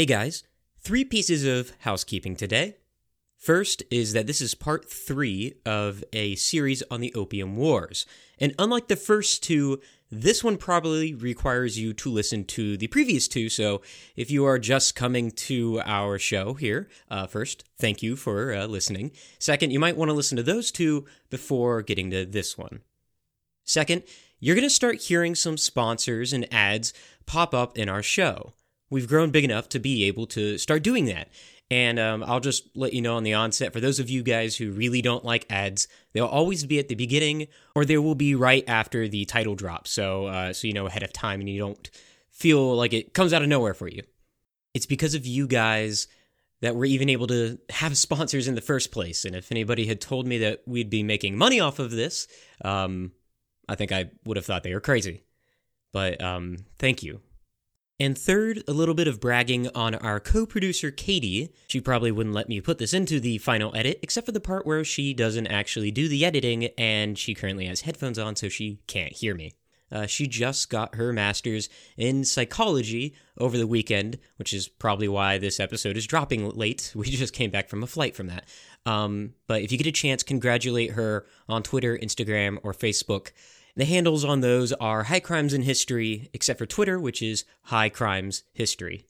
Hey 0.00 0.06
guys, 0.06 0.44
three 0.78 1.04
pieces 1.04 1.44
of 1.44 1.74
housekeeping 1.80 2.34
today. 2.34 2.78
First 3.36 3.82
is 3.90 4.14
that 4.14 4.26
this 4.26 4.40
is 4.40 4.54
part 4.54 4.90
three 4.90 5.56
of 5.66 6.02
a 6.14 6.36
series 6.36 6.82
on 6.90 7.02
the 7.02 7.12
Opium 7.12 7.54
Wars. 7.54 8.06
And 8.38 8.54
unlike 8.58 8.88
the 8.88 8.96
first 8.96 9.42
two, 9.42 9.78
this 10.10 10.42
one 10.42 10.56
probably 10.56 11.12
requires 11.12 11.78
you 11.78 11.92
to 11.92 12.10
listen 12.10 12.46
to 12.46 12.78
the 12.78 12.86
previous 12.86 13.28
two. 13.28 13.50
So 13.50 13.82
if 14.16 14.30
you 14.30 14.46
are 14.46 14.58
just 14.58 14.94
coming 14.94 15.32
to 15.32 15.82
our 15.84 16.18
show 16.18 16.54
here, 16.54 16.88
uh, 17.10 17.26
first, 17.26 17.64
thank 17.78 18.02
you 18.02 18.16
for 18.16 18.54
uh, 18.54 18.64
listening. 18.64 19.12
Second, 19.38 19.70
you 19.70 19.80
might 19.80 19.98
want 19.98 20.08
to 20.08 20.14
listen 20.14 20.38
to 20.38 20.42
those 20.42 20.70
two 20.70 21.04
before 21.28 21.82
getting 21.82 22.10
to 22.10 22.24
this 22.24 22.56
one. 22.56 22.80
Second, 23.64 24.04
you're 24.38 24.56
going 24.56 24.66
to 24.66 24.70
start 24.70 25.02
hearing 25.02 25.34
some 25.34 25.58
sponsors 25.58 26.32
and 26.32 26.50
ads 26.50 26.94
pop 27.26 27.52
up 27.52 27.76
in 27.76 27.90
our 27.90 28.02
show. 28.02 28.54
We've 28.90 29.08
grown 29.08 29.30
big 29.30 29.44
enough 29.44 29.68
to 29.70 29.78
be 29.78 30.04
able 30.04 30.26
to 30.28 30.58
start 30.58 30.82
doing 30.82 31.06
that. 31.06 31.28
And 31.70 32.00
um, 32.00 32.24
I'll 32.26 32.40
just 32.40 32.76
let 32.76 32.92
you 32.92 33.00
know 33.00 33.16
on 33.16 33.22
the 33.22 33.34
onset 33.34 33.72
for 33.72 33.78
those 33.78 34.00
of 34.00 34.10
you 34.10 34.24
guys 34.24 34.56
who 34.56 34.72
really 34.72 35.00
don't 35.00 35.24
like 35.24 35.46
ads, 35.48 35.86
they'll 36.12 36.26
always 36.26 36.64
be 36.64 36.80
at 36.80 36.88
the 36.88 36.96
beginning 36.96 37.46
or 37.76 37.84
they 37.84 37.96
will 37.96 38.16
be 38.16 38.34
right 38.34 38.64
after 38.66 39.06
the 39.06 39.24
title 39.24 39.54
drop. 39.54 39.86
So, 39.86 40.26
uh, 40.26 40.52
so 40.52 40.66
you 40.66 40.72
know 40.72 40.86
ahead 40.86 41.04
of 41.04 41.12
time 41.12 41.38
and 41.38 41.48
you 41.48 41.60
don't 41.60 41.88
feel 42.32 42.74
like 42.74 42.92
it 42.92 43.14
comes 43.14 43.32
out 43.32 43.42
of 43.42 43.48
nowhere 43.48 43.74
for 43.74 43.86
you. 43.86 44.02
It's 44.74 44.86
because 44.86 45.14
of 45.14 45.26
you 45.26 45.46
guys 45.46 46.08
that 46.60 46.74
we're 46.74 46.86
even 46.86 47.08
able 47.08 47.28
to 47.28 47.58
have 47.70 47.96
sponsors 47.96 48.48
in 48.48 48.56
the 48.56 48.60
first 48.60 48.90
place. 48.90 49.24
And 49.24 49.36
if 49.36 49.52
anybody 49.52 49.86
had 49.86 50.00
told 50.00 50.26
me 50.26 50.38
that 50.38 50.62
we'd 50.66 50.90
be 50.90 51.04
making 51.04 51.38
money 51.38 51.60
off 51.60 51.78
of 51.78 51.92
this, 51.92 52.26
um, 52.64 53.12
I 53.68 53.76
think 53.76 53.92
I 53.92 54.10
would 54.24 54.36
have 54.36 54.46
thought 54.46 54.64
they 54.64 54.74
were 54.74 54.80
crazy. 54.80 55.22
But 55.92 56.22
um, 56.22 56.56
thank 56.78 57.02
you. 57.02 57.20
And 58.00 58.16
third, 58.16 58.64
a 58.66 58.72
little 58.72 58.94
bit 58.94 59.08
of 59.08 59.20
bragging 59.20 59.68
on 59.74 59.94
our 59.94 60.20
co 60.20 60.46
producer, 60.46 60.90
Katie. 60.90 61.50
She 61.66 61.82
probably 61.82 62.10
wouldn't 62.10 62.34
let 62.34 62.48
me 62.48 62.62
put 62.62 62.78
this 62.78 62.94
into 62.94 63.20
the 63.20 63.36
final 63.36 63.76
edit, 63.76 64.00
except 64.02 64.24
for 64.24 64.32
the 64.32 64.40
part 64.40 64.64
where 64.64 64.82
she 64.84 65.12
doesn't 65.12 65.48
actually 65.48 65.90
do 65.90 66.08
the 66.08 66.24
editing 66.24 66.70
and 66.78 67.18
she 67.18 67.34
currently 67.34 67.66
has 67.66 67.82
headphones 67.82 68.18
on, 68.18 68.36
so 68.36 68.48
she 68.48 68.80
can't 68.86 69.12
hear 69.12 69.34
me. 69.34 69.52
Uh, 69.92 70.06
she 70.06 70.26
just 70.26 70.70
got 70.70 70.94
her 70.94 71.12
master's 71.12 71.68
in 71.98 72.24
psychology 72.24 73.14
over 73.36 73.58
the 73.58 73.66
weekend, 73.66 74.18
which 74.36 74.54
is 74.54 74.66
probably 74.66 75.08
why 75.08 75.36
this 75.36 75.60
episode 75.60 75.98
is 75.98 76.06
dropping 76.06 76.48
late. 76.50 76.92
We 77.00 77.10
just 77.10 77.34
came 77.34 77.50
back 77.50 77.68
from 77.68 77.82
a 77.82 77.86
flight 77.86 78.16
from 78.16 78.28
that. 78.28 78.48
Um, 78.86 79.34
but 79.46 79.60
if 79.60 79.72
you 79.72 79.76
get 79.76 79.86
a 79.86 79.92
chance, 79.92 80.22
congratulate 80.22 80.92
her 80.92 81.26
on 81.50 81.62
Twitter, 81.62 81.98
Instagram, 81.98 82.58
or 82.62 82.72
Facebook. 82.72 83.32
The 83.76 83.84
handles 83.84 84.24
on 84.24 84.40
those 84.40 84.72
are 84.74 85.04
High 85.04 85.20
Crimes 85.20 85.54
in 85.54 85.62
History, 85.62 86.28
except 86.32 86.58
for 86.58 86.66
Twitter, 86.66 86.98
which 86.98 87.22
is 87.22 87.44
High 87.64 87.88
Crimes 87.88 88.42
History. 88.52 89.06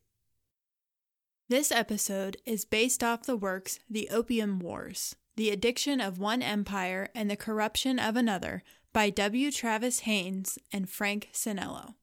This 1.49 1.73
episode 1.73 2.37
is 2.47 2.65
based 2.65 3.03
off 3.03 3.25
the 3.25 3.37
works 3.37 3.81
The 3.89 4.09
Opium 4.11 4.61
Wars 4.61 5.17
The 5.37 5.51
Addiction 5.51 6.01
of 6.01 6.19
One 6.19 6.43
Empire 6.43 7.09
and 7.15 7.31
the 7.31 7.37
Corruption 7.37 7.99
of 7.99 8.17
Another 8.17 8.63
by 8.93 9.11
W. 9.11 9.51
Travis 9.51 10.01
Hanes 10.01 10.59
and 10.73 10.89
Frank 10.89 11.31
Sanello. 11.33 11.95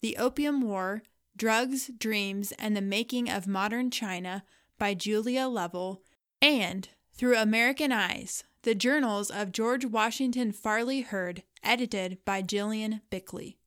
The 0.00 0.16
Opium 0.16 0.62
War 0.62 1.02
Drugs, 1.36 1.90
Dreams, 1.98 2.52
and 2.58 2.74
the 2.74 2.80
Making 2.80 3.28
of 3.28 3.46
Modern 3.46 3.90
China 3.90 4.44
by 4.78 4.94
Julia 4.94 5.46
Lovell, 5.46 6.02
and 6.40 6.88
Through 7.12 7.36
American 7.36 7.92
Eyes 7.92 8.44
The 8.66 8.74
Journals 8.74 9.30
of 9.30 9.52
George 9.52 9.84
Washington 9.84 10.50
Farley 10.50 11.02
Heard 11.02 11.44
edited 11.62 12.18
by 12.24 12.42
Gillian 12.42 13.00
Bickley. 13.10 13.58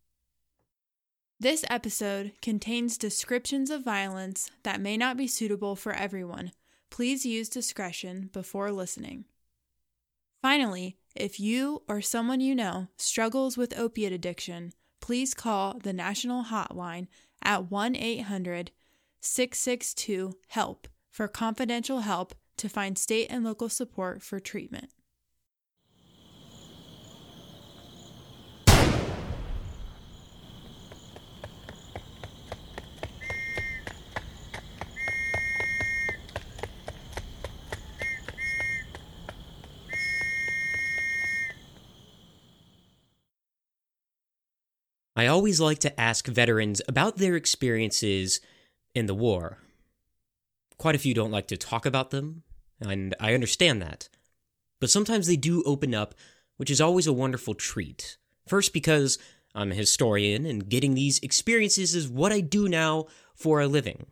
This 1.39 1.63
episode 1.69 2.33
contains 2.41 2.97
descriptions 2.97 3.69
of 3.69 3.85
violence 3.85 4.51
that 4.63 4.81
may 4.81 4.97
not 4.97 5.15
be 5.15 5.25
suitable 5.25 5.77
for 5.77 5.93
everyone. 5.93 6.51
Please 6.89 7.25
use 7.25 7.47
discretion 7.47 8.29
before 8.33 8.73
listening. 8.73 9.23
Finally, 10.41 10.97
if 11.15 11.39
you 11.39 11.81
or 11.87 12.01
someone 12.01 12.41
you 12.41 12.53
know 12.53 12.89
struggles 12.97 13.55
with 13.55 13.79
opiate 13.79 14.11
addiction, 14.11 14.73
please 14.99 15.33
call 15.33 15.79
the 15.81 15.93
national 15.93 16.43
hotline 16.43 17.07
at 17.41 17.71
1 17.71 17.95
800 17.95 18.71
662 19.21 20.33
HELP 20.49 20.89
for 21.09 21.29
confidential 21.29 22.01
help 22.01 22.35
to 22.59 22.69
find 22.69 22.97
state 22.97 23.27
and 23.29 23.43
local 23.43 23.69
support 23.69 24.21
for 24.21 24.39
treatment. 24.39 24.89
I 45.19 45.27
always 45.27 45.59
like 45.59 45.79
to 45.79 45.99
ask 45.99 46.27
veterans 46.27 46.81
about 46.87 47.17
their 47.17 47.35
experiences 47.35 48.39
in 48.95 49.05
the 49.05 49.13
war. 49.13 49.57
Quite 50.77 50.95
a 50.95 50.97
few 50.97 51.13
don't 51.13 51.29
like 51.29 51.49
to 51.49 51.57
talk 51.57 51.85
about 51.85 52.11
them, 52.11 52.43
and 52.79 53.13
I 53.19 53.33
understand 53.33 53.81
that. 53.81 54.07
But 54.79 54.89
sometimes 54.89 55.27
they 55.27 55.35
do 55.35 55.61
open 55.65 55.93
up, 55.93 56.15
which 56.55 56.71
is 56.71 56.79
always 56.79 57.05
a 57.05 57.11
wonderful 57.11 57.53
treat. 57.53 58.15
First, 58.47 58.71
because 58.71 59.19
I'm 59.53 59.73
a 59.73 59.75
historian, 59.75 60.45
and 60.45 60.69
getting 60.69 60.93
these 60.93 61.19
experiences 61.19 61.95
is 61.95 62.07
what 62.07 62.31
I 62.31 62.39
do 62.39 62.69
now 62.69 63.07
for 63.35 63.59
a 63.59 63.67
living. 63.67 64.05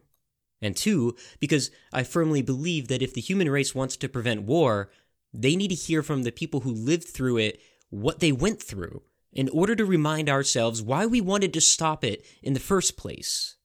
And 0.61 0.75
two, 0.75 1.15
because 1.39 1.71
I 1.93 2.03
firmly 2.03 2.41
believe 2.41 2.89
that 2.89 3.01
if 3.01 3.13
the 3.13 3.21
human 3.21 3.49
race 3.49 3.73
wants 3.73 3.95
to 3.95 4.09
prevent 4.09 4.41
war, 4.43 4.91
they 5.33 5.55
need 5.55 5.69
to 5.69 5.73
hear 5.73 6.03
from 6.03 6.23
the 6.23 6.33
people 6.33 6.59
who 6.59 6.73
lived 6.73 7.07
through 7.07 7.37
it 7.37 7.61
what 7.91 8.19
they 8.19 8.33
went 8.33 8.61
through 8.61 9.03
in 9.37 9.47
order 9.49 9.75
to 9.75 9.85
remind 9.85 10.27
ourselves 10.27 10.81
why 10.81 11.05
we 11.05 11.21
wanted 11.21 11.53
to 11.53 11.61
stop 11.61 12.03
it 12.03 12.25
in 12.41 12.53
the 12.53 12.59
first 12.59 12.97
place. 12.97 13.55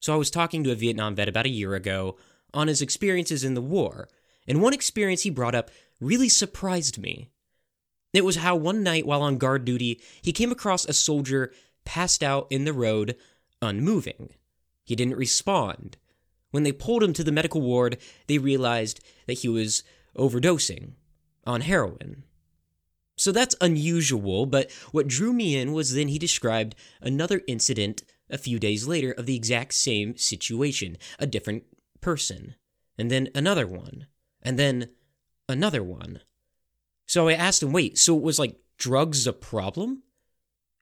So 0.00 0.12
I 0.12 0.16
was 0.16 0.28
talking 0.28 0.64
to 0.64 0.72
a 0.72 0.74
Vietnam 0.74 1.14
vet 1.14 1.28
about 1.28 1.46
a 1.46 1.50
year 1.50 1.74
ago 1.74 2.16
on 2.52 2.66
his 2.66 2.82
experiences 2.82 3.44
in 3.44 3.54
the 3.54 3.62
war, 3.62 4.08
and 4.46 4.60
one 4.60 4.74
experience 4.74 5.22
he 5.22 5.30
brought 5.30 5.54
up 5.54 5.70
really 6.00 6.28
surprised 6.28 6.98
me. 6.98 7.30
It 8.12 8.24
was 8.24 8.36
how 8.36 8.56
one 8.56 8.82
night 8.82 9.06
while 9.06 9.22
on 9.22 9.38
guard 9.38 9.64
duty, 9.64 10.00
he 10.20 10.32
came 10.32 10.50
across 10.50 10.84
a 10.84 10.92
soldier 10.92 11.52
passed 11.84 12.24
out 12.24 12.48
in 12.50 12.64
the 12.64 12.72
road, 12.72 13.14
unmoving. 13.62 14.30
He 14.82 14.96
didn't 14.96 15.16
respond. 15.16 15.96
When 16.50 16.64
they 16.64 16.72
pulled 16.72 17.04
him 17.04 17.12
to 17.12 17.24
the 17.24 17.30
medical 17.30 17.60
ward, 17.60 17.98
they 18.26 18.38
realized 18.38 18.98
that 19.28 19.38
he 19.38 19.48
was 19.48 19.84
overdosing 20.18 20.94
on 21.46 21.60
heroin. 21.60 22.24
So 23.16 23.30
that's 23.30 23.54
unusual, 23.60 24.46
but 24.46 24.70
what 24.90 25.06
drew 25.06 25.32
me 25.32 25.56
in 25.56 25.72
was 25.72 25.94
then 25.94 26.08
he 26.08 26.18
described 26.18 26.74
another 27.00 27.42
incident 27.46 28.02
a 28.30 28.38
few 28.38 28.58
days 28.58 28.88
later 28.88 29.12
of 29.12 29.26
the 29.26 29.36
exact 29.36 29.74
same 29.74 30.16
situation, 30.16 30.96
a 31.18 31.26
different 31.26 31.64
person, 32.00 32.54
and 32.96 33.10
then 33.10 33.28
another 33.34 33.66
one, 33.66 34.06
and 34.40 34.58
then 34.58 34.88
another 35.48 35.82
one. 35.82 36.20
So 37.06 37.28
I 37.28 37.34
asked 37.34 37.62
him, 37.62 37.72
wait, 37.72 37.98
so 37.98 38.16
it 38.16 38.22
was 38.22 38.38
like 38.38 38.56
drugs 38.78 39.26
a 39.26 39.32
problem? 39.32 40.02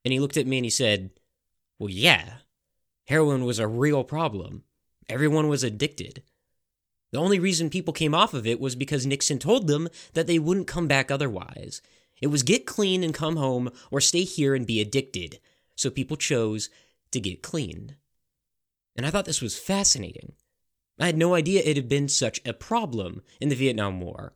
And 0.04 0.12
he 0.12 0.20
looked 0.20 0.36
at 0.36 0.46
me 0.46 0.58
and 0.58 0.64
he 0.64 0.70
said, 0.70 1.10
well, 1.78 1.90
yeah, 1.90 2.34
heroin 3.08 3.44
was 3.44 3.58
a 3.58 3.66
real 3.66 4.04
problem. 4.04 4.62
Everyone 5.08 5.48
was 5.48 5.64
addicted. 5.64 6.22
The 7.12 7.18
only 7.18 7.40
reason 7.40 7.70
people 7.70 7.92
came 7.92 8.14
off 8.14 8.34
of 8.34 8.46
it 8.46 8.60
was 8.60 8.76
because 8.76 9.04
Nixon 9.04 9.40
told 9.40 9.66
them 9.66 9.88
that 10.12 10.28
they 10.28 10.38
wouldn't 10.38 10.68
come 10.68 10.86
back 10.86 11.10
otherwise. 11.10 11.82
It 12.20 12.28
was 12.28 12.42
get 12.42 12.66
clean 12.66 13.02
and 13.02 13.14
come 13.14 13.36
home 13.36 13.70
or 13.90 14.00
stay 14.00 14.24
here 14.24 14.54
and 14.54 14.66
be 14.66 14.80
addicted. 14.80 15.40
So 15.76 15.90
people 15.90 16.16
chose 16.16 16.68
to 17.12 17.20
get 17.20 17.42
clean. 17.42 17.96
And 18.96 19.06
I 19.06 19.10
thought 19.10 19.24
this 19.24 19.42
was 19.42 19.58
fascinating. 19.58 20.34
I 20.98 21.06
had 21.06 21.16
no 21.16 21.34
idea 21.34 21.62
it 21.64 21.76
had 21.76 21.88
been 21.88 22.08
such 22.08 22.40
a 22.44 22.52
problem 22.52 23.22
in 23.40 23.48
the 23.48 23.54
Vietnam 23.54 24.00
War. 24.00 24.34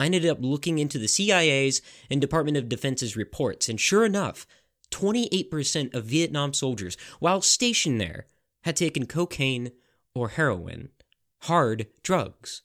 I 0.00 0.06
ended 0.06 0.26
up 0.26 0.38
looking 0.40 0.78
into 0.78 0.98
the 0.98 1.08
CIA's 1.08 1.82
and 2.10 2.20
Department 2.20 2.56
of 2.56 2.68
Defense's 2.68 3.16
reports, 3.16 3.68
and 3.68 3.78
sure 3.78 4.04
enough, 4.04 4.46
28% 4.90 5.94
of 5.94 6.04
Vietnam 6.04 6.54
soldiers, 6.54 6.96
while 7.20 7.40
stationed 7.40 8.00
there, 8.00 8.26
had 8.62 8.76
taken 8.76 9.06
cocaine 9.06 9.72
or 10.14 10.30
heroin, 10.30 10.88
hard 11.42 11.86
drugs. 12.02 12.62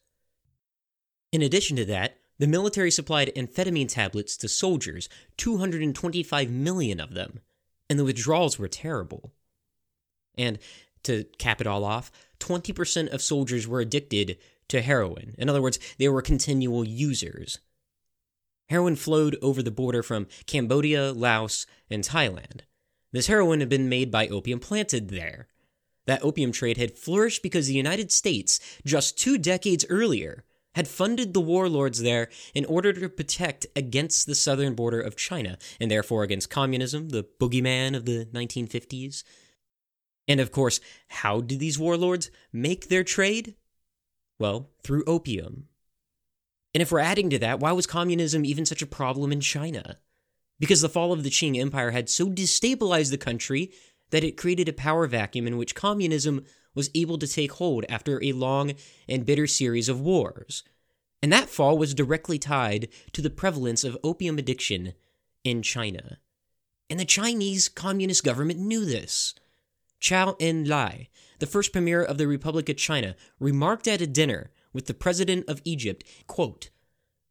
In 1.32 1.42
addition 1.42 1.76
to 1.76 1.86
that, 1.86 2.19
the 2.40 2.48
military 2.48 2.90
supplied 2.90 3.32
amphetamine 3.36 3.90
tablets 3.90 4.36
to 4.38 4.48
soldiers, 4.48 5.10
225 5.38 6.50
million 6.50 7.00
of 7.00 7.14
them, 7.14 7.42
and 7.90 8.00
the 8.00 8.06
withdrawals 8.06 8.58
were 8.58 8.68
terrible. 8.68 9.34
And 10.38 10.58
to 11.04 11.26
cap 11.38 11.62
it 11.62 11.68
all 11.68 11.84
off, 11.84 12.12
20% 12.40 13.10
of 13.10 13.22
soldiers 13.22 13.68
were 13.68 13.82
addicted 13.82 14.38
to 14.70 14.82
heroin. 14.82 15.36
In 15.38 15.50
other 15.50 15.62
words, 15.62 15.80
they 15.98 16.08
were 16.08 16.22
continual 16.22 16.86
users. 16.86 17.60
Heroin 18.70 18.96
flowed 18.96 19.36
over 19.42 19.62
the 19.62 19.72
border 19.72 20.04
from 20.04 20.28
Cambodia, 20.46 21.12
Laos, 21.12 21.66
and 21.90 22.04
Thailand. 22.04 22.62
This 23.12 23.28
heroin 23.28 23.60
had 23.60 23.70
been 23.70 23.90
made 23.90 24.12
by 24.12 24.28
opium 24.28 24.60
planted 24.60 25.10
there. 25.10 25.48
That 26.06 26.24
opium 26.24 26.52
trade 26.52 26.78
had 26.78 26.98
flourished 26.98 27.44
because 27.44 27.68
the 27.68 27.74
United 27.74 28.12
States, 28.12 28.60
just 28.86 29.18
two 29.18 29.38
decades 29.38 29.86
earlier, 29.90 30.44
had 30.76 30.88
funded 30.88 31.34
the 31.34 31.42
warlords 31.42 32.02
there 32.02 32.30
in 32.54 32.66
order 32.66 32.94
to 32.94 33.10
protect 33.10 33.66
against 33.76 34.26
the 34.26 34.36
southern 34.36 34.76
border 34.76 35.02
of 35.02 35.16
China, 35.16 35.58
and 35.80 35.90
therefore 35.90 36.24
against 36.24 36.50
communism, 36.50 37.10
the 37.10 37.26
boogeyman 37.40 37.96
of 37.96 38.06
the 38.06 38.28
1950s. 38.34 39.24
And 40.28 40.40
of 40.40 40.52
course, 40.52 40.80
how 41.08 41.42
did 41.42 41.60
these 41.60 41.80
warlords 41.80 42.30
make 42.54 42.88
their 42.88 43.04
trade? 43.04 43.56
Well, 44.38 44.70
through 44.84 45.04
opium. 45.06 45.68
And 46.74 46.82
if 46.82 46.92
we're 46.92 47.00
adding 47.00 47.30
to 47.32 47.40
that, 47.40 47.60
why 47.60 47.72
was 47.72 47.88
communism 47.88 48.46
even 48.46 48.66
such 48.66 48.84
a 48.84 48.88
problem 48.88 49.32
in 49.32 49.42
China? 49.42 49.98
Because 50.60 50.82
the 50.82 50.90
fall 50.90 51.12
of 51.12 51.24
the 51.24 51.32
Qing 51.32 51.60
Empire 51.60 51.92
had 51.92 52.10
so 52.10 52.28
destabilized 52.28 53.10
the 53.10 53.18
country 53.18 53.72
that 54.12 54.24
it 54.24 54.38
created 54.38 54.70
a 54.70 54.74
power 54.74 55.08
vacuum 55.08 55.48
in 55.48 55.58
which 55.58 55.76
communism 55.76 56.46
was 56.76 56.90
able 56.96 57.18
to 57.18 57.28
take 57.28 57.54
hold 57.54 57.86
after 57.90 58.24
a 58.24 58.34
long 58.34 58.74
and 59.08 59.26
bitter 59.26 59.48
series 59.48 59.90
of 59.90 60.02
wars. 60.02 60.64
And 61.22 61.34
that 61.34 61.50
fall 61.50 61.78
was 61.78 61.94
directly 61.94 62.40
tied 62.40 62.88
to 63.14 63.22
the 63.22 63.30
prevalence 63.30 63.84
of 63.84 63.98
opium 64.04 64.38
addiction 64.38 64.94
in 65.44 65.62
China. 65.62 66.20
And 66.90 67.00
the 67.00 67.06
Chinese 67.06 67.70
Communist 67.70 68.24
government 68.24 68.60
knew 68.60 68.86
this. 68.86 69.36
Chou 70.00 70.36
En-lai, 70.40 71.10
the 71.40 71.46
first 71.46 71.74
premier 71.74 72.02
of 72.02 72.18
the 72.18 72.28
Republic 72.28 72.70
of 72.70 72.78
China, 72.78 73.16
remarked 73.40 73.88
at 73.88 74.02
a 74.02 74.08
dinner 74.08 74.52
with 74.72 74.86
the 74.86 74.94
president 74.94 75.48
of 75.50 75.62
Egypt, 75.66 76.04
quote, 76.28 76.70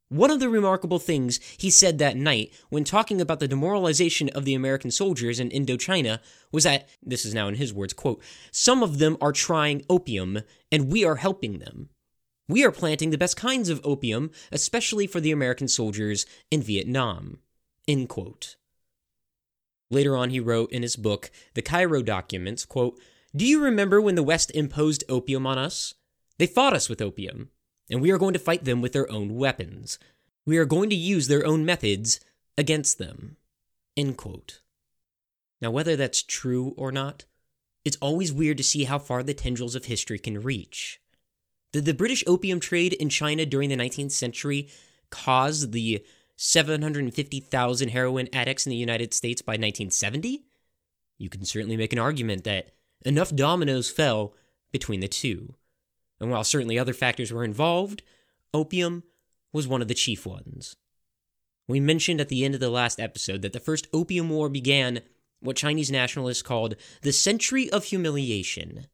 one 0.09 0.31
of 0.31 0.41
the 0.41 0.49
remarkable 0.49 0.99
things 0.99 1.39
he 1.59 1.71
said 1.71 1.99
that 1.99 2.17
night 2.17 2.53
when 2.71 2.85
talking 2.85 3.21
about 3.21 3.41
the 3.41 3.49
demoralization 3.49 4.29
of 4.31 4.45
the 4.45 4.55
American 4.55 4.91
soldiers 4.91 5.39
in 5.39 5.51
Indochina 5.51 6.21
was 6.51 6.65
that, 6.65 6.89
this 7.03 7.25
is 7.25 7.35
now 7.35 7.49
in 7.49 7.57
his 7.57 7.75
words, 7.75 7.93
quote, 7.93 8.23
some 8.51 8.83
of 8.83 8.99
them 8.99 9.17
are 9.21 9.33
trying 9.33 9.85
opium 9.91 10.41
and 10.73 10.91
we 10.91 11.05
are 11.05 11.17
helping 11.17 11.59
them. 11.59 11.91
We 12.49 12.65
are 12.65 12.73
planting 12.73 13.11
the 13.11 13.19
best 13.19 13.37
kinds 13.37 13.69
of 13.69 13.81
opium, 13.85 14.31
especially 14.51 15.07
for 15.07 15.21
the 15.21 15.33
American 15.33 15.69
soldiers 15.69 16.25
in 16.51 16.63
Vietnam. 16.63 17.41
End 17.87 18.09
quote. 18.09 18.57
Later 19.91 20.17
on, 20.17 20.31
he 20.31 20.41
wrote 20.41 20.73
in 20.73 20.83
his 20.83 20.97
book, 20.97 21.31
The 21.55 21.63
Cairo 21.63 22.03
Documents, 22.03 22.65
quote, 22.65 22.99
Do 23.37 23.47
you 23.47 23.63
remember 23.63 24.01
when 24.01 24.15
the 24.15 24.23
West 24.23 24.51
imposed 24.55 25.05
opium 25.09 25.47
on 25.47 25.59
us? 25.59 25.95
They 26.39 26.47
fought 26.47 26.75
us 26.75 26.89
with 26.89 27.03
opium, 27.03 27.51
and 27.91 28.01
we 28.01 28.11
are 28.11 28.19
going 28.19 28.33
to 28.33 28.39
fight 28.39 28.65
them 28.65 28.81
with 28.81 28.93
their 28.93 29.11
own 29.11 29.35
weapons. 29.37 29.99
We 30.45 30.59
are 30.59 30.65
going 30.65 30.91
to 30.91 30.97
use 30.97 31.29
their 31.29 31.47
own 31.47 31.65
methods 31.65 32.21
against 32.57 32.99
them. 32.99 33.37
End 33.97 34.17
quote. 34.17 34.61
Now, 35.61 35.71
whether 35.71 35.97
that's 35.97 36.23
true 36.23 36.75
or 36.77 36.93
not, 36.93 37.25
it's 37.85 37.99
always 38.01 38.33
weird 38.33 38.59
to 38.59 38.65
see 38.65 38.85
how 38.85 38.99
far 38.99 39.23
the 39.23 39.35
tendrils 39.35 39.75
of 39.75 39.87
history 39.87 40.19
can 40.19 40.41
reach. 40.41 41.01
Did 41.73 41.85
the 41.85 41.95
British 41.95 42.25
opium 42.27 42.61
trade 42.61 42.93
in 42.95 43.09
China 43.09 43.45
during 43.45 43.69
the 43.69 43.77
19th 43.77 44.13
century 44.13 44.69
cause 45.11 45.71
the 45.71 46.05
750,000 46.37 47.89
heroin 47.89 48.29
addicts 48.33 48.67
in 48.67 48.71
the 48.71 48.77
United 48.77 49.13
States 49.13 49.43
by 49.43 49.53
1970? 49.53 50.45
You 51.19 51.29
can 51.29 51.45
certainly 51.45 51.77
make 51.77 51.93
an 51.93 51.99
argument 51.99 52.45
that 52.45 52.71
enough 53.05 53.35
dominoes 53.35 53.91
fell 53.91 54.35
between 54.71 55.01
the 55.01 55.09
two. 55.09 55.55
And 56.21 56.31
while 56.31 56.45
certainly 56.45 56.79
other 56.79 56.95
factors 56.95 57.33
were 57.33 57.45
involved, 57.45 58.03
opium 58.53 59.05
was 59.53 59.69
one 59.69 59.83
of 59.83 59.89
the 59.89 59.95
chief 59.95 60.27
ones. 60.27 60.77
We 61.67 61.81
mentioned 61.81 62.21
at 62.21 62.29
the 62.29 62.45
end 62.45 62.55
of 62.55 62.61
the 62.61 62.71
last 62.71 62.99
episode 62.99 63.43
that 63.43 63.53
the 63.53 63.61
first 63.61 63.89
Opium 63.93 64.31
War 64.31 64.49
began 64.49 65.01
what 65.41 65.57
Chinese 65.57 65.91
nationalists 65.91 66.43
called 66.43 66.77
the 67.03 67.13
Century 67.13 67.71
of 67.71 67.85
Humiliation. 67.85 68.87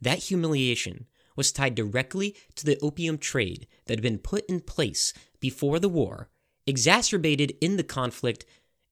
That 0.00 0.18
humiliation 0.18 1.06
was 1.36 1.52
tied 1.52 1.74
directly 1.74 2.36
to 2.56 2.66
the 2.66 2.78
opium 2.82 3.18
trade 3.18 3.66
that 3.86 3.94
had 3.94 4.02
been 4.02 4.18
put 4.18 4.44
in 4.46 4.60
place 4.60 5.14
before 5.40 5.78
the 5.78 5.88
war 5.88 6.28
exacerbated 6.66 7.54
in 7.60 7.76
the 7.76 7.84
conflict 7.84 8.44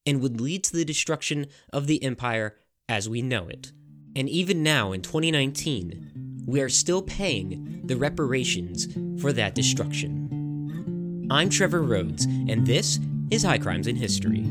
and 0.06 0.20
would 0.20 0.40
lead 0.40 0.64
to 0.64 0.72
the 0.72 0.84
destruction 0.84 1.46
of 1.72 1.86
the 1.86 2.02
empire 2.02 2.56
as 2.88 3.08
we 3.08 3.22
know 3.22 3.48
it. 3.48 3.72
And 4.16 4.28
even 4.28 4.62
now 4.62 4.92
in 4.92 5.02
2019, 5.02 6.29
we 6.50 6.60
are 6.60 6.68
still 6.68 7.00
paying 7.00 7.80
the 7.84 7.96
reparations 7.96 8.88
for 9.22 9.32
that 9.32 9.54
destruction. 9.54 11.28
I'm 11.30 11.48
Trevor 11.48 11.82
Rhodes, 11.82 12.24
and 12.24 12.66
this 12.66 12.98
is 13.30 13.44
High 13.44 13.58
Crimes 13.58 13.86
in 13.86 13.94
History. 13.94 14.44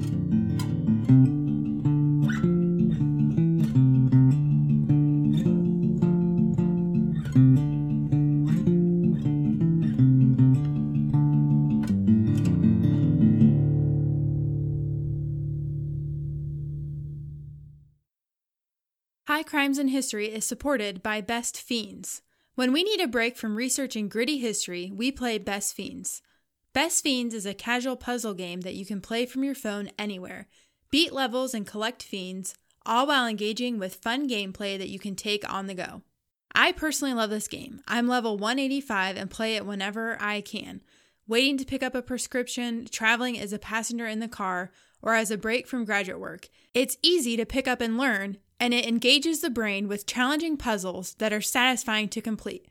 High 19.30 19.44
Crimes 19.44 19.78
in 19.78 19.90
History 19.90 20.26
is 20.26 20.44
supported 20.44 21.04
by 21.04 21.22
Best 21.22 21.62
Fiends. 21.62 22.24
When 22.56 22.74
we 22.74 22.84
need 22.84 23.00
a 23.00 23.08
break 23.08 23.38
from 23.38 23.56
researching 23.56 24.10
gritty 24.10 24.40
history, 24.40 24.92
we 24.92 25.12
play 25.12 25.38
Best 25.38 25.76
Fiends. 25.76 26.24
Best 26.74 27.04
Fiends 27.04 27.36
is 27.36 27.46
a 27.46 27.54
casual 27.54 27.96
puzzle 27.96 28.34
game 28.34 28.62
that 28.62 28.74
you 28.74 28.88
can 28.88 29.02
play 29.02 29.28
from 29.28 29.44
your 29.44 29.54
phone 29.54 29.92
anywhere. 30.00 30.48
Beat 30.90 31.14
levels 31.14 31.54
and 31.54 31.68
collect 31.68 32.02
fiends, 32.02 32.56
all 32.88 33.06
while 33.06 33.28
engaging 33.28 33.78
with 33.78 33.94
fun 33.94 34.28
gameplay 34.28 34.80
that 34.80 34.90
you 34.90 34.98
can 34.98 35.16
take 35.16 35.48
on 35.48 35.68
the 35.68 35.76
go. 35.76 36.02
I 36.56 36.72
personally 36.72 37.14
love 37.14 37.30
this 37.30 37.48
game. 37.48 37.82
I'm 37.88 38.08
level 38.08 38.36
185 38.36 39.16
and 39.16 39.30
play 39.30 39.56
it 39.58 39.66
whenever 39.68 40.18
I 40.20 40.42
can. 40.42 40.82
Waiting 41.28 41.60
to 41.60 41.66
pick 41.66 41.84
up 41.84 41.94
a 41.94 42.02
prescription, 42.02 42.88
traveling 42.90 43.40
as 43.40 43.54
a 43.54 43.60
passenger 43.60 44.08
in 44.08 44.22
the 44.22 44.28
car, 44.28 44.72
or 45.04 45.14
as 45.14 45.30
a 45.30 45.38
break 45.38 45.68
from 45.68 45.86
graduate 45.86 46.20
work. 46.20 46.50
It's 46.74 46.98
easy 47.04 47.38
to 47.38 47.46
pick 47.46 47.68
up 47.68 47.80
and 47.80 47.96
learn, 47.96 48.40
and 48.60 48.74
it 48.74 48.86
engages 48.86 49.42
the 49.42 49.50
brain 49.50 49.88
with 49.88 50.06
challenging 50.06 50.58
puzzles 50.58 51.14
that 51.16 51.34
are 51.34 51.42
satisfying 51.42 52.10
to 52.10 52.22
complete. 52.22 52.68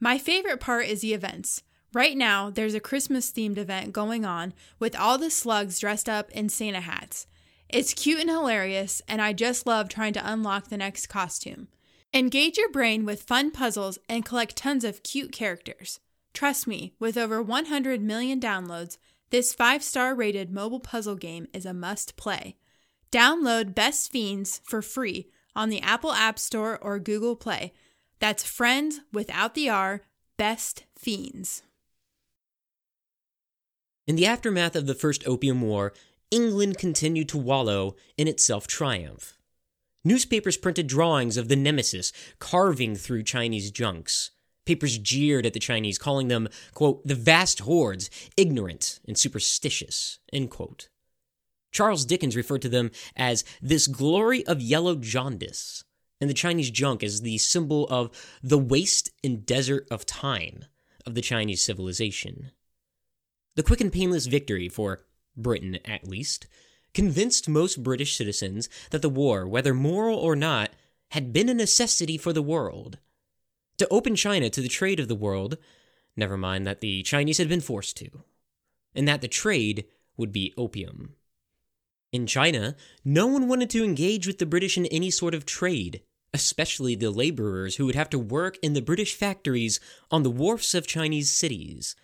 My 0.00 0.18
favorite 0.18 0.60
part 0.60 0.86
is 0.86 1.00
the 1.00 1.14
events. 1.14 1.62
Right 1.92 2.16
now, 2.16 2.48
there's 2.48 2.74
a 2.74 2.80
Christmas 2.80 3.30
themed 3.30 3.58
event 3.58 3.92
going 3.92 4.24
on 4.24 4.54
with 4.78 4.96
all 4.96 5.18
the 5.18 5.30
slugs 5.30 5.78
dressed 5.78 6.08
up 6.08 6.30
in 6.30 6.48
Santa 6.48 6.80
hats. 6.80 7.26
It's 7.68 7.94
cute 7.94 8.20
and 8.20 8.30
hilarious, 8.30 9.02
and 9.08 9.20
I 9.20 9.32
just 9.32 9.66
love 9.66 9.88
trying 9.88 10.12
to 10.14 10.30
unlock 10.30 10.68
the 10.68 10.76
next 10.76 11.06
costume. 11.06 11.68
Engage 12.14 12.58
your 12.58 12.70
brain 12.70 13.04
with 13.04 13.22
fun 13.22 13.50
puzzles 13.50 13.98
and 14.08 14.24
collect 14.24 14.56
tons 14.56 14.84
of 14.84 15.02
cute 15.02 15.32
characters. 15.32 15.98
Trust 16.34 16.66
me, 16.66 16.92
with 16.98 17.16
over 17.16 17.42
100 17.42 18.02
million 18.02 18.40
downloads, 18.40 18.98
this 19.30 19.54
5 19.54 19.82
star 19.82 20.14
rated 20.14 20.50
mobile 20.50 20.80
puzzle 20.80 21.14
game 21.14 21.46
is 21.54 21.64
a 21.64 21.72
must 21.72 22.16
play. 22.16 22.56
Download 23.12 23.74
Best 23.74 24.10
Fiends 24.10 24.62
for 24.64 24.80
free 24.80 25.28
on 25.54 25.68
the 25.68 25.82
Apple 25.82 26.12
App 26.12 26.38
Store 26.38 26.78
or 26.78 26.98
Google 26.98 27.36
Play. 27.36 27.74
That's 28.20 28.42
friends 28.42 29.00
without 29.12 29.54
the 29.54 29.68
R, 29.68 30.00
Best 30.38 30.84
Fiends. 30.96 31.62
In 34.06 34.16
the 34.16 34.24
aftermath 34.24 34.74
of 34.74 34.86
the 34.86 34.94
First 34.94 35.26
Opium 35.26 35.60
War, 35.60 35.92
England 36.30 36.78
continued 36.78 37.28
to 37.28 37.38
wallow 37.38 37.96
in 38.16 38.26
its 38.26 38.42
self 38.42 38.66
triumph. 38.66 39.36
Newspapers 40.04 40.56
printed 40.56 40.86
drawings 40.86 41.36
of 41.36 41.48
the 41.48 41.56
nemesis 41.56 42.12
carving 42.38 42.96
through 42.96 43.24
Chinese 43.24 43.70
junks. 43.70 44.30
Papers 44.64 44.96
jeered 44.96 45.44
at 45.44 45.52
the 45.52 45.60
Chinese, 45.60 45.98
calling 45.98 46.28
them, 46.28 46.48
quote, 46.72 47.06
the 47.06 47.14
vast 47.14 47.60
hordes, 47.60 48.08
ignorant 48.38 49.00
and 49.06 49.18
superstitious, 49.18 50.18
end 50.32 50.50
quote. 50.50 50.88
Charles 51.72 52.04
Dickens 52.04 52.36
referred 52.36 52.62
to 52.62 52.68
them 52.68 52.90
as 53.16 53.44
this 53.60 53.86
glory 53.86 54.46
of 54.46 54.60
yellow 54.60 54.94
jaundice, 54.94 55.82
and 56.20 56.30
the 56.30 56.34
Chinese 56.34 56.70
junk 56.70 57.02
as 57.02 57.22
the 57.22 57.38
symbol 57.38 57.88
of 57.88 58.10
the 58.42 58.58
waste 58.58 59.10
and 59.24 59.44
desert 59.44 59.88
of 59.90 60.06
time 60.06 60.66
of 61.04 61.14
the 61.14 61.22
Chinese 61.22 61.64
civilization. 61.64 62.52
The 63.56 63.62
quick 63.62 63.80
and 63.80 63.92
painless 63.92 64.26
victory, 64.26 64.68
for 64.68 65.04
Britain 65.36 65.78
at 65.84 66.06
least, 66.06 66.46
convinced 66.94 67.48
most 67.48 67.82
British 67.82 68.16
citizens 68.16 68.68
that 68.90 69.02
the 69.02 69.08
war, 69.08 69.48
whether 69.48 69.74
moral 69.74 70.18
or 70.18 70.36
not, 70.36 70.70
had 71.10 71.32
been 71.32 71.48
a 71.48 71.54
necessity 71.54 72.16
for 72.16 72.32
the 72.32 72.42
world. 72.42 72.98
To 73.78 73.88
open 73.88 74.14
China 74.14 74.48
to 74.50 74.60
the 74.60 74.68
trade 74.68 75.00
of 75.00 75.08
the 75.08 75.14
world, 75.14 75.58
never 76.16 76.36
mind 76.36 76.66
that 76.66 76.80
the 76.80 77.02
Chinese 77.02 77.38
had 77.38 77.48
been 77.48 77.60
forced 77.60 77.96
to, 77.98 78.22
and 78.94 79.08
that 79.08 79.22
the 79.22 79.28
trade 79.28 79.86
would 80.16 80.32
be 80.32 80.54
opium. 80.56 81.16
In 82.12 82.26
China, 82.26 82.76
no 83.04 83.26
one 83.26 83.48
wanted 83.48 83.70
to 83.70 83.84
engage 83.84 84.26
with 84.26 84.38
the 84.38 84.46
British 84.46 84.76
in 84.76 84.84
any 84.86 85.10
sort 85.10 85.34
of 85.34 85.46
trade, 85.46 86.02
especially 86.34 86.94
the 86.94 87.10
laborers 87.10 87.76
who 87.76 87.86
would 87.86 87.94
have 87.94 88.10
to 88.10 88.18
work 88.18 88.58
in 88.62 88.74
the 88.74 88.82
British 88.82 89.14
factories 89.14 89.80
on 90.10 90.22
the 90.22 90.30
wharfs 90.30 90.74
of 90.74 90.86
Chinese 90.86 91.30
cities. 91.30 91.96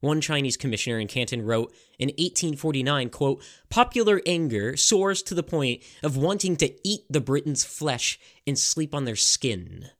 One 0.00 0.20
Chinese 0.20 0.56
commissioner 0.56 1.00
in 1.00 1.08
Canton 1.08 1.42
wrote 1.42 1.74
in 1.98 2.10
1849, 2.10 3.10
quote, 3.10 3.42
"Popular 3.68 4.22
anger 4.24 4.76
soars 4.76 5.22
to 5.22 5.34
the 5.34 5.42
point 5.42 5.82
of 6.04 6.16
wanting 6.16 6.56
to 6.58 6.72
eat 6.86 7.02
the 7.10 7.20
Britons' 7.20 7.64
flesh 7.64 8.16
and 8.46 8.56
sleep 8.56 8.94
on 8.94 9.06
their 9.06 9.16
skin. 9.16 9.90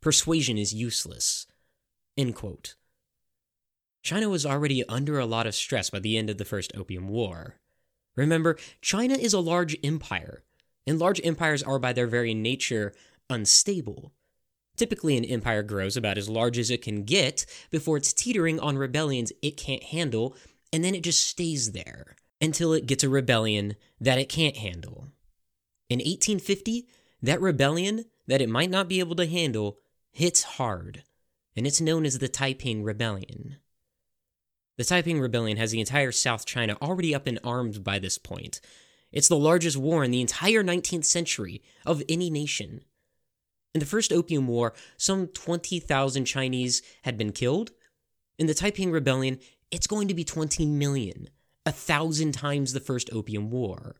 Persuasion 0.00 0.56
is 0.58 0.72
useless." 0.72 1.48
End 2.16 2.36
quote. 2.36 2.76
China 4.04 4.28
was 4.28 4.46
already 4.46 4.84
under 4.84 5.18
a 5.18 5.26
lot 5.26 5.48
of 5.48 5.56
stress 5.56 5.90
by 5.90 5.98
the 5.98 6.16
end 6.16 6.30
of 6.30 6.38
the 6.38 6.44
First 6.44 6.72
Opium 6.76 7.08
War. 7.08 7.58
Remember, 8.18 8.58
China 8.82 9.14
is 9.14 9.32
a 9.32 9.38
large 9.38 9.76
empire, 9.84 10.42
and 10.88 10.98
large 10.98 11.20
empires 11.22 11.62
are 11.62 11.78
by 11.78 11.92
their 11.92 12.08
very 12.08 12.34
nature 12.34 12.92
unstable. 13.30 14.12
Typically, 14.76 15.16
an 15.16 15.24
empire 15.24 15.62
grows 15.62 15.96
about 15.96 16.18
as 16.18 16.28
large 16.28 16.58
as 16.58 16.68
it 16.68 16.82
can 16.82 17.04
get 17.04 17.46
before 17.70 17.96
it's 17.96 18.12
teetering 18.12 18.58
on 18.58 18.76
rebellions 18.76 19.32
it 19.40 19.56
can't 19.56 19.84
handle, 19.84 20.34
and 20.72 20.82
then 20.82 20.96
it 20.96 21.04
just 21.04 21.24
stays 21.24 21.70
there 21.70 22.16
until 22.40 22.72
it 22.72 22.86
gets 22.86 23.04
a 23.04 23.08
rebellion 23.08 23.76
that 24.00 24.18
it 24.18 24.28
can't 24.28 24.56
handle. 24.56 25.06
In 25.88 25.98
1850, 25.98 26.88
that 27.22 27.40
rebellion 27.40 28.04
that 28.26 28.42
it 28.42 28.48
might 28.48 28.70
not 28.70 28.88
be 28.88 28.98
able 28.98 29.14
to 29.14 29.26
handle 29.26 29.78
hits 30.10 30.42
hard, 30.42 31.04
and 31.54 31.68
it's 31.68 31.80
known 31.80 32.04
as 32.04 32.18
the 32.18 32.28
Taiping 32.28 32.82
Rebellion. 32.82 33.58
The 34.78 34.84
Taiping 34.84 35.20
Rebellion 35.20 35.56
has 35.56 35.72
the 35.72 35.80
entire 35.80 36.12
South 36.12 36.46
China 36.46 36.76
already 36.80 37.12
up 37.12 37.26
in 37.26 37.40
arms 37.42 37.80
by 37.80 37.98
this 37.98 38.16
point. 38.16 38.60
It's 39.10 39.26
the 39.26 39.36
largest 39.36 39.76
war 39.76 40.04
in 40.04 40.12
the 40.12 40.20
entire 40.20 40.62
19th 40.62 41.04
century 41.04 41.62
of 41.84 42.00
any 42.08 42.30
nation. 42.30 42.84
In 43.74 43.80
the 43.80 43.86
First 43.86 44.12
Opium 44.12 44.46
War, 44.46 44.74
some 44.96 45.26
20,000 45.26 46.24
Chinese 46.26 46.80
had 47.02 47.18
been 47.18 47.32
killed. 47.32 47.72
In 48.38 48.46
the 48.46 48.54
Taiping 48.54 48.92
Rebellion, 48.92 49.40
it's 49.72 49.88
going 49.88 50.06
to 50.06 50.14
be 50.14 50.22
20 50.22 50.64
million, 50.64 51.28
a 51.66 51.72
thousand 51.72 52.32
times 52.32 52.72
the 52.72 52.78
First 52.78 53.10
Opium 53.12 53.50
War. 53.50 53.96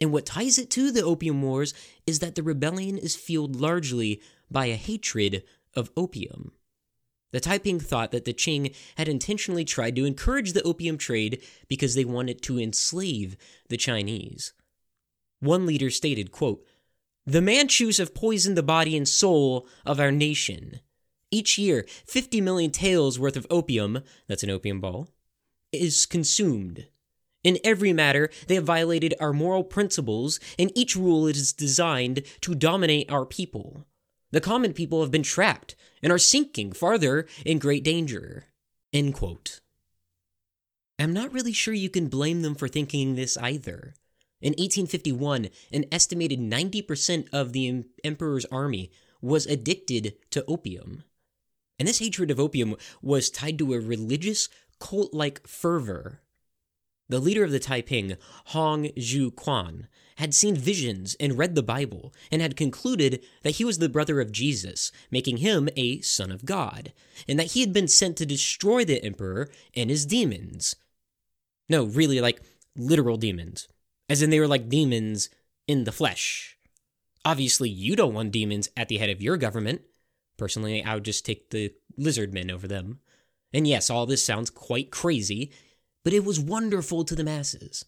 And 0.00 0.10
what 0.10 0.26
ties 0.26 0.58
it 0.58 0.68
to 0.70 0.90
the 0.90 1.04
Opium 1.04 1.40
Wars 1.42 1.74
is 2.08 2.18
that 2.18 2.34
the 2.34 2.42
rebellion 2.42 2.98
is 2.98 3.14
fueled 3.14 3.54
largely 3.54 4.20
by 4.50 4.66
a 4.66 4.74
hatred 4.74 5.44
of 5.76 5.92
opium. 5.96 6.50
The 7.32 7.40
Taiping 7.40 7.80
thought 7.80 8.12
that 8.12 8.24
the 8.24 8.34
Qing 8.34 8.74
had 8.96 9.08
intentionally 9.08 9.64
tried 9.64 9.96
to 9.96 10.04
encourage 10.04 10.52
the 10.52 10.62
opium 10.62 10.98
trade 10.98 11.42
because 11.66 11.94
they 11.94 12.04
wanted 12.04 12.42
to 12.42 12.60
enslave 12.60 13.36
the 13.68 13.78
Chinese. 13.78 14.52
One 15.40 15.66
leader 15.66 15.90
stated, 15.90 16.30
quote, 16.30 16.64
the 17.24 17.40
Manchus 17.40 17.98
have 17.98 18.14
poisoned 18.14 18.56
the 18.56 18.62
body 18.62 18.96
and 18.96 19.08
soul 19.08 19.66
of 19.86 20.00
our 20.00 20.10
nation. 20.10 20.80
Each 21.30 21.56
year, 21.56 21.86
50 22.06 22.40
million 22.40 22.70
taels 22.70 23.18
worth 23.18 23.36
of 23.36 23.46
opium, 23.48 24.02
that's 24.26 24.42
an 24.42 24.50
opium 24.50 24.80
ball, 24.80 25.08
is 25.72 26.04
consumed. 26.04 26.88
In 27.44 27.58
every 27.64 27.92
matter, 27.92 28.28
they 28.46 28.56
have 28.56 28.64
violated 28.64 29.14
our 29.20 29.32
moral 29.32 29.64
principles, 29.64 30.38
and 30.58 30.70
each 30.74 30.94
rule 30.94 31.26
is 31.26 31.52
designed 31.52 32.22
to 32.42 32.54
dominate 32.54 33.10
our 33.10 33.24
people. 33.24 33.86
The 34.32 34.40
common 34.40 34.72
people 34.72 35.02
have 35.02 35.10
been 35.10 35.22
trapped 35.22 35.76
and 36.02 36.10
are 36.10 36.18
sinking 36.18 36.72
farther 36.72 37.26
in 37.44 37.58
great 37.58 37.84
danger. 37.84 38.46
End 38.92 39.14
quote. 39.14 39.60
I'm 40.98 41.12
not 41.12 41.32
really 41.32 41.52
sure 41.52 41.74
you 41.74 41.90
can 41.90 42.08
blame 42.08 42.42
them 42.42 42.54
for 42.54 42.68
thinking 42.68 43.14
this 43.14 43.36
either. 43.36 43.94
In 44.40 44.52
1851, 44.52 45.50
an 45.72 45.84
estimated 45.92 46.40
90% 46.40 47.28
of 47.32 47.52
the 47.52 47.84
emperor's 48.02 48.44
army 48.46 48.90
was 49.20 49.46
addicted 49.46 50.14
to 50.30 50.44
opium. 50.46 51.04
And 51.78 51.86
this 51.86 52.00
hatred 52.00 52.30
of 52.30 52.40
opium 52.40 52.76
was 53.02 53.30
tied 53.30 53.58
to 53.58 53.74
a 53.74 53.80
religious, 53.80 54.48
cult 54.80 55.14
like 55.14 55.46
fervor. 55.46 56.22
The 57.12 57.20
leader 57.20 57.44
of 57.44 57.50
the 57.50 57.58
Taiping, 57.58 58.16
Hong 58.46 58.86
Xiuquan, 58.96 59.86
had 60.16 60.32
seen 60.32 60.56
visions 60.56 61.14
and 61.20 61.36
read 61.36 61.54
the 61.54 61.62
Bible 61.62 62.14
and 62.30 62.40
had 62.40 62.56
concluded 62.56 63.22
that 63.42 63.56
he 63.56 63.66
was 63.66 63.78
the 63.78 63.90
brother 63.90 64.18
of 64.18 64.32
Jesus, 64.32 64.90
making 65.10 65.36
him 65.36 65.68
a 65.76 66.00
son 66.00 66.32
of 66.32 66.46
God, 66.46 66.94
and 67.28 67.38
that 67.38 67.52
he 67.52 67.60
had 67.60 67.74
been 67.74 67.86
sent 67.86 68.16
to 68.16 68.24
destroy 68.24 68.84
the 68.84 69.04
emperor 69.04 69.50
and 69.76 69.90
his 69.90 70.06
demons. 70.06 70.74
No, 71.68 71.84
really, 71.84 72.18
like 72.18 72.40
literal 72.76 73.18
demons 73.18 73.68
as 74.08 74.22
in 74.22 74.30
they 74.30 74.40
were 74.40 74.48
like 74.48 74.70
demons 74.70 75.28
in 75.66 75.84
the 75.84 75.92
flesh. 75.92 76.56
Obviously, 77.26 77.68
you 77.68 77.94
don't 77.94 78.14
want 78.14 78.32
demons 78.32 78.70
at 78.74 78.88
the 78.88 78.96
head 78.96 79.10
of 79.10 79.20
your 79.20 79.36
government. 79.36 79.82
Personally, 80.38 80.82
I 80.82 80.94
would 80.94 81.04
just 81.04 81.26
take 81.26 81.50
the 81.50 81.74
lizard 81.96 82.32
men 82.32 82.50
over 82.50 82.66
them. 82.66 83.00
And 83.52 83.66
yes, 83.66 83.90
all 83.90 84.06
this 84.06 84.24
sounds 84.24 84.50
quite 84.50 84.90
crazy, 84.90 85.52
but 86.04 86.12
it 86.12 86.24
was 86.24 86.40
wonderful 86.40 87.04
to 87.04 87.14
the 87.14 87.24
masses. 87.24 87.84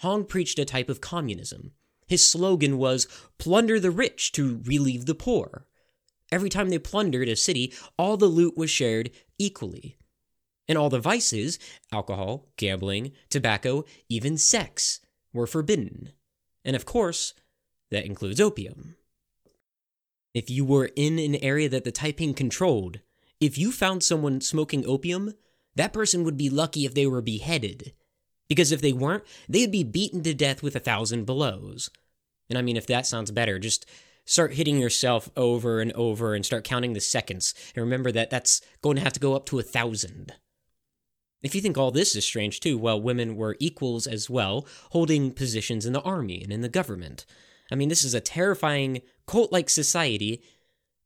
Hong 0.00 0.24
preached 0.24 0.58
a 0.58 0.64
type 0.64 0.88
of 0.88 1.00
communism. 1.00 1.72
His 2.06 2.24
slogan 2.24 2.78
was 2.78 3.06
plunder 3.38 3.78
the 3.78 3.90
rich 3.90 4.32
to 4.32 4.60
relieve 4.64 5.06
the 5.06 5.14
poor. 5.14 5.66
Every 6.32 6.48
time 6.48 6.70
they 6.70 6.78
plundered 6.78 7.28
a 7.28 7.36
city, 7.36 7.72
all 7.98 8.16
the 8.16 8.26
loot 8.26 8.56
was 8.56 8.70
shared 8.70 9.10
equally. 9.38 9.96
And 10.68 10.78
all 10.78 10.88
the 10.88 11.00
vices 11.00 11.58
alcohol, 11.92 12.48
gambling, 12.56 13.12
tobacco, 13.28 13.84
even 14.08 14.38
sex 14.38 15.00
were 15.32 15.46
forbidden. 15.46 16.12
And 16.64 16.76
of 16.76 16.86
course, 16.86 17.34
that 17.90 18.06
includes 18.06 18.40
opium. 18.40 18.96
If 20.32 20.48
you 20.48 20.64
were 20.64 20.90
in 20.94 21.18
an 21.18 21.36
area 21.36 21.68
that 21.68 21.84
the 21.84 21.90
Taiping 21.90 22.34
controlled, 22.34 23.00
if 23.40 23.58
you 23.58 23.72
found 23.72 24.02
someone 24.02 24.40
smoking 24.40 24.86
opium, 24.86 25.34
that 25.76 25.92
person 25.92 26.24
would 26.24 26.36
be 26.36 26.50
lucky 26.50 26.84
if 26.84 26.94
they 26.94 27.06
were 27.06 27.22
beheaded. 27.22 27.92
Because 28.48 28.72
if 28.72 28.80
they 28.80 28.92
weren't, 28.92 29.24
they'd 29.48 29.70
be 29.70 29.84
beaten 29.84 30.22
to 30.24 30.34
death 30.34 30.62
with 30.62 30.74
a 30.74 30.80
thousand 30.80 31.24
blows. 31.24 31.90
And 32.48 32.58
I 32.58 32.62
mean, 32.62 32.76
if 32.76 32.86
that 32.88 33.06
sounds 33.06 33.30
better, 33.30 33.58
just 33.58 33.86
start 34.24 34.54
hitting 34.54 34.78
yourself 34.78 35.30
over 35.36 35.80
and 35.80 35.92
over 35.92 36.34
and 36.34 36.44
start 36.44 36.64
counting 36.64 36.92
the 36.92 37.00
seconds. 37.00 37.54
And 37.74 37.84
remember 37.84 38.12
that 38.12 38.30
that's 38.30 38.60
going 38.82 38.96
to 38.96 39.02
have 39.02 39.12
to 39.14 39.20
go 39.20 39.34
up 39.34 39.46
to 39.46 39.58
a 39.58 39.62
thousand. 39.64 40.32
If 41.42 41.54
you 41.54 41.60
think 41.60 41.78
all 41.78 41.90
this 41.90 42.14
is 42.14 42.24
strange 42.24 42.60
too, 42.60 42.76
well, 42.76 43.00
women 43.00 43.36
were 43.36 43.56
equals 43.60 44.06
as 44.06 44.28
well, 44.28 44.66
holding 44.90 45.30
positions 45.30 45.86
in 45.86 45.92
the 45.92 46.02
army 46.02 46.42
and 46.42 46.52
in 46.52 46.60
the 46.60 46.68
government. 46.68 47.24
I 47.72 47.76
mean, 47.76 47.88
this 47.88 48.04
is 48.04 48.14
a 48.14 48.20
terrifying 48.20 49.00
cult 49.26 49.52
like 49.52 49.70
society, 49.70 50.42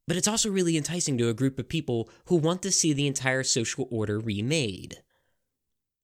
but 0.07 0.17
it's 0.17 0.29
also 0.29 0.51
really 0.51 0.77
enticing 0.77 1.17
to 1.19 1.29
a 1.29 1.35
group 1.35 1.59
of 1.59 1.69
people 1.69 2.09
who 2.27 2.37
want 2.37 2.63
to 2.63 2.71
see 2.71 2.93
the 2.93 3.07
entire 3.07 3.43
social 3.43 3.89
order 3.91 4.19
remade. 4.19 5.03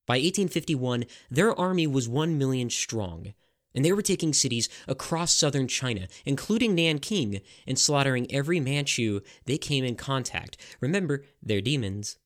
By 0.06 0.14
1851, 0.14 1.04
their 1.30 1.58
army 1.58 1.86
was 1.86 2.08
1 2.08 2.36
million 2.38 2.70
strong, 2.70 3.34
and 3.74 3.84
they 3.84 3.92
were 3.92 4.02
taking 4.02 4.32
cities 4.32 4.68
across 4.88 5.32
southern 5.32 5.68
China, 5.68 6.08
including 6.24 6.74
Nanking, 6.74 7.40
and 7.66 7.78
slaughtering 7.78 8.26
every 8.32 8.58
Manchu 8.58 9.20
they 9.44 9.58
came 9.58 9.84
in 9.84 9.94
contact. 9.94 10.56
Remember, 10.80 11.24
they're 11.42 11.60
demons. 11.60 12.16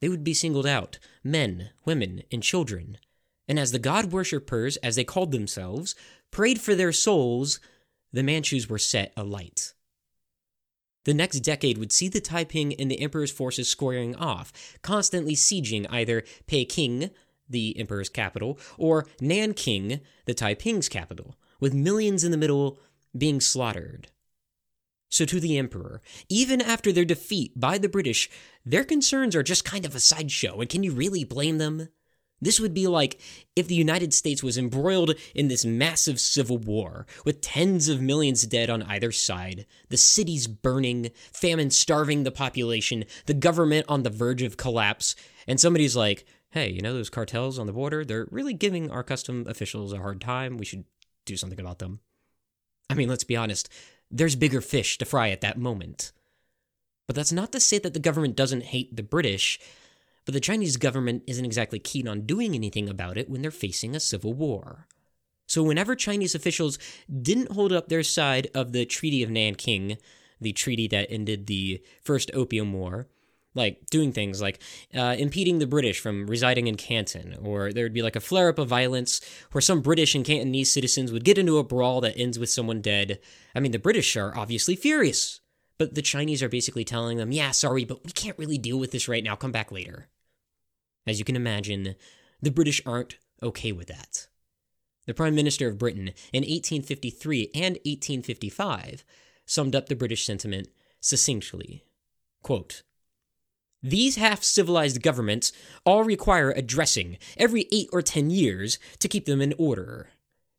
They 0.00 0.08
would 0.08 0.24
be 0.24 0.34
singled 0.34 0.66
out 0.66 0.98
men, 1.24 1.70
women, 1.84 2.22
and 2.30 2.42
children. 2.42 2.98
And 3.48 3.58
as 3.58 3.72
the 3.72 3.78
god 3.78 4.12
worshippers, 4.12 4.76
as 4.78 4.96
they 4.96 5.04
called 5.04 5.32
themselves, 5.32 5.94
prayed 6.30 6.60
for 6.60 6.74
their 6.74 6.92
souls, 6.92 7.60
the 8.12 8.22
Manchus 8.22 8.68
were 8.68 8.78
set 8.78 9.12
alight. 9.16 9.72
The 11.08 11.14
next 11.14 11.40
decade 11.40 11.78
would 11.78 11.90
see 11.90 12.08
the 12.08 12.20
Taiping 12.20 12.74
and 12.74 12.90
the 12.90 13.00
emperor's 13.00 13.30
forces 13.30 13.66
squaring 13.66 14.14
off, 14.16 14.52
constantly 14.82 15.34
sieging 15.34 15.86
either 15.88 16.22
Peking, 16.46 17.08
the 17.48 17.74
emperor's 17.78 18.10
capital, 18.10 18.58
or 18.76 19.06
Nanking, 19.18 20.02
the 20.26 20.34
Taiping's 20.34 20.90
capital, 20.90 21.34
with 21.60 21.72
millions 21.72 22.24
in 22.24 22.30
the 22.30 22.36
middle 22.36 22.78
being 23.16 23.40
slaughtered. 23.40 24.08
So, 25.08 25.24
to 25.24 25.40
the 25.40 25.56
Emperor, 25.56 26.02
even 26.28 26.60
after 26.60 26.92
their 26.92 27.06
defeat 27.06 27.58
by 27.58 27.78
the 27.78 27.88
British, 27.88 28.28
their 28.66 28.84
concerns 28.84 29.34
are 29.34 29.42
just 29.42 29.64
kind 29.64 29.86
of 29.86 29.94
a 29.94 30.00
sideshow, 30.00 30.60
and 30.60 30.68
can 30.68 30.82
you 30.82 30.92
really 30.92 31.24
blame 31.24 31.56
them? 31.56 31.88
This 32.40 32.60
would 32.60 32.74
be 32.74 32.86
like 32.86 33.20
if 33.56 33.66
the 33.66 33.74
United 33.74 34.14
States 34.14 34.42
was 34.42 34.56
embroiled 34.56 35.14
in 35.34 35.48
this 35.48 35.64
massive 35.64 36.20
civil 36.20 36.58
war, 36.58 37.06
with 37.24 37.40
tens 37.40 37.88
of 37.88 38.00
millions 38.00 38.46
dead 38.46 38.70
on 38.70 38.82
either 38.82 39.10
side, 39.10 39.66
the 39.88 39.96
cities 39.96 40.46
burning, 40.46 41.10
famine 41.32 41.70
starving 41.70 42.22
the 42.22 42.30
population, 42.30 43.04
the 43.26 43.34
government 43.34 43.86
on 43.88 44.02
the 44.02 44.10
verge 44.10 44.42
of 44.42 44.56
collapse, 44.56 45.16
and 45.46 45.58
somebody's 45.58 45.96
like, 45.96 46.24
hey, 46.50 46.68
you 46.68 46.80
know 46.80 46.94
those 46.94 47.10
cartels 47.10 47.58
on 47.58 47.66
the 47.66 47.72
border? 47.72 48.04
They're 48.04 48.28
really 48.30 48.54
giving 48.54 48.90
our 48.90 49.02
custom 49.02 49.44
officials 49.48 49.92
a 49.92 49.98
hard 49.98 50.20
time. 50.20 50.58
We 50.58 50.64
should 50.64 50.84
do 51.24 51.36
something 51.36 51.60
about 51.60 51.78
them. 51.78 52.00
I 52.88 52.94
mean, 52.94 53.08
let's 53.08 53.24
be 53.24 53.36
honest 53.36 53.68
there's 54.10 54.36
bigger 54.36 54.60
fish 54.60 54.98
to 54.98 55.04
fry 55.04 55.30
at 55.30 55.40
that 55.42 55.58
moment. 55.58 56.12
But 57.06 57.16
that's 57.16 57.32
not 57.32 57.52
to 57.52 57.60
say 57.60 57.78
that 57.78 57.94
the 57.94 58.00
government 58.00 58.36
doesn't 58.36 58.64
hate 58.64 58.94
the 58.94 59.02
British, 59.02 59.58
but 60.28 60.34
the 60.34 60.40
Chinese 60.40 60.76
government 60.76 61.22
isn't 61.26 61.46
exactly 61.46 61.78
keen 61.78 62.06
on 62.06 62.26
doing 62.26 62.54
anything 62.54 62.86
about 62.86 63.16
it 63.16 63.30
when 63.30 63.40
they're 63.40 63.50
facing 63.50 63.96
a 63.96 64.00
civil 64.00 64.34
war. 64.34 64.86
So, 65.46 65.62
whenever 65.62 65.96
Chinese 65.96 66.34
officials 66.34 66.78
didn't 67.22 67.52
hold 67.52 67.72
up 67.72 67.88
their 67.88 68.02
side 68.02 68.48
of 68.54 68.72
the 68.72 68.84
Treaty 68.84 69.22
of 69.22 69.30
Nanking, 69.30 69.96
the 70.38 70.52
treaty 70.52 70.86
that 70.88 71.10
ended 71.10 71.46
the 71.46 71.82
First 72.02 72.30
Opium 72.34 72.74
War, 72.74 73.08
like 73.54 73.86
doing 73.86 74.12
things 74.12 74.42
like 74.42 74.60
uh, 74.94 75.16
impeding 75.18 75.60
the 75.60 75.66
British 75.66 75.98
from 75.98 76.26
residing 76.26 76.66
in 76.66 76.74
Canton, 76.74 77.38
or 77.40 77.72
there 77.72 77.86
would 77.86 77.94
be 77.94 78.02
like 78.02 78.14
a 78.14 78.20
flare 78.20 78.50
up 78.50 78.58
of 78.58 78.68
violence 78.68 79.22
where 79.52 79.62
some 79.62 79.80
British 79.80 80.14
and 80.14 80.26
Cantonese 80.26 80.70
citizens 80.70 81.10
would 81.10 81.24
get 81.24 81.38
into 81.38 81.56
a 81.56 81.64
brawl 81.64 82.02
that 82.02 82.18
ends 82.18 82.38
with 82.38 82.50
someone 82.50 82.82
dead. 82.82 83.18
I 83.54 83.60
mean, 83.60 83.72
the 83.72 83.78
British 83.78 84.14
are 84.14 84.36
obviously 84.36 84.76
furious, 84.76 85.40
but 85.78 85.94
the 85.94 86.02
Chinese 86.02 86.42
are 86.42 86.50
basically 86.50 86.84
telling 86.84 87.16
them, 87.16 87.32
yeah, 87.32 87.52
sorry, 87.52 87.86
but 87.86 88.04
we 88.04 88.12
can't 88.12 88.38
really 88.38 88.58
deal 88.58 88.78
with 88.78 88.90
this 88.90 89.08
right 89.08 89.24
now, 89.24 89.34
come 89.34 89.52
back 89.52 89.72
later. 89.72 90.10
As 91.08 91.18
you 91.18 91.24
can 91.24 91.36
imagine, 91.36 91.96
the 92.42 92.50
British 92.50 92.82
aren't 92.84 93.16
okay 93.42 93.72
with 93.72 93.88
that. 93.88 94.28
The 95.06 95.14
Prime 95.14 95.34
Minister 95.34 95.66
of 95.66 95.78
Britain 95.78 96.08
in 96.34 96.42
1853 96.42 97.50
and 97.54 97.76
1855 97.86 99.04
summed 99.46 99.74
up 99.74 99.88
the 99.88 99.96
British 99.96 100.26
sentiment 100.26 100.68
succinctly. 101.00 101.84
Quote, 102.42 102.82
these 103.82 104.16
half 104.16 104.42
civilized 104.42 105.02
governments 105.02 105.52
all 105.86 106.04
require 106.04 106.50
addressing 106.50 107.16
every 107.36 107.68
eight 107.72 107.88
or 107.92 108.02
ten 108.02 108.28
years 108.28 108.78
to 108.98 109.08
keep 109.08 109.24
them 109.24 109.40
in 109.40 109.54
order. 109.56 110.10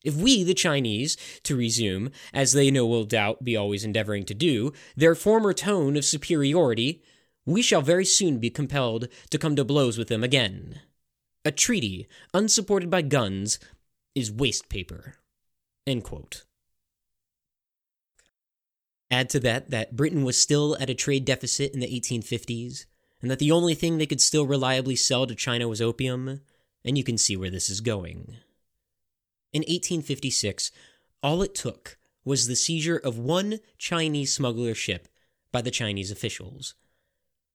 If 0.06 0.16
we, 0.16 0.44
the 0.44 0.54
Chinese, 0.54 1.18
to 1.44 1.58
resume, 1.58 2.12
as 2.34 2.54
they 2.54 2.72
no 2.72 2.88
will 2.88 3.04
doubt 3.04 3.44
be 3.44 3.58
always 3.58 3.84
endeavoring 3.84 4.24
to 4.26 4.34
do, 4.34 4.72
their 4.96 5.16
former 5.16 5.52
tone 5.52 5.98
of 5.98 6.06
superiority, 6.06 7.04
we 7.46 7.62
shall 7.62 7.82
very 7.82 8.06
soon 8.06 8.40
be 8.40 8.50
compelled 8.50 9.08
to 9.30 9.38
come 9.38 9.56
to 9.56 9.64
blows 9.64 9.98
with 9.98 10.08
them 10.08 10.24
again. 10.24 10.82
A 11.46 11.52
treaty, 11.52 12.08
unsupported 12.34 12.90
by 12.90 13.02
guns, 13.02 13.60
is 14.14 14.32
waste 14.32 14.70
paper. 14.70 15.16
Add 19.12 19.30
to 19.32 19.40
that 19.40 19.72
that 19.72 19.96
Britain 19.96 20.24
was 20.24 20.38
still 20.38 20.78
at 20.80 20.90
a 20.90 20.94
trade 20.94 21.26
deficit 21.26 21.74
in 21.74 21.80
the 21.80 21.88
1850s, 21.88 22.86
and 23.22 23.32
that 23.32 23.40
the 23.40 23.52
only 23.52 23.74
thing 23.74 23.98
they 23.98 24.06
could 24.06 24.22
still 24.22 24.46
reliably 24.46 24.96
sell 24.96 25.26
to 25.26 25.36
China 25.36 25.68
was 25.68 25.82
opium, 25.82 26.42
and 26.86 26.98
you 26.98 27.04
can 27.04 27.18
see 27.18 27.36
where 27.36 27.50
this 27.50 27.70
is 27.70 27.82
going. 27.82 28.38
In 29.52 29.62
1856, 29.62 30.72
all 31.24 31.42
it 31.42 31.56
took 31.56 31.98
was 32.24 32.48
the 32.48 32.56
seizure 32.56 32.98
of 32.98 33.18
one 33.18 33.60
Chinese 33.78 34.34
smuggler 34.34 34.76
ship 34.76 35.08
by 35.52 35.62
the 35.62 35.72
Chinese 35.72 36.12
officials. 36.12 36.76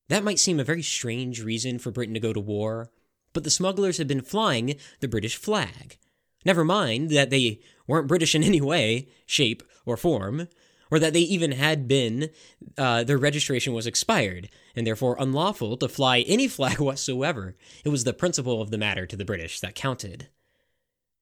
That 0.09 0.25
might 0.25 0.39
seem 0.39 0.61
a 0.61 0.65
very 0.65 0.83
strange 0.83 1.43
reason 1.43 1.79
for 1.79 1.91
Britain 1.91 2.15
to 2.15 2.21
go 2.21 2.33
to 2.33 2.41
war, 2.41 2.91
but 3.33 3.45
the 3.45 3.51
smugglers 3.51 3.99
had 3.99 4.09
been 4.09 4.21
flying 4.21 4.77
the 5.01 5.09
British 5.09 5.37
flag. 5.37 5.99
Never 6.45 6.65
mind 6.65 7.11
that 7.11 7.31
they 7.31 7.61
weren't 7.87 8.09
British 8.09 8.35
in 8.35 8.43
any 8.43 8.61
way, 8.61 9.09
shape, 9.27 9.63
or 9.87 9.97
form, 9.97 10.49
or 10.91 10.99
that 10.99 11.15
they 11.15 11.21
even 11.21 11.53
had 11.53 11.89
been, 11.89 12.31
uh, 12.77 13.03
their 13.03 13.19
registration 13.19 13.73
was 13.73 13.87
expired, 13.87 14.51
and 14.77 14.87
therefore 14.87 15.17
unlawful 15.19 15.77
to 15.79 15.89
fly 15.89 16.21
any 16.21 16.49
flag 16.49 16.79
whatsoever. 16.81 17.57
It 17.85 17.89
was 17.89 18.05
the 18.05 18.13
principle 18.13 18.61
of 18.61 18.71
the 18.71 18.79
matter 18.79 19.07
to 19.07 19.17
the 19.17 19.25
British 19.25 19.61
that 19.61 19.75
counted. 19.75 20.29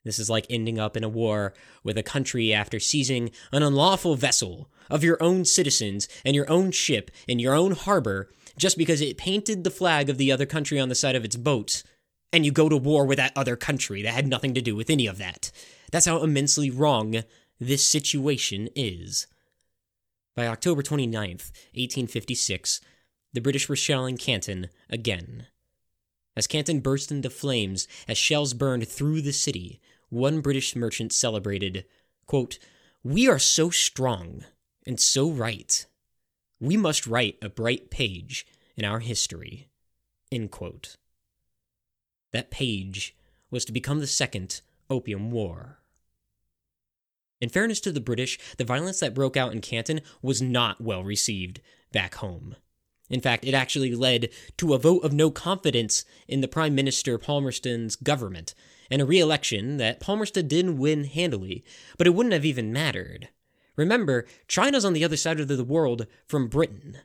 This 0.05 0.19
is 0.19 0.29
like 0.29 0.47
ending 0.51 0.81
up 0.81 0.97
in 0.97 1.05
a 1.05 1.09
war 1.09 1.55
with 1.85 1.97
a 1.97 2.03
country 2.03 2.53
after 2.53 2.81
seizing 2.81 3.31
an 3.53 3.62
unlawful 3.62 4.17
vessel 4.17 4.69
of 4.91 5.05
your 5.05 5.23
own 5.23 5.45
citizens 5.45 6.09
and 6.25 6.35
your 6.35 6.51
own 6.51 6.73
ship 6.73 7.12
in 7.29 7.39
your 7.39 7.55
own 7.55 7.73
harbor 7.73 8.29
just 8.56 8.78
because 8.78 9.00
it 9.00 9.16
painted 9.16 9.64
the 9.64 9.71
flag 9.71 10.09
of 10.09 10.18
the 10.18 10.32
other 10.32 10.47
country 10.47 10.78
on 10.78 10.88
the 10.88 10.94
side 10.94 11.16
of 11.16 11.25
its 11.25 11.37
boat, 11.37 11.82
and 12.32 12.44
you 12.44 12.52
go 12.52 12.68
to 12.68 12.76
war 12.76 13.04
with 13.04 13.18
that 13.18 13.32
other 13.37 13.56
country 13.56 14.02
that 14.02 14.14
had 14.14 14.26
nothing 14.26 14.54
to 14.54 14.61
do 14.61 14.75
with 14.75 14.90
any 14.90 15.06
of 15.06 15.18
that. 15.18 15.50
That's 15.90 16.06
how 16.06 16.23
immensely 16.23 16.71
wrong 16.71 17.23
this 17.61 17.85
situation 17.85 18.68
is. 18.75 19.26
By 20.35 20.47
October 20.47 20.82
29th, 20.82 21.50
1856, 21.75 22.80
the 23.35 23.40
British 23.40 23.68
were 23.68 23.76
shelling 23.76 24.16
Canton 24.16 24.68
again. 24.88 25.47
As 26.35 26.47
Canton 26.47 26.80
burst 26.80 27.12
into 27.12 27.28
flames 27.28 27.87
as 28.09 28.16
shells 28.16 28.54
burned 28.54 28.88
through 28.88 29.21
the 29.21 29.32
city, 29.32 29.80
one 30.09 30.40
British 30.40 30.75
merchant 30.75 31.12
celebrated, 31.12 31.85
quote, 32.26 32.59
We 33.02 33.28
are 33.28 33.38
so 33.38 33.68
strong 33.71 34.44
and 34.87 34.99
so 34.99 35.30
right. 35.30 35.87
We 36.62 36.76
must 36.76 37.09
write 37.09 37.38
a 37.42 37.49
bright 37.49 37.90
page 37.90 38.47
in 38.76 38.85
our 38.85 39.00
history. 39.00 39.66
End 40.31 40.53
quote. 40.53 40.96
That 42.33 42.53
page 42.53 43.16
was 43.51 43.64
to 43.64 43.72
become 43.72 43.98
the 43.98 44.07
Second 44.07 44.61
Opium 44.88 45.33
War. 45.33 45.81
In 47.40 47.48
fairness 47.48 47.81
to 47.81 47.90
the 47.90 48.01
British, 48.01 48.38
the 48.59 48.64
violence 48.64 49.01
that 49.01 49.12
broke 49.12 49.37
out 49.37 49.53
in 49.53 49.61
Canton 49.61 50.03
was 50.22 50.40
not 50.40 50.81
well 50.81 51.03
received 51.03 51.61
back 51.90 52.14
home. 52.14 52.55
In 53.11 53.20
fact, 53.20 53.44
it 53.44 53.55
actually 53.55 53.96
led 53.96 54.29
to 54.59 54.72
a 54.72 54.79
vote 54.79 55.03
of 55.03 55.12
no 55.12 55.33
confidence 55.33 56.05
in 56.29 56.42
the 56.42 56.48
Prime 56.48 56.77
Minister 56.77 57.18
Palmerston's 57.18 57.96
government, 57.96 58.55
and 58.88 59.03
a 59.03 59.05
re 59.05 59.18
election 59.18 59.79
that 59.79 59.98
Palmerston 59.98 60.46
didn't 60.46 60.79
win 60.79 61.07
handily, 61.07 61.64
but 61.98 62.07
it 62.07 62.14
wouldn't 62.14 62.35
have 62.35 62.44
even 62.44 62.72
mattered. 62.72 63.31
Remember, 63.83 64.27
China's 64.47 64.85
on 64.85 64.92
the 64.92 65.05
other 65.05 65.16
side 65.16 65.40
of 65.40 65.49
the 65.49 65.64
world 65.64 66.07
from 66.29 66.47
Britain. 66.47 66.99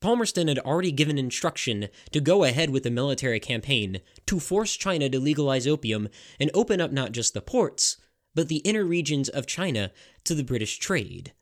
Palmerston 0.00 0.48
had 0.48 0.58
already 0.60 0.90
given 0.90 1.18
instruction 1.18 1.88
to 2.10 2.22
go 2.22 2.42
ahead 2.42 2.70
with 2.70 2.84
the 2.84 2.90
military 2.90 3.38
campaign 3.38 4.00
to 4.24 4.40
force 4.40 4.76
China 4.76 5.10
to 5.10 5.20
legalize 5.20 5.66
opium 5.66 6.08
and 6.40 6.50
open 6.54 6.80
up 6.80 6.90
not 6.90 7.12
just 7.12 7.34
the 7.34 7.42
ports, 7.42 7.98
but 8.34 8.48
the 8.48 8.62
inner 8.64 8.82
regions 8.82 9.28
of 9.28 9.46
China 9.46 9.92
to 10.24 10.34
the 10.34 10.42
British 10.42 10.78
trade. 10.78 11.34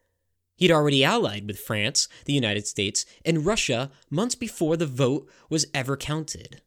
He'd 0.57 0.73
already 0.73 1.05
allied 1.05 1.47
with 1.47 1.61
France, 1.61 2.09
the 2.25 2.33
United 2.33 2.67
States, 2.67 3.07
and 3.25 3.47
Russia 3.47 3.93
months 4.11 4.35
before 4.35 4.77
the 4.77 4.87
vote 4.87 5.31
was 5.49 5.67
ever 5.73 5.97
counted. 5.97 6.63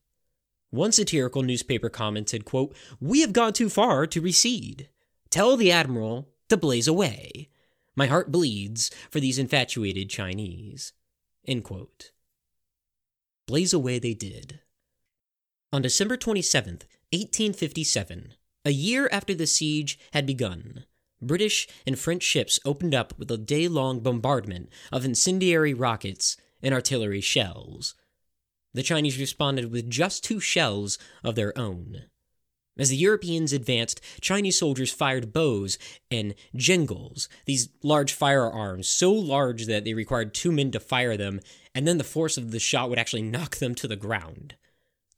One 0.69 0.93
satirical 0.93 1.43
newspaper 1.43 1.89
commented, 1.89 2.45
quote, 2.45 2.73
We 3.01 3.19
have 3.19 3.33
gone 3.33 3.51
too 3.51 3.67
far 3.67 4.07
to 4.07 4.21
recede. 4.21 4.87
Tell 5.29 5.57
the 5.57 5.73
Admiral 5.73 6.29
to 6.47 6.55
blaze 6.55 6.87
away. 6.87 7.49
My 7.97 8.05
heart 8.05 8.31
bleeds 8.31 8.91
for 9.09 9.19
these 9.19 9.39
infatuated 9.39 10.07
Chinese. 10.07 10.93
Blaze 13.47 13.73
away 13.73 13.97
they 13.97 14.13
did. 14.13 14.59
On 15.73 15.81
December 15.81 16.15
27th, 16.15 16.83
1857, 17.11 18.35
a 18.65 18.71
year 18.71 19.09
after 19.11 19.33
the 19.33 19.47
siege 19.47 19.97
had 20.13 20.27
begun, 20.27 20.85
British 21.21 21.67
and 21.87 21.97
French 21.97 22.21
ships 22.21 22.59
opened 22.63 22.93
up 22.93 23.17
with 23.17 23.31
a 23.31 23.37
day 23.37 23.67
long 23.67 24.01
bombardment 24.01 24.69
of 24.91 25.03
incendiary 25.03 25.73
rockets 25.73 26.37
and 26.61 26.75
artillery 26.75 27.21
shells. 27.21 27.95
The 28.75 28.83
Chinese 28.83 29.19
responded 29.19 29.71
with 29.71 29.89
just 29.89 30.23
two 30.23 30.39
shells 30.39 30.99
of 31.23 31.33
their 31.33 31.57
own. 31.57 32.03
As 32.77 32.89
the 32.89 32.95
Europeans 32.95 33.53
advanced, 33.53 34.01
Chinese 34.21 34.59
soldiers 34.59 34.91
fired 34.91 35.33
bows 35.33 35.77
and 36.11 36.35
jingals, 36.55 37.27
these 37.45 37.69
large 37.81 38.13
firearms, 38.13 38.87
so 38.87 39.11
large 39.11 39.65
that 39.65 39.83
they 39.83 39.93
required 39.93 40.33
two 40.33 40.51
men 40.51 40.71
to 40.71 40.79
fire 40.79 41.17
them, 41.17 41.39
and 41.73 41.87
then 41.87 41.97
the 41.97 42.03
force 42.03 42.37
of 42.37 42.51
the 42.51 42.59
shot 42.59 42.89
would 42.89 42.99
actually 42.99 43.23
knock 43.23 43.57
them 43.57 43.73
to 43.75 43.87
the 43.87 43.95
ground. 43.95 44.55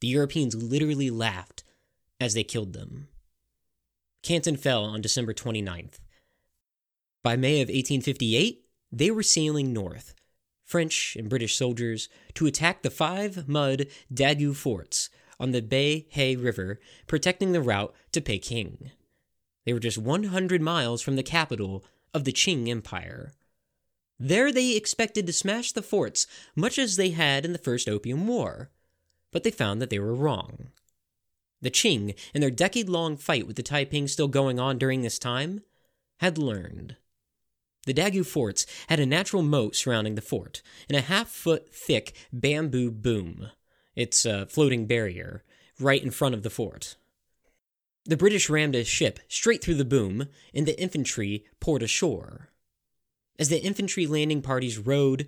The 0.00 0.08
Europeans 0.08 0.54
literally 0.54 1.10
laughed 1.10 1.62
as 2.18 2.34
they 2.34 2.44
killed 2.44 2.72
them. 2.72 3.08
Canton 4.22 4.56
fell 4.56 4.84
on 4.84 5.00
December 5.00 5.34
29th. 5.34 5.98
By 7.22 7.36
May 7.36 7.60
of 7.60 7.68
1858, 7.68 8.64
they 8.90 9.10
were 9.10 9.22
sailing 9.22 9.72
north, 9.72 10.14
French 10.64 11.16
and 11.18 11.28
British 11.28 11.56
soldiers, 11.56 12.08
to 12.34 12.46
attack 12.46 12.82
the 12.82 12.90
five 12.90 13.46
mud 13.48 13.86
Dagu 14.12 14.54
forts 14.54 15.10
on 15.40 15.50
the 15.50 15.62
Bei 15.62 16.06
He 16.08 16.36
River, 16.36 16.78
protecting 17.08 17.50
the 17.50 17.62
route 17.62 17.92
to 18.12 18.20
Peking. 18.20 18.92
They 19.64 19.72
were 19.72 19.80
just 19.80 19.98
100 19.98 20.62
miles 20.62 21.02
from 21.02 21.16
the 21.16 21.22
capital 21.22 21.84
of 22.14 22.24
the 22.24 22.32
Qing 22.32 22.68
Empire. 22.68 23.32
There 24.18 24.52
they 24.52 24.76
expected 24.76 25.26
to 25.26 25.32
smash 25.32 25.72
the 25.72 25.82
forts 25.82 26.26
much 26.54 26.78
as 26.78 26.96
they 26.96 27.10
had 27.10 27.44
in 27.44 27.52
the 27.52 27.58
First 27.58 27.88
Opium 27.88 28.26
War, 28.26 28.70
but 29.32 29.44
they 29.44 29.50
found 29.50 29.80
that 29.80 29.90
they 29.90 29.98
were 29.98 30.14
wrong. 30.14 30.68
The 31.62 31.70
Qing, 31.70 32.14
in 32.34 32.40
their 32.40 32.50
decade 32.50 32.88
long 32.88 33.16
fight 33.16 33.46
with 33.46 33.56
the 33.56 33.62
Taiping 33.62 34.08
still 34.08 34.28
going 34.28 34.60
on 34.60 34.78
during 34.78 35.02
this 35.02 35.18
time, 35.18 35.62
had 36.18 36.36
learned. 36.36 36.96
The 37.86 37.94
Dagu 37.94 38.26
forts 38.26 38.66
had 38.88 39.00
a 39.00 39.06
natural 39.06 39.42
moat 39.42 39.74
surrounding 39.74 40.14
the 40.14 40.22
fort, 40.22 40.62
and 40.88 40.96
a 40.96 41.02
half 41.02 41.28
foot 41.28 41.72
thick 41.72 42.14
bamboo 42.32 42.90
boom, 42.90 43.50
its 44.00 44.24
uh, 44.24 44.46
floating 44.46 44.86
barrier, 44.86 45.44
right 45.78 46.02
in 46.02 46.10
front 46.10 46.34
of 46.34 46.42
the 46.42 46.50
fort. 46.50 46.96
The 48.06 48.16
British 48.16 48.48
rammed 48.48 48.74
a 48.74 48.82
ship 48.82 49.20
straight 49.28 49.62
through 49.62 49.74
the 49.74 49.84
boom, 49.84 50.28
and 50.54 50.66
the 50.66 50.80
infantry 50.80 51.44
poured 51.60 51.82
ashore. 51.82 52.48
As 53.38 53.50
the 53.50 53.62
infantry 53.62 54.06
landing 54.06 54.40
parties 54.40 54.78
rowed, 54.78 55.26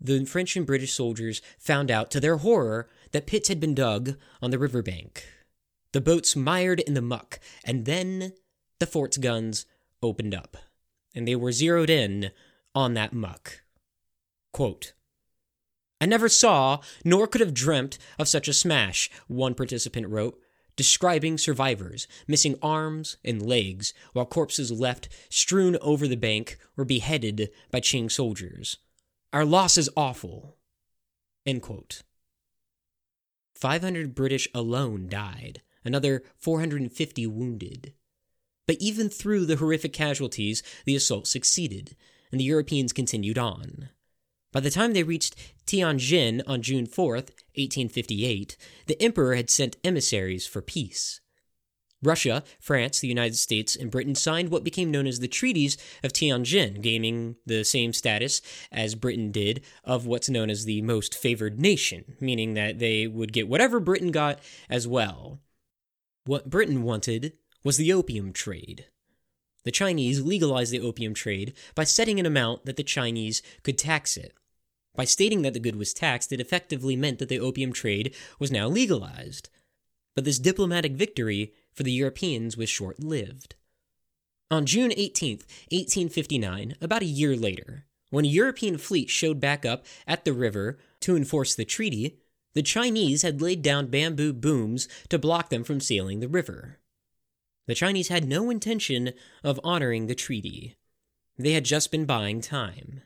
the 0.00 0.24
French 0.24 0.56
and 0.56 0.66
British 0.66 0.94
soldiers 0.94 1.42
found 1.58 1.90
out, 1.90 2.10
to 2.12 2.20
their 2.20 2.38
horror, 2.38 2.88
that 3.12 3.26
pits 3.26 3.48
had 3.48 3.60
been 3.60 3.74
dug 3.74 4.16
on 4.40 4.50
the 4.50 4.58
riverbank. 4.58 5.24
The 5.92 6.00
boats 6.00 6.34
mired 6.34 6.80
in 6.80 6.94
the 6.94 7.02
muck, 7.02 7.38
and 7.62 7.84
then 7.84 8.32
the 8.78 8.86
fort's 8.86 9.18
guns 9.18 9.66
opened 10.02 10.34
up, 10.34 10.56
and 11.14 11.28
they 11.28 11.36
were 11.36 11.52
zeroed 11.52 11.90
in 11.90 12.30
on 12.74 12.94
that 12.94 13.12
muck. 13.12 13.62
Quote, 14.52 14.94
I 16.04 16.06
never 16.06 16.28
saw, 16.28 16.80
nor 17.02 17.26
could 17.26 17.40
have 17.40 17.54
dreamt 17.54 17.96
of 18.18 18.28
such 18.28 18.46
a 18.46 18.52
smash, 18.52 19.10
one 19.26 19.54
participant 19.54 20.06
wrote, 20.06 20.38
describing 20.76 21.38
survivors 21.38 22.06
missing 22.28 22.58
arms 22.60 23.16
and 23.24 23.40
legs 23.40 23.94
while 24.12 24.26
corpses 24.26 24.70
left 24.70 25.08
strewn 25.30 25.78
over 25.80 26.06
the 26.06 26.14
bank 26.14 26.58
were 26.76 26.84
beheaded 26.84 27.48
by 27.70 27.80
Qing 27.80 28.12
soldiers. 28.12 28.76
Our 29.32 29.46
loss 29.46 29.78
is 29.78 29.88
awful. 29.96 30.58
End 31.46 31.62
quote. 31.62 32.02
500 33.54 34.14
British 34.14 34.46
alone 34.54 35.08
died, 35.08 35.62
another 35.86 36.22
450 36.36 37.26
wounded. 37.28 37.94
But 38.66 38.76
even 38.78 39.08
through 39.08 39.46
the 39.46 39.56
horrific 39.56 39.94
casualties, 39.94 40.62
the 40.84 40.96
assault 40.96 41.26
succeeded, 41.26 41.96
and 42.30 42.38
the 42.38 42.44
Europeans 42.44 42.92
continued 42.92 43.38
on. 43.38 43.88
By 44.54 44.60
the 44.60 44.70
time 44.70 44.92
they 44.92 45.02
reached 45.02 45.34
Tianjin 45.66 46.40
on 46.46 46.62
June 46.62 46.86
4th, 46.86 47.34
1858, 47.56 48.56
the 48.86 49.02
emperor 49.02 49.34
had 49.34 49.50
sent 49.50 49.76
emissaries 49.82 50.46
for 50.46 50.62
peace. 50.62 51.20
Russia, 52.04 52.44
France, 52.60 53.00
the 53.00 53.08
United 53.08 53.34
States, 53.34 53.74
and 53.74 53.90
Britain 53.90 54.14
signed 54.14 54.50
what 54.50 54.62
became 54.62 54.92
known 54.92 55.08
as 55.08 55.18
the 55.18 55.26
Treaties 55.26 55.76
of 56.04 56.12
Tianjin, 56.12 56.80
gaining 56.82 57.34
the 57.44 57.64
same 57.64 57.92
status 57.92 58.40
as 58.70 58.94
Britain 58.94 59.32
did 59.32 59.64
of 59.82 60.06
what's 60.06 60.28
known 60.28 60.50
as 60.50 60.64
the 60.64 60.82
most 60.82 61.16
favored 61.16 61.58
nation, 61.58 62.14
meaning 62.20 62.54
that 62.54 62.78
they 62.78 63.08
would 63.08 63.32
get 63.32 63.48
whatever 63.48 63.80
Britain 63.80 64.12
got 64.12 64.38
as 64.70 64.86
well. 64.86 65.40
What 66.26 66.48
Britain 66.48 66.84
wanted 66.84 67.32
was 67.64 67.76
the 67.76 67.92
opium 67.92 68.32
trade. 68.32 68.86
The 69.64 69.72
Chinese 69.72 70.20
legalized 70.20 70.72
the 70.72 70.80
opium 70.80 71.12
trade 71.12 71.54
by 71.74 71.82
setting 71.82 72.20
an 72.20 72.26
amount 72.26 72.66
that 72.66 72.76
the 72.76 72.84
Chinese 72.84 73.42
could 73.64 73.78
tax 73.78 74.16
it. 74.16 74.32
By 74.94 75.04
stating 75.04 75.42
that 75.42 75.54
the 75.54 75.60
good 75.60 75.76
was 75.76 75.92
taxed, 75.92 76.32
it 76.32 76.40
effectively 76.40 76.96
meant 76.96 77.18
that 77.18 77.28
the 77.28 77.40
opium 77.40 77.72
trade 77.72 78.14
was 78.38 78.52
now 78.52 78.68
legalized. 78.68 79.48
But 80.14 80.24
this 80.24 80.38
diplomatic 80.38 80.92
victory 80.92 81.52
for 81.72 81.82
the 81.82 81.92
Europeans 81.92 82.56
was 82.56 82.70
short 82.70 83.00
lived. 83.00 83.56
On 84.50 84.66
June 84.66 84.92
18, 84.96 85.38
1859, 85.70 86.76
about 86.80 87.02
a 87.02 87.06
year 87.06 87.36
later, 87.36 87.86
when 88.10 88.24
a 88.24 88.28
European 88.28 88.78
fleet 88.78 89.10
showed 89.10 89.40
back 89.40 89.66
up 89.66 89.84
at 90.06 90.24
the 90.24 90.32
river 90.32 90.78
to 91.00 91.16
enforce 91.16 91.54
the 91.54 91.64
treaty, 91.64 92.20
the 92.52 92.62
Chinese 92.62 93.22
had 93.22 93.42
laid 93.42 93.62
down 93.62 93.88
bamboo 93.88 94.32
booms 94.32 94.86
to 95.08 95.18
block 95.18 95.50
them 95.50 95.64
from 95.64 95.80
sailing 95.80 96.20
the 96.20 96.28
river. 96.28 96.78
The 97.66 97.74
Chinese 97.74 98.08
had 98.08 98.28
no 98.28 98.50
intention 98.50 99.12
of 99.42 99.58
honoring 99.64 100.06
the 100.06 100.14
treaty. 100.14 100.76
They 101.36 101.52
had 101.52 101.64
just 101.64 101.90
been 101.90 102.04
buying 102.04 102.40
time. 102.40 103.02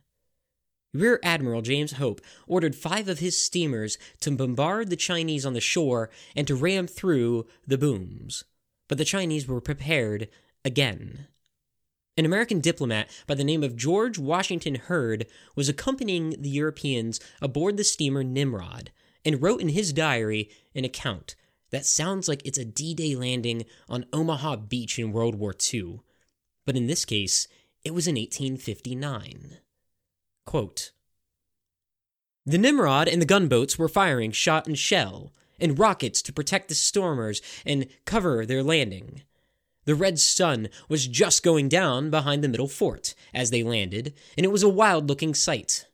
Rear 0.94 1.20
Admiral 1.22 1.60
James 1.60 1.92
Hope 1.92 2.20
ordered 2.46 2.74
five 2.74 3.08
of 3.08 3.18
his 3.18 3.36
steamers 3.36 3.98
to 4.20 4.30
bombard 4.30 4.88
the 4.88 4.96
Chinese 4.96 5.44
on 5.44 5.52
the 5.52 5.60
shore 5.60 6.10
and 6.34 6.46
to 6.46 6.54
ram 6.54 6.86
through 6.86 7.46
the 7.66 7.78
booms. 7.78 8.44
But 8.88 8.96
the 8.96 9.04
Chinese 9.04 9.46
were 9.46 9.60
prepared 9.60 10.28
again. 10.64 11.26
An 12.16 12.24
American 12.24 12.60
diplomat 12.60 13.08
by 13.26 13.34
the 13.34 13.44
name 13.44 13.62
of 13.62 13.76
George 13.76 14.18
Washington 14.18 14.74
Heard 14.76 15.26
was 15.54 15.68
accompanying 15.68 16.34
the 16.38 16.48
Europeans 16.48 17.20
aboard 17.40 17.76
the 17.76 17.84
steamer 17.84 18.24
Nimrod 18.24 18.90
and 19.24 19.42
wrote 19.42 19.60
in 19.60 19.68
his 19.68 19.92
diary 19.92 20.50
an 20.74 20.84
account 20.84 21.36
that 21.70 21.84
sounds 21.84 22.28
like 22.28 22.40
it's 22.44 22.58
a 22.58 22.64
D 22.64 22.94
Day 22.94 23.14
landing 23.14 23.66
on 23.88 24.06
Omaha 24.12 24.56
Beach 24.56 24.98
in 24.98 25.12
World 25.12 25.34
War 25.34 25.54
II. 25.72 26.00
But 26.64 26.76
in 26.76 26.86
this 26.86 27.04
case, 27.04 27.46
it 27.84 27.94
was 27.94 28.08
in 28.08 28.16
1859. 28.16 29.58
Quote, 30.48 30.92
the 32.46 32.56
Nimrod 32.56 33.06
and 33.06 33.20
the 33.20 33.26
gunboats 33.26 33.78
were 33.78 33.86
firing 33.86 34.32
shot 34.32 34.66
and 34.66 34.78
shell 34.78 35.30
and 35.60 35.78
rockets 35.78 36.22
to 36.22 36.32
protect 36.32 36.70
the 36.70 36.74
stormers 36.74 37.42
and 37.66 37.86
cover 38.06 38.46
their 38.46 38.62
landing. 38.62 39.24
The 39.84 39.94
red 39.94 40.18
sun 40.18 40.70
was 40.88 41.06
just 41.06 41.42
going 41.42 41.68
down 41.68 42.08
behind 42.08 42.42
the 42.42 42.48
middle 42.48 42.66
fort 42.66 43.14
as 43.34 43.50
they 43.50 43.62
landed, 43.62 44.14
and 44.38 44.46
it 44.46 44.50
was 44.50 44.62
a 44.62 44.70
wild 44.70 45.06
looking 45.06 45.34
sight. 45.34 45.84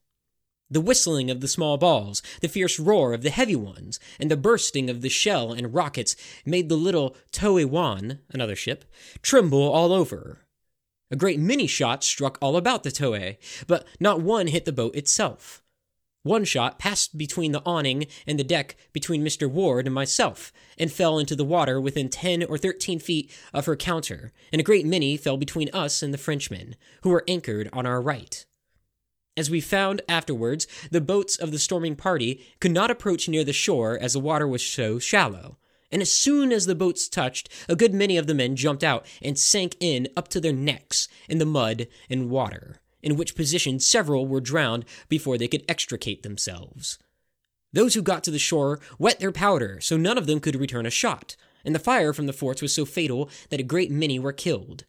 The 0.71 0.81
whistling 0.81 1.33
of 1.33 1.41
the 1.41 1.49
small 1.49 1.77
balls, 1.77 2.23
the 2.41 2.49
fierce 2.49 2.79
roar 2.79 3.13
of 3.13 3.25
the 3.25 3.31
heavy 3.31 3.57
ones, 3.57 3.99
and 4.21 4.31
the 4.31 4.37
bursting 4.37 4.89
of 4.89 5.01
the 5.01 5.09
shell 5.09 5.53
and 5.53 5.75
rockets 5.75 6.15
made 6.47 6.69
the 6.69 6.77
little 6.77 7.17
Toei 7.33 7.65
Wan, 7.65 8.21
another 8.31 8.55
ship, 8.55 8.85
tremble 9.21 9.69
all 9.69 9.93
over. 9.93 10.44
A 11.15 11.17
great 11.17 11.39
many 11.39 11.69
shots 11.69 12.09
struck 12.09 12.39
all 12.41 12.57
about 12.57 12.83
the 12.83 12.91
Toei, 12.91 13.37
but 13.69 13.87
not 14.01 14.21
one 14.21 14.49
hit 14.49 14.65
the 14.65 14.73
boat 14.73 14.97
itself. 14.97 15.63
One 16.25 16.43
shot 16.43 16.81
passed 16.81 17.17
between 17.17 17.53
the 17.53 17.63
awning 17.65 18.09
and 18.27 18.37
the 18.37 18.43
deck 18.43 18.75
between 18.93 19.23
Mr. 19.23 19.49
Ward 19.49 19.87
and 19.87 19.95
myself, 19.95 20.53
and 20.77 20.91
fell 20.91 21.21
into 21.21 21.37
the 21.37 21.45
water 21.45 21.81
within 21.81 22.09
ten 22.09 22.43
or 22.43 22.59
thirteen 22.59 22.99
feet 22.99 23.31
of 23.53 23.67
her 23.67 23.77
counter, 23.77 24.33
and 24.53 24.59
a 24.59 24.65
great 24.65 24.87
many 24.87 25.17
fell 25.17 25.37
between 25.37 25.71
us 25.73 26.03
and 26.03 26.13
the 26.13 26.19
Frenchmen, 26.19 26.75
who 27.03 27.11
were 27.11 27.23
anchored 27.29 27.71
on 27.73 27.87
our 27.87 28.03
right. 28.03 28.45
As 29.37 29.49
we 29.49 29.61
found 29.61 30.03
afterwards, 30.09 30.67
the 30.91 31.01
boats 31.01 31.37
of 31.37 31.53
the 31.53 31.61
storming 31.61 31.95
party 31.95 32.45
could 32.59 32.73
not 32.73 32.91
approach 32.91 33.29
near 33.29 33.45
the 33.45 33.53
shore 33.53 33.97
as 33.97 34.15
the 34.15 34.19
water 34.19 34.49
was 34.49 34.67
so 34.67 34.99
shallow, 34.99 35.59
and 35.95 36.03
as 36.03 36.11
soon 36.11 36.51
as 36.51 36.67
the 36.67 36.75
boats 36.75 37.09
touched, 37.09 37.49
a 37.69 37.77
good 37.77 37.95
many 37.95 38.17
of 38.17 38.27
the 38.27 38.35
men 38.35 38.57
jumped 38.57 38.83
out 38.83 39.07
and 39.23 39.39
sank 39.39 39.77
in 39.79 40.09
up 40.17 40.27
to 40.27 40.41
their 40.41 40.53
necks 40.53 41.07
in 41.29 41.39
the 41.39 41.47
mud 41.47 41.87
and 42.11 42.29
water, 42.31 42.81
in 43.01 43.15
which 43.15 43.37
position 43.37 43.79
several 43.79 44.27
were 44.27 44.41
drowned 44.41 44.85
before 45.09 45.39
they 45.39 45.47
could 45.47 45.65
extricate 45.69 46.25
themselves. 46.25 46.99
Those 47.73 47.95
who 47.95 48.03
got 48.03 48.25
to 48.25 48.33
the 48.33 48.41
shore 48.41 48.81
wet 48.99 49.21
their 49.21 49.31
powder, 49.31 49.81
so 49.81 49.97
none 49.97 50.19
of 50.19 50.27
them 50.27 50.41
could 50.41 50.57
return 50.57 50.85
a 50.85 50.91
shot, 50.91 51.37
and 51.65 51.77
the 51.77 51.79
fire 51.79 52.13
from 52.13 52.27
the 52.27 52.33
forts 52.33 52.61
was 52.61 52.75
so 52.75 52.85
fatal 52.85 53.31
that 53.51 53.61
a 53.61 53.63
great 53.63 53.93
many 53.93 54.19
were 54.19 54.33
killed. 54.33 54.85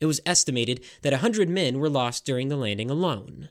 It 0.00 0.06
was 0.06 0.22
estimated 0.24 0.82
that 1.02 1.12
a 1.12 1.18
hundred 1.18 1.50
men 1.50 1.78
were 1.78 1.90
lost 1.90 2.24
during 2.24 2.48
the 2.48 2.56
landing 2.56 2.90
alone. 2.90 3.50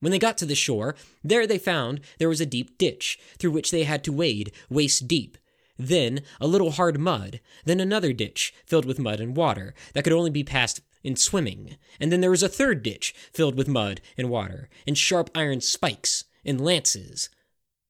When 0.00 0.10
they 0.10 0.18
got 0.18 0.38
to 0.38 0.46
the 0.46 0.54
shore, 0.54 0.96
there 1.22 1.46
they 1.46 1.58
found 1.58 2.00
there 2.18 2.30
was 2.30 2.40
a 2.40 2.46
deep 2.46 2.78
ditch, 2.78 3.18
through 3.36 3.50
which 3.50 3.70
they 3.70 3.84
had 3.84 4.02
to 4.04 4.12
wade 4.12 4.52
waist 4.70 5.06
deep, 5.06 5.36
then 5.76 6.22
a 6.40 6.46
little 6.46 6.72
hard 6.72 6.98
mud, 6.98 7.40
then 7.64 7.80
another 7.80 8.12
ditch 8.12 8.54
filled 8.66 8.84
with 8.84 8.98
mud 8.98 9.20
and 9.20 9.36
water 9.36 9.74
that 9.92 10.04
could 10.04 10.12
only 10.12 10.30
be 10.30 10.44
passed 10.44 10.80
in 11.02 11.16
swimming, 11.16 11.76
and 12.00 12.10
then 12.10 12.20
there 12.20 12.30
was 12.30 12.42
a 12.42 12.48
third 12.48 12.82
ditch 12.82 13.14
filled 13.32 13.56
with 13.56 13.68
mud 13.68 14.00
and 14.16 14.30
water, 14.30 14.68
and 14.86 14.96
sharp 14.96 15.30
iron 15.34 15.60
spikes 15.60 16.24
and 16.44 16.60
lances. 16.60 17.28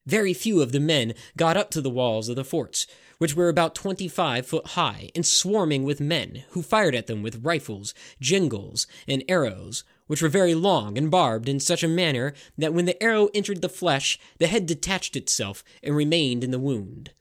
Very 0.06 0.34
few 0.34 0.60
of 0.60 0.72
the 0.72 0.80
men 0.80 1.14
got 1.36 1.56
up 1.56 1.70
to 1.70 1.80
the 1.80 1.88
walls 1.88 2.28
of 2.28 2.36
the 2.36 2.44
forts, 2.44 2.86
which 3.18 3.34
were 3.34 3.48
about 3.48 3.74
twenty 3.74 4.08
five 4.08 4.46
foot 4.46 4.68
high, 4.68 5.10
and 5.14 5.24
swarming 5.24 5.84
with 5.84 6.00
men, 6.00 6.44
who 6.50 6.62
fired 6.62 6.94
at 6.94 7.06
them 7.06 7.22
with 7.22 7.44
rifles, 7.44 7.94
jingals, 8.20 8.86
and 9.08 9.24
arrows, 9.28 9.84
which 10.06 10.20
were 10.20 10.28
very 10.28 10.54
long 10.54 10.98
and 10.98 11.10
barbed 11.10 11.48
in 11.48 11.58
such 11.58 11.82
a 11.82 11.88
manner 11.88 12.34
that 12.58 12.74
when 12.74 12.84
the 12.84 13.02
arrow 13.02 13.30
entered 13.32 13.62
the 13.62 13.68
flesh, 13.68 14.18
the 14.38 14.46
head 14.46 14.66
detached 14.66 15.16
itself 15.16 15.64
and 15.82 15.96
remained 15.96 16.44
in 16.44 16.50
the 16.50 16.58
wound. 16.58 17.12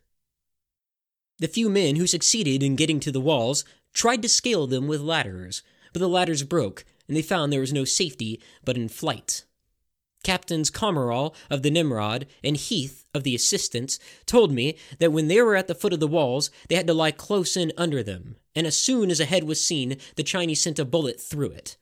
The 1.40 1.48
few 1.48 1.70
men 1.70 1.96
who 1.96 2.08
succeeded 2.08 2.62
in 2.62 2.76
getting 2.76 3.00
to 3.02 3.12
the 3.12 3.22
walls 3.22 3.66
tried 3.94 4.22
to 4.22 4.30
scale 4.30 4.68
them 4.68 4.88
with 4.88 5.02
ladders, 5.02 5.64
but 5.92 6.00
the 6.00 6.08
ladders 6.08 6.44
broke, 6.44 6.86
and 7.08 7.18
they 7.18 7.22
found 7.22 7.52
there 7.52 7.60
was 7.60 7.74
no 7.74 7.86
safety 7.86 8.42
but 8.64 8.78
in 8.78 8.88
flight. 8.88 9.46
Captains 10.24 10.72
Commerell 10.72 11.36
of 11.50 11.62
the 11.62 11.70
Nimrod 11.70 12.28
and 12.44 12.56
Heath 12.56 13.06
of 13.14 13.24
the 13.24 13.36
Assistance 13.36 14.00
told 14.26 14.52
me 14.52 14.78
that 15.00 15.12
when 15.12 15.28
they 15.28 15.42
were 15.42 15.56
at 15.56 15.68
the 15.68 15.76
foot 15.76 15.92
of 15.92 16.00
the 16.00 16.08
walls, 16.08 16.50
they 16.70 16.76
had 16.76 16.88
to 16.88 16.94
lie 16.94 17.12
close 17.12 17.58
in 17.58 17.74
under 17.78 18.02
them, 18.02 18.38
and 18.56 18.66
as 18.66 18.78
soon 18.78 19.12
as 19.12 19.20
a 19.20 19.26
head 19.26 19.44
was 19.44 19.64
seen, 19.64 19.98
the 20.16 20.24
Chinese 20.24 20.62
sent 20.62 20.80
a 20.80 20.86
bullet 20.86 21.20
through 21.20 21.52
it. 21.52 21.78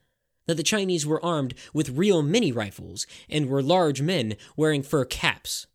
That 0.47 0.55
the 0.55 0.63
Chinese 0.63 1.05
were 1.05 1.23
armed 1.23 1.53
with 1.71 1.89
real 1.89 2.23
Minié 2.23 2.55
rifles 2.55 3.05
and 3.29 3.47
were 3.47 3.61
large 3.61 4.01
men 4.01 4.35
wearing 4.57 4.81
fur 4.81 5.05
caps. 5.05 5.67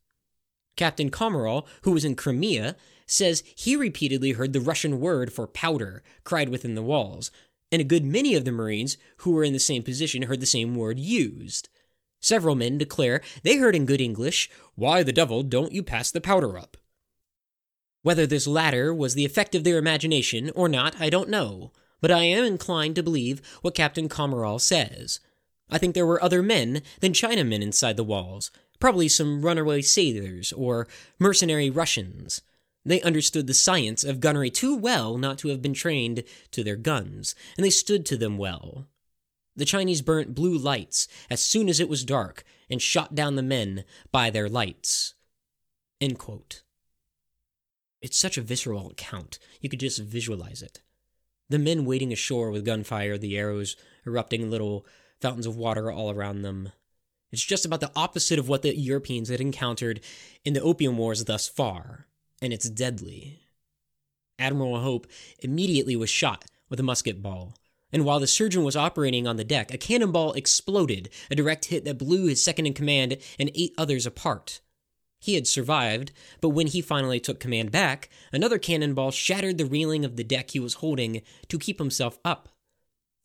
Captain 0.76 1.08
Commerell, 1.08 1.66
who 1.82 1.92
was 1.92 2.04
in 2.04 2.16
Crimea, 2.16 2.76
says 3.06 3.42
he 3.54 3.76
repeatedly 3.76 4.32
heard 4.32 4.52
the 4.52 4.60
Russian 4.60 5.00
word 5.00 5.32
for 5.32 5.46
powder 5.46 6.02
cried 6.24 6.48
within 6.48 6.74
the 6.74 6.82
walls, 6.82 7.30
and 7.70 7.80
a 7.80 7.84
good 7.84 8.04
many 8.04 8.34
of 8.34 8.44
the 8.44 8.52
Marines 8.52 8.96
who 9.18 9.32
were 9.32 9.44
in 9.44 9.52
the 9.52 9.58
same 9.58 9.82
position 9.82 10.22
heard 10.22 10.40
the 10.40 10.46
same 10.46 10.74
word 10.74 10.98
used. 10.98 11.68
Several 12.20 12.54
men 12.54 12.78
declare 12.78 13.22
they 13.42 13.56
heard 13.56 13.76
in 13.76 13.86
good 13.86 14.00
English, 14.00 14.50
Why 14.74 15.02
the 15.02 15.12
devil 15.12 15.42
don't 15.42 15.72
you 15.72 15.82
pass 15.82 16.10
the 16.10 16.20
powder 16.20 16.58
up? 16.58 16.76
Whether 18.02 18.26
this 18.26 18.46
latter 18.46 18.94
was 18.94 19.14
the 19.14 19.24
effect 19.24 19.54
of 19.54 19.64
their 19.64 19.78
imagination 19.78 20.50
or 20.54 20.68
not, 20.68 21.00
I 21.00 21.10
don't 21.10 21.28
know, 21.28 21.72
but 22.00 22.10
I 22.10 22.24
am 22.24 22.44
inclined 22.44 22.94
to 22.96 23.02
believe 23.02 23.42
what 23.62 23.74
Captain 23.74 24.08
Commerell 24.08 24.60
says. 24.60 25.20
I 25.68 25.78
think 25.78 25.94
there 25.94 26.06
were 26.06 26.22
other 26.22 26.42
men 26.42 26.82
than 27.00 27.12
Chinamen 27.12 27.62
inside 27.62 27.96
the 27.96 28.04
walls, 28.04 28.50
probably 28.78 29.08
some 29.08 29.42
runaway 29.42 29.82
sailors 29.82 30.52
or 30.52 30.86
mercenary 31.18 31.70
Russians. 31.70 32.42
They 32.86 33.02
understood 33.02 33.48
the 33.48 33.54
science 33.54 34.04
of 34.04 34.20
gunnery 34.20 34.48
too 34.48 34.76
well 34.76 35.18
not 35.18 35.38
to 35.38 35.48
have 35.48 35.60
been 35.60 35.74
trained 35.74 36.22
to 36.52 36.62
their 36.62 36.76
guns, 36.76 37.34
and 37.56 37.66
they 37.66 37.70
stood 37.70 38.06
to 38.06 38.16
them 38.16 38.38
well. 38.38 38.86
The 39.56 39.64
Chinese 39.64 40.02
burnt 40.02 40.36
blue 40.36 40.56
lights 40.56 41.08
as 41.28 41.42
soon 41.42 41.68
as 41.68 41.80
it 41.80 41.88
was 41.88 42.04
dark 42.04 42.44
and 42.70 42.80
shot 42.80 43.16
down 43.16 43.34
the 43.34 43.42
men 43.42 43.84
by 44.12 44.30
their 44.30 44.48
lights. 44.48 45.14
It's 48.00 48.16
such 48.16 48.38
a 48.38 48.42
visceral 48.42 48.90
account, 48.90 49.40
you 49.60 49.68
could 49.68 49.80
just 49.80 50.00
visualize 50.00 50.62
it. 50.62 50.80
The 51.48 51.58
men 51.58 51.86
wading 51.86 52.12
ashore 52.12 52.52
with 52.52 52.64
gunfire, 52.64 53.18
the 53.18 53.36
arrows 53.36 53.76
erupting 54.06 54.48
little 54.48 54.86
fountains 55.20 55.46
of 55.46 55.56
water 55.56 55.90
all 55.90 56.12
around 56.12 56.42
them. 56.42 56.70
It's 57.32 57.42
just 57.42 57.64
about 57.64 57.80
the 57.80 57.90
opposite 57.96 58.38
of 58.38 58.48
what 58.48 58.62
the 58.62 58.76
Europeans 58.76 59.28
had 59.28 59.40
encountered 59.40 60.00
in 60.44 60.52
the 60.52 60.62
Opium 60.62 60.96
Wars 60.96 61.24
thus 61.24 61.48
far, 61.48 62.06
and 62.40 62.52
it's 62.52 62.68
deadly. 62.68 63.40
Admiral 64.38 64.80
Hope 64.80 65.06
immediately 65.40 65.96
was 65.96 66.10
shot 66.10 66.44
with 66.68 66.80
a 66.80 66.82
musket 66.82 67.22
ball, 67.22 67.54
and 67.92 68.04
while 68.04 68.20
the 68.20 68.26
surgeon 68.26 68.64
was 68.64 68.76
operating 68.76 69.26
on 69.26 69.36
the 69.36 69.44
deck, 69.44 69.72
a 69.72 69.78
cannonball 69.78 70.32
exploded, 70.34 71.08
a 71.30 71.34
direct 71.34 71.66
hit 71.66 71.84
that 71.84 71.98
blew 71.98 72.26
his 72.26 72.42
second 72.42 72.66
in 72.66 72.74
command 72.74 73.16
and 73.38 73.50
eight 73.54 73.72
others 73.78 74.06
apart. 74.06 74.60
He 75.18 75.34
had 75.34 75.46
survived, 75.46 76.12
but 76.40 76.50
when 76.50 76.66
he 76.66 76.80
finally 76.82 77.18
took 77.18 77.40
command 77.40 77.72
back, 77.72 78.10
another 78.32 78.58
cannonball 78.58 79.10
shattered 79.10 79.56
the 79.56 79.64
railing 79.64 80.04
of 80.04 80.16
the 80.16 80.24
deck 80.24 80.50
he 80.50 80.60
was 80.60 80.74
holding 80.74 81.22
to 81.48 81.58
keep 81.58 81.78
himself 81.78 82.18
up. 82.24 82.50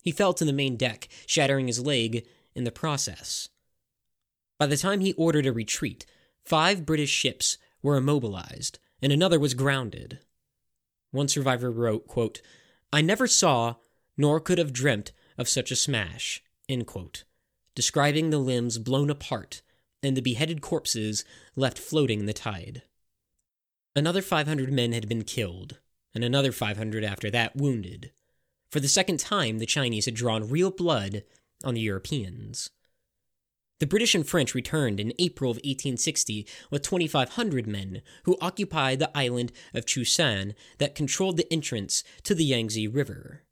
He 0.02 0.10
fell 0.10 0.32
to 0.34 0.44
the 0.44 0.52
main 0.52 0.76
deck, 0.76 1.08
shattering 1.26 1.66
his 1.66 1.84
leg 1.84 2.26
in 2.54 2.64
the 2.64 2.72
process. 2.72 3.50
By 4.58 4.66
the 4.66 4.76
time 4.76 5.00
he 5.00 5.12
ordered 5.14 5.46
a 5.46 5.52
retreat, 5.52 6.06
five 6.44 6.86
British 6.86 7.10
ships 7.10 7.58
were 7.82 7.96
immobilized, 7.96 8.78
and 9.02 9.12
another 9.12 9.38
was 9.38 9.54
grounded. 9.54 10.20
One 11.10 11.28
survivor 11.28 11.70
wrote, 11.70 12.06
quote, 12.06 12.40
I 12.92 13.02
never 13.02 13.26
saw 13.26 13.74
nor 14.16 14.40
could 14.40 14.58
have 14.58 14.72
dreamt 14.72 15.12
of 15.36 15.48
such 15.48 15.70
a 15.70 15.76
smash, 15.76 16.42
quote, 16.86 17.24
describing 17.74 18.30
the 18.30 18.38
limbs 18.38 18.78
blown 18.78 19.10
apart 19.10 19.62
and 20.02 20.16
the 20.16 20.22
beheaded 20.22 20.60
corpses 20.60 21.24
left 21.54 21.78
floating 21.78 22.20
in 22.20 22.26
the 22.26 22.32
tide. 22.32 22.82
Another 23.94 24.22
500 24.22 24.72
men 24.72 24.92
had 24.92 25.08
been 25.08 25.22
killed, 25.22 25.78
and 26.14 26.24
another 26.24 26.50
500 26.50 27.04
after 27.04 27.30
that 27.30 27.56
wounded. 27.56 28.10
For 28.70 28.80
the 28.80 28.88
second 28.88 29.20
time, 29.20 29.58
the 29.58 29.66
Chinese 29.66 30.06
had 30.06 30.14
drawn 30.14 30.48
real 30.48 30.70
blood 30.70 31.24
on 31.62 31.74
the 31.74 31.80
Europeans. 31.80 32.70
The 33.82 33.88
British 33.88 34.14
and 34.14 34.24
French 34.24 34.54
returned 34.54 35.00
in 35.00 35.12
April 35.18 35.50
of 35.50 35.56
1860 35.56 36.46
with 36.70 36.82
2,500 36.82 37.66
men 37.66 38.00
who 38.22 38.38
occupied 38.40 39.00
the 39.00 39.10
island 39.12 39.50
of 39.74 39.86
Chusan 39.86 40.54
that 40.78 40.94
controlled 40.94 41.36
the 41.36 41.52
entrance 41.52 42.04
to 42.22 42.32
the 42.32 42.44
Yangtze 42.44 42.86
River. 42.86 43.42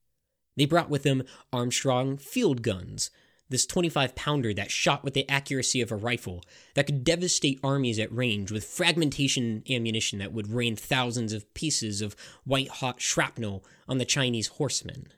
They 0.56 0.66
brought 0.66 0.88
with 0.88 1.02
them 1.02 1.24
Armstrong 1.52 2.16
field 2.16 2.62
guns, 2.62 3.10
this 3.48 3.66
25 3.66 4.14
pounder 4.14 4.54
that 4.54 4.70
shot 4.70 5.02
with 5.02 5.14
the 5.14 5.28
accuracy 5.28 5.80
of 5.80 5.90
a 5.90 5.96
rifle, 5.96 6.44
that 6.74 6.86
could 6.86 7.02
devastate 7.02 7.58
armies 7.64 7.98
at 7.98 8.14
range 8.14 8.52
with 8.52 8.62
fragmentation 8.62 9.64
ammunition 9.68 10.20
that 10.20 10.32
would 10.32 10.52
rain 10.52 10.76
thousands 10.76 11.32
of 11.32 11.52
pieces 11.54 12.00
of 12.00 12.14
white 12.44 12.68
hot 12.68 13.00
shrapnel 13.00 13.64
on 13.88 13.98
the 13.98 14.04
Chinese 14.04 14.46
horsemen. 14.46 15.08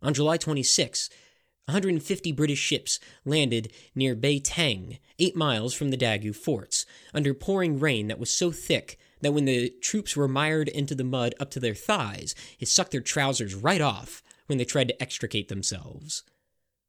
On 0.00 0.14
July 0.14 0.36
26, 0.36 1.10
150 1.68 2.32
British 2.32 2.58
ships 2.58 2.98
landed 3.26 3.70
near 3.94 4.16
Beitang, 4.16 4.98
eight 5.18 5.36
miles 5.36 5.74
from 5.74 5.90
the 5.90 5.98
Dagu 5.98 6.34
forts, 6.34 6.86
under 7.12 7.34
pouring 7.34 7.78
rain 7.78 8.08
that 8.08 8.18
was 8.18 8.32
so 8.32 8.50
thick 8.50 8.98
that 9.20 9.34
when 9.34 9.44
the 9.44 9.68
troops 9.82 10.16
were 10.16 10.26
mired 10.26 10.68
into 10.68 10.94
the 10.94 11.04
mud 11.04 11.34
up 11.38 11.50
to 11.50 11.60
their 11.60 11.74
thighs, 11.74 12.34
it 12.58 12.68
sucked 12.68 12.92
their 12.92 13.02
trousers 13.02 13.54
right 13.54 13.82
off 13.82 14.22
when 14.46 14.56
they 14.56 14.64
tried 14.64 14.88
to 14.88 15.02
extricate 15.02 15.48
themselves. 15.48 16.22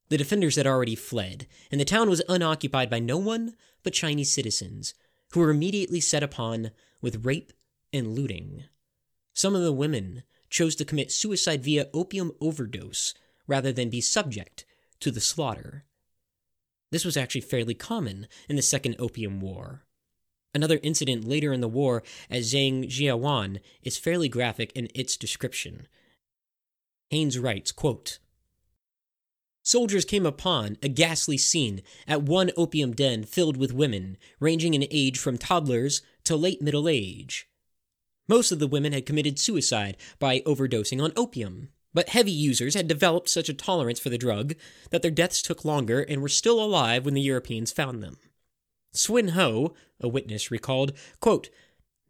The 0.07 0.17
defenders 0.17 0.55
had 0.55 0.65
already 0.65 0.95
fled, 0.95 1.45
and 1.69 1.81
the 1.81 1.85
town 1.85 2.09
was 2.09 2.21
unoccupied 2.29 2.89
by 2.89 2.99
no 2.99 3.17
one 3.17 3.55
but 3.83 3.91
Chinese 3.91 4.31
citizens, 4.31 4.93
who 5.31 5.41
were 5.41 5.49
immediately 5.49 5.99
set 5.99 6.23
upon 6.23 6.71
with 7.01 7.25
rape 7.25 7.51
and 7.91 8.15
looting. 8.15 8.63
Some 9.33 9.55
of 9.55 9.61
the 9.61 9.73
women 9.73 10.23
chose 10.49 10.75
to 10.77 10.85
commit 10.85 11.11
suicide 11.11 11.65
via 11.65 11.89
opium 11.93 12.31
overdose 12.39 13.13
rather 13.45 13.73
than 13.73 13.89
be 13.89 13.99
subject 13.99 14.63
to 14.99 15.11
the 15.11 15.21
slaughter. 15.21 15.85
This 16.91 17.05
was 17.05 17.17
actually 17.17 17.41
fairly 17.41 17.73
common 17.73 18.27
in 18.47 18.55
the 18.55 18.61
Second 18.61 18.95
Opium 18.99 19.39
War. 19.39 19.85
Another 20.53 20.79
incident 20.81 21.27
later 21.27 21.53
in 21.53 21.61
the 21.61 21.67
war 21.67 22.01
at 22.29 22.41
Zhang 22.41 22.87
Jiawan 22.87 23.59
is 23.83 23.97
fairly 23.97 24.27
graphic 24.27 24.71
in 24.73 24.87
its 24.95 25.15
description. 25.15 25.87
Hanes 27.11 27.37
writes, 27.37 27.71
quote, 27.71 28.19
Soldiers 29.61 30.05
came 30.05 30.25
upon 30.25 30.77
a 30.81 30.87
ghastly 30.87 31.37
scene 31.37 31.83
at 32.07 32.23
one 32.23 32.49
opium 32.57 32.93
den 32.93 33.23
filled 33.23 33.57
with 33.57 33.71
women, 33.71 34.17
ranging 34.39 34.73
in 34.73 34.87
age 34.89 35.19
from 35.19 35.37
toddlers 35.37 36.01
to 36.23 36.35
late 36.35 36.61
middle 36.61 36.89
age. 36.89 37.47
Most 38.27 38.51
of 38.51 38.57
the 38.59 38.67
women 38.67 38.93
had 38.93 39.05
committed 39.05 39.37
suicide 39.37 39.97
by 40.17 40.39
overdosing 40.41 41.03
on 41.03 41.11
opium, 41.15 41.69
but 41.93 42.09
heavy 42.09 42.31
users 42.31 42.75
had 42.75 42.87
developed 42.87 43.29
such 43.29 43.49
a 43.49 43.53
tolerance 43.53 43.99
for 43.99 44.09
the 44.09 44.17
drug 44.17 44.55
that 44.91 45.01
their 45.01 45.11
deaths 45.11 45.41
took 45.41 45.65
longer 45.65 46.01
and 46.01 46.21
were 46.21 46.29
still 46.29 46.63
alive 46.63 47.05
when 47.05 47.13
the 47.13 47.21
Europeans 47.21 47.71
found 47.71 48.03
them. 48.03 48.17
Swinhoe, 48.93 49.73
a 49.99 50.07
witness, 50.07 50.51
recalled, 50.51 50.93
quote, 51.19 51.49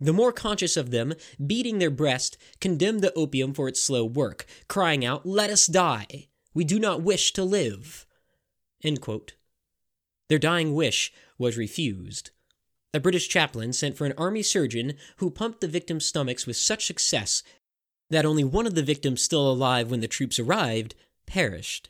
the 0.01 0.13
more 0.13 0.31
conscious 0.31 0.77
of 0.77 0.91
them, 0.91 1.13
beating 1.45 1.79
their 1.79 1.89
breast, 1.89 2.37
condemned 2.61 3.01
the 3.01 3.13
opium 3.15 3.53
for 3.53 3.67
its 3.67 3.81
slow 3.81 4.05
work, 4.05 4.45
crying 4.69 5.03
out, 5.03 5.25
Let 5.25 5.49
us 5.49 5.67
die! 5.67 6.29
We 6.53 6.63
do 6.63 6.79
not 6.79 7.01
wish 7.01 7.33
to 7.33 7.43
live. 7.43 8.05
Their 10.29 10.39
dying 10.39 10.73
wish 10.73 11.11
was 11.37 11.57
refused. 11.57 12.31
A 12.93 12.99
British 12.99 13.27
chaplain 13.27 13.73
sent 13.73 13.97
for 13.97 14.05
an 14.05 14.13
army 14.17 14.41
surgeon 14.41 14.93
who 15.17 15.29
pumped 15.29 15.61
the 15.61 15.67
victims' 15.67 16.05
stomachs 16.05 16.47
with 16.47 16.57
such 16.57 16.85
success 16.85 17.43
that 18.09 18.25
only 18.25 18.43
one 18.43 18.65
of 18.65 18.75
the 18.75 18.83
victims 18.83 19.21
still 19.21 19.49
alive 19.51 19.91
when 19.91 20.01
the 20.01 20.07
troops 20.07 20.39
arrived 20.39 20.95
perished. 21.25 21.89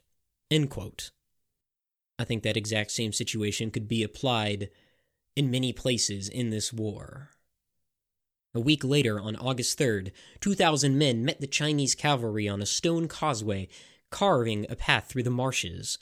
I 2.18 2.26
think 2.26 2.44
that 2.44 2.58
exact 2.58 2.92
same 2.92 3.14
situation 3.14 3.72
could 3.72 3.88
be 3.88 4.04
applied 4.04 4.70
in 5.36 5.50
many 5.50 5.72
places 5.72 6.28
in 6.28 6.50
this 6.50 6.74
war. 6.74 7.30
A 8.54 8.60
week 8.60 8.84
later, 8.84 9.20
on 9.20 9.36
August 9.36 9.78
3rd, 9.80 10.12
2,000 10.42 10.98
men 10.98 11.24
met 11.24 11.40
the 11.40 11.48
Chinese 11.48 11.96
cavalry 11.96 12.50
on 12.50 12.62
a 12.62 12.66
stone 12.66 13.08
causeway 13.08 13.70
carving 14.10 14.66
a 14.70 14.76
path 14.76 15.06
through 15.08 15.24
the 15.24 15.30
marshes. 15.30 16.00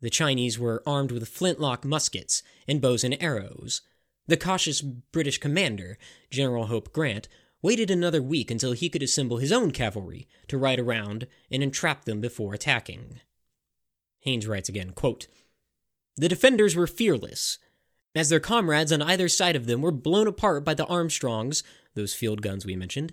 The 0.00 0.10
Chinese 0.10 0.58
were 0.58 0.82
armed 0.86 1.12
with 1.12 1.28
flintlock 1.28 1.84
muskets 1.84 2.42
and 2.66 2.80
bows 2.80 3.04
and 3.04 3.16
arrows. 3.22 3.82
The 4.26 4.36
cautious 4.36 4.80
British 4.80 5.38
commander, 5.38 5.98
General 6.30 6.66
Hope 6.66 6.92
Grant, 6.92 7.28
waited 7.62 7.90
another 7.90 8.20
week 8.20 8.50
until 8.50 8.72
he 8.72 8.90
could 8.90 9.02
assemble 9.02 9.38
his 9.38 9.52
own 9.52 9.70
cavalry 9.70 10.26
to 10.48 10.58
ride 10.58 10.80
around 10.80 11.26
and 11.50 11.62
entrap 11.62 12.04
them 12.04 12.20
before 12.20 12.52
attacking. 12.52 13.20
Hanes 14.20 14.46
writes 14.46 14.68
again 14.68 14.90
quote, 14.90 15.28
The 16.16 16.28
defenders 16.28 16.76
were 16.76 16.86
fearless. 16.86 17.58
As 18.14 18.28
their 18.28 18.40
comrades 18.40 18.92
on 18.92 19.00
either 19.00 19.28
side 19.28 19.56
of 19.56 19.66
them 19.66 19.80
were 19.80 19.92
blown 19.92 20.26
apart 20.26 20.64
by 20.64 20.74
the 20.74 20.86
Armstrongs, 20.86 21.62
those 21.94 22.14
field 22.14 22.42
guns 22.42 22.66
we 22.66 22.76
mentioned, 22.76 23.12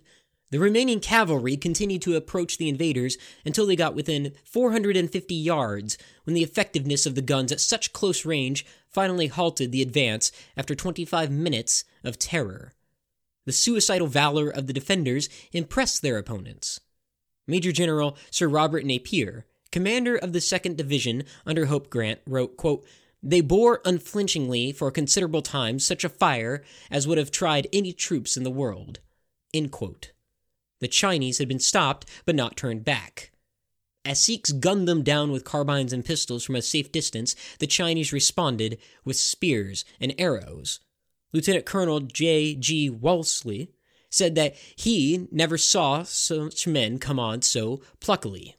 the 0.52 0.60
remaining 0.60 1.00
cavalry 1.00 1.56
continued 1.56 2.02
to 2.02 2.16
approach 2.16 2.58
the 2.58 2.70
invaders 2.70 3.18
until 3.46 3.68
they 3.68 3.76
got 3.76 3.94
within 3.94 4.34
450 4.44 5.36
yards, 5.36 5.98
when 6.24 6.34
the 6.34 6.42
effectiveness 6.42 7.06
of 7.06 7.14
the 7.14 7.22
guns 7.22 7.52
at 7.52 7.62
such 7.62 7.94
close 7.94 8.26
range 8.26 8.66
finally 8.90 9.28
halted 9.28 9.72
the 9.72 9.84
advance 9.84 10.32
after 10.58 10.74
25 10.74 11.30
minutes 11.30 11.84
of 12.04 12.18
terror. 12.18 12.74
The 13.50 13.54
suicidal 13.54 14.06
valor 14.06 14.48
of 14.48 14.68
the 14.68 14.74
defenders 14.74 15.28
impressed 15.54 16.04
their 16.04 16.20
opponents. 16.20 16.80
Major 17.48 17.72
General 17.72 18.16
Sir 18.30 18.48
Robert 18.48 18.86
Napier, 18.86 19.48
commander 19.72 20.16
of 20.16 20.34
the 20.34 20.40
2nd 20.40 20.78
Division 20.78 21.24
under 21.48 21.66
Hope 21.66 21.90
Grant, 21.90 22.20
wrote, 22.28 22.58
quote, 22.58 22.86
They 23.24 23.42
bore 23.42 23.82
unflinchingly 23.86 24.72
for 24.72 24.88
a 24.88 24.92
considerable 24.92 25.42
time 25.42 25.80
such 25.80 26.04
a 26.04 26.10
fire 26.10 26.64
as 26.92 27.08
would 27.08 27.18
have 27.18 27.32
tried 27.32 27.66
any 27.74 27.92
troops 27.92 28.38
in 28.38 28.44
the 28.44 28.52
world. 28.52 29.00
The 29.52 30.88
Chinese 30.88 31.40
had 31.40 31.48
been 31.48 31.58
stopped 31.58 32.06
but 32.26 32.36
not 32.36 32.56
turned 32.56 32.86
back. 32.86 33.32
As 34.06 34.22
Sikhs 34.22 34.52
gunned 34.52 34.88
them 34.88 35.02
down 35.02 35.32
with 35.32 35.44
carbines 35.44 35.92
and 35.92 36.06
pistols 36.06 36.44
from 36.44 36.56
a 36.56 36.62
safe 36.62 36.92
distance, 36.92 37.36
the 37.58 37.66
Chinese 37.66 38.14
responded 38.14 38.78
with 39.04 39.18
spears 39.18 39.86
and 40.00 40.14
arrows. 40.20 40.82
Lieutenant 41.32 41.66
Colonel 41.66 42.00
J. 42.02 42.56
G. 42.56 42.90
Wolseley 42.90 43.72
said 44.10 44.36
that 44.36 44.56
he 44.76 45.28
never 45.32 45.58
saw 45.58 46.04
such 46.04 46.68
men 46.68 46.98
come 46.98 47.20
on 47.20 47.42
so 47.42 47.82
pluckily. 48.02 48.56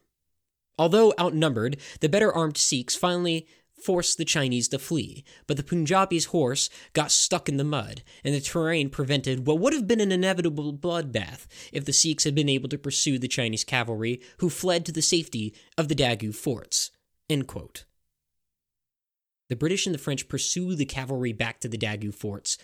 Although 0.77 1.13
outnumbered, 1.19 1.77
the 1.99 2.09
better 2.09 2.31
armed 2.31 2.57
Sikhs 2.57 2.95
finally 2.95 3.45
forced 3.83 4.17
the 4.17 4.25
Chinese 4.25 4.67
to 4.69 4.79
flee, 4.79 5.23
but 5.47 5.57
the 5.57 5.63
Punjabi's 5.63 6.25
horse 6.25 6.69
got 6.93 7.11
stuck 7.11 7.49
in 7.49 7.57
the 7.57 7.63
mud, 7.63 8.03
and 8.23 8.33
the 8.33 8.39
terrain 8.39 8.89
prevented 8.89 9.45
what 9.45 9.59
would 9.59 9.73
have 9.73 9.87
been 9.87 9.99
an 9.99 10.11
inevitable 10.11 10.71
bloodbath 10.71 11.47
if 11.71 11.83
the 11.85 11.93
Sikhs 11.93 12.23
had 12.23 12.35
been 12.35 12.49
able 12.49 12.69
to 12.69 12.77
pursue 12.77 13.17
the 13.19 13.27
Chinese 13.27 13.63
cavalry, 13.63 14.21
who 14.37 14.49
fled 14.49 14.85
to 14.85 14.91
the 14.91 15.01
safety 15.01 15.53
of 15.77 15.87
the 15.87 15.95
Dagu 15.95 16.33
forts. 16.33 16.91
The 19.51 19.57
British 19.57 19.85
and 19.85 19.93
the 19.93 19.99
French 19.99 20.29
pursue 20.29 20.75
the 20.75 20.85
cavalry 20.85 21.33
back 21.33 21.59
to 21.59 21.67
the 21.67 21.77
Dagu 21.77 22.13
forts, 22.15 22.57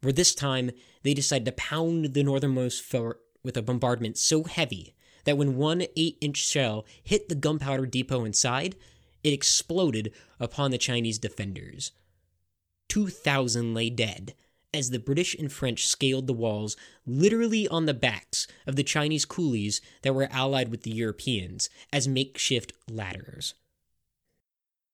where 0.00 0.14
this 0.14 0.34
time 0.34 0.70
they 1.02 1.12
decide 1.12 1.44
to 1.44 1.52
pound 1.52 2.14
the 2.14 2.22
northernmost 2.22 2.80
fort 2.80 3.20
with 3.44 3.54
a 3.58 3.60
bombardment 3.60 4.16
so 4.16 4.44
heavy 4.44 4.94
that 5.24 5.36
when 5.36 5.56
one 5.56 5.82
8 5.94 6.16
inch 6.22 6.38
shell 6.38 6.86
hit 7.04 7.28
the 7.28 7.34
gunpowder 7.34 7.84
depot 7.84 8.24
inside, 8.24 8.76
it 9.22 9.34
exploded 9.34 10.10
upon 10.40 10.70
the 10.70 10.78
Chinese 10.78 11.18
defenders. 11.18 11.92
2,000 12.88 13.74
lay 13.74 13.90
dead 13.90 14.34
as 14.72 14.88
the 14.88 14.98
British 14.98 15.34
and 15.34 15.52
French 15.52 15.86
scaled 15.86 16.26
the 16.26 16.32
walls 16.32 16.78
literally 17.04 17.68
on 17.68 17.84
the 17.84 17.92
backs 17.92 18.46
of 18.66 18.76
the 18.76 18.82
Chinese 18.82 19.26
coolies 19.26 19.82
that 20.00 20.14
were 20.14 20.32
allied 20.32 20.70
with 20.70 20.80
the 20.80 20.92
Europeans 20.92 21.68
as 21.92 22.08
makeshift 22.08 22.72
ladders. 22.88 23.52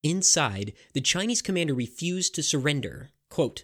Inside, 0.03 0.73
the 0.93 1.01
Chinese 1.01 1.41
commander 1.41 1.73
refused 1.73 2.35
to 2.35 2.43
surrender. 2.43 3.09
Quote, 3.29 3.63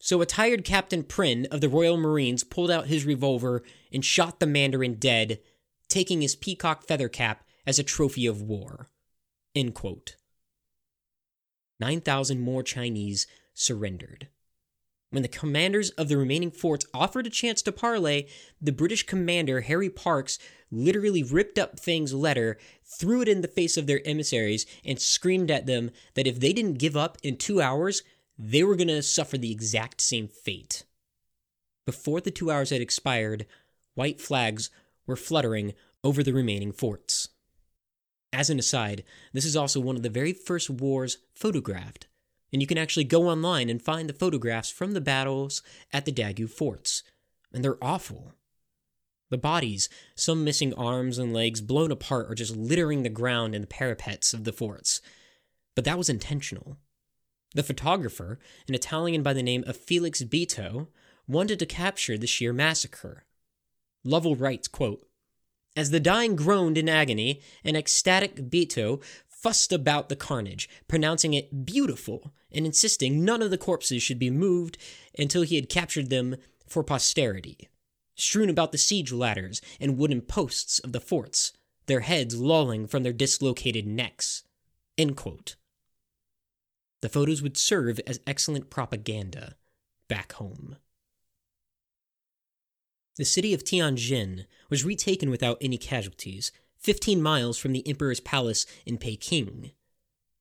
so 0.00 0.20
a 0.20 0.26
tired 0.26 0.64
Captain 0.64 1.02
Prin 1.02 1.46
of 1.50 1.60
the 1.60 1.68
Royal 1.68 1.96
Marines 1.96 2.44
pulled 2.44 2.70
out 2.70 2.86
his 2.86 3.04
revolver 3.04 3.62
and 3.92 4.04
shot 4.04 4.38
the 4.38 4.46
Mandarin 4.46 4.94
dead, 4.94 5.40
taking 5.88 6.22
his 6.22 6.36
peacock 6.36 6.84
feather 6.84 7.08
cap 7.08 7.44
as 7.66 7.78
a 7.78 7.84
trophy 7.84 8.26
of 8.26 8.42
war. 8.42 8.90
End 9.54 9.74
quote. 9.74 10.16
9,000 11.80 12.40
more 12.40 12.62
Chinese 12.62 13.26
surrendered. 13.54 14.28
When 15.10 15.22
the 15.22 15.28
commanders 15.28 15.90
of 15.90 16.08
the 16.08 16.18
remaining 16.18 16.50
forts 16.50 16.84
offered 16.92 17.26
a 17.26 17.30
chance 17.30 17.62
to 17.62 17.72
parley, 17.72 18.28
the 18.60 18.72
British 18.72 19.04
commander, 19.04 19.62
Harry 19.62 19.88
Parkes, 19.88 20.38
literally 20.70 21.22
ripped 21.22 21.58
up 21.58 21.80
Fang's 21.80 22.12
letter, 22.12 22.58
threw 22.84 23.22
it 23.22 23.28
in 23.28 23.40
the 23.40 23.48
face 23.48 23.78
of 23.78 23.86
their 23.86 24.06
emissaries, 24.06 24.66
and 24.84 25.00
screamed 25.00 25.50
at 25.50 25.64
them 25.64 25.90
that 26.14 26.26
if 26.26 26.40
they 26.40 26.52
didn't 26.52 26.74
give 26.74 26.96
up 26.96 27.16
in 27.22 27.36
two 27.36 27.60
hours, 27.60 28.02
they 28.38 28.62
were 28.62 28.76
going 28.76 28.88
to 28.88 29.02
suffer 29.02 29.38
the 29.38 29.50
exact 29.50 30.02
same 30.02 30.28
fate. 30.28 30.84
Before 31.86 32.20
the 32.20 32.30
two 32.30 32.50
hours 32.50 32.68
had 32.68 32.82
expired, 32.82 33.46
white 33.94 34.20
flags 34.20 34.68
were 35.06 35.16
fluttering 35.16 35.72
over 36.04 36.22
the 36.22 36.34
remaining 36.34 36.70
forts. 36.70 37.30
As 38.30 38.50
an 38.50 38.58
aside, 38.58 39.04
this 39.32 39.46
is 39.46 39.56
also 39.56 39.80
one 39.80 39.96
of 39.96 40.02
the 40.02 40.10
very 40.10 40.34
first 40.34 40.68
wars 40.68 41.16
photographed 41.34 42.08
and 42.52 42.62
you 42.62 42.66
can 42.66 42.78
actually 42.78 43.04
go 43.04 43.28
online 43.28 43.68
and 43.68 43.82
find 43.82 44.08
the 44.08 44.14
photographs 44.14 44.70
from 44.70 44.92
the 44.92 45.00
battles 45.00 45.62
at 45.92 46.04
the 46.04 46.12
Dagu 46.12 46.48
forts. 46.48 47.02
And 47.52 47.64
they're 47.64 47.82
awful. 47.82 48.32
The 49.30 49.38
bodies, 49.38 49.88
some 50.14 50.44
missing 50.44 50.72
arms 50.74 51.18
and 51.18 51.34
legs, 51.34 51.60
blown 51.60 51.90
apart, 51.90 52.30
are 52.30 52.34
just 52.34 52.56
littering 52.56 53.02
the 53.02 53.10
ground 53.10 53.54
and 53.54 53.62
the 53.62 53.68
parapets 53.68 54.32
of 54.32 54.44
the 54.44 54.52
forts. 54.52 55.00
But 55.74 55.84
that 55.84 55.98
was 55.98 56.08
intentional. 56.08 56.78
The 57.54 57.62
photographer, 57.62 58.38
an 58.66 58.74
Italian 58.74 59.22
by 59.22 59.32
the 59.32 59.42
name 59.42 59.64
of 59.66 59.76
Felix 59.76 60.22
Beato, 60.22 60.88
wanted 61.26 61.58
to 61.58 61.66
capture 61.66 62.16
the 62.16 62.26
sheer 62.26 62.52
massacre. 62.52 63.24
Lovell 64.02 64.36
writes, 64.36 64.68
quote, 64.68 65.06
As 65.76 65.90
the 65.90 66.00
dying 66.00 66.34
groaned 66.34 66.78
in 66.78 66.88
agony, 66.88 67.42
an 67.64 67.76
ecstatic 67.76 68.48
Beato 68.48 69.00
fussed 69.42 69.72
about 69.72 70.08
the 70.08 70.16
carnage, 70.16 70.68
pronouncing 70.88 71.34
it 71.34 71.64
beautiful 71.64 72.32
and 72.50 72.66
insisting 72.66 73.24
none 73.24 73.42
of 73.42 73.50
the 73.50 73.58
corpses 73.58 74.02
should 74.02 74.18
be 74.18 74.30
moved 74.30 74.78
until 75.18 75.42
he 75.42 75.56
had 75.56 75.68
captured 75.68 76.10
them 76.10 76.36
for 76.66 76.82
posterity. 76.82 77.68
Strewn 78.14 78.50
about 78.50 78.72
the 78.72 78.78
siege 78.78 79.12
ladders 79.12 79.62
and 79.80 79.96
wooden 79.96 80.20
posts 80.20 80.78
of 80.80 80.92
the 80.92 81.00
forts, 81.00 81.52
their 81.86 82.00
heads 82.00 82.36
lolling 82.36 82.86
from 82.86 83.02
their 83.02 83.12
dislocated 83.12 83.86
necks. 83.86 84.42
The 87.00 87.08
photos 87.08 87.40
would 87.42 87.56
serve 87.56 88.00
as 88.06 88.20
excellent 88.26 88.70
propaganda 88.70 89.54
back 90.08 90.32
home. 90.32 90.76
The 93.16 93.24
city 93.24 93.54
of 93.54 93.62
Tianjin 93.62 94.46
was 94.68 94.84
retaken 94.84 95.30
without 95.30 95.58
any 95.60 95.78
casualties, 95.78 96.50
15 96.80 97.20
miles 97.20 97.58
from 97.58 97.72
the 97.72 97.86
emperor's 97.86 98.20
palace 98.20 98.66
in 98.86 98.98
Peking. 98.98 99.72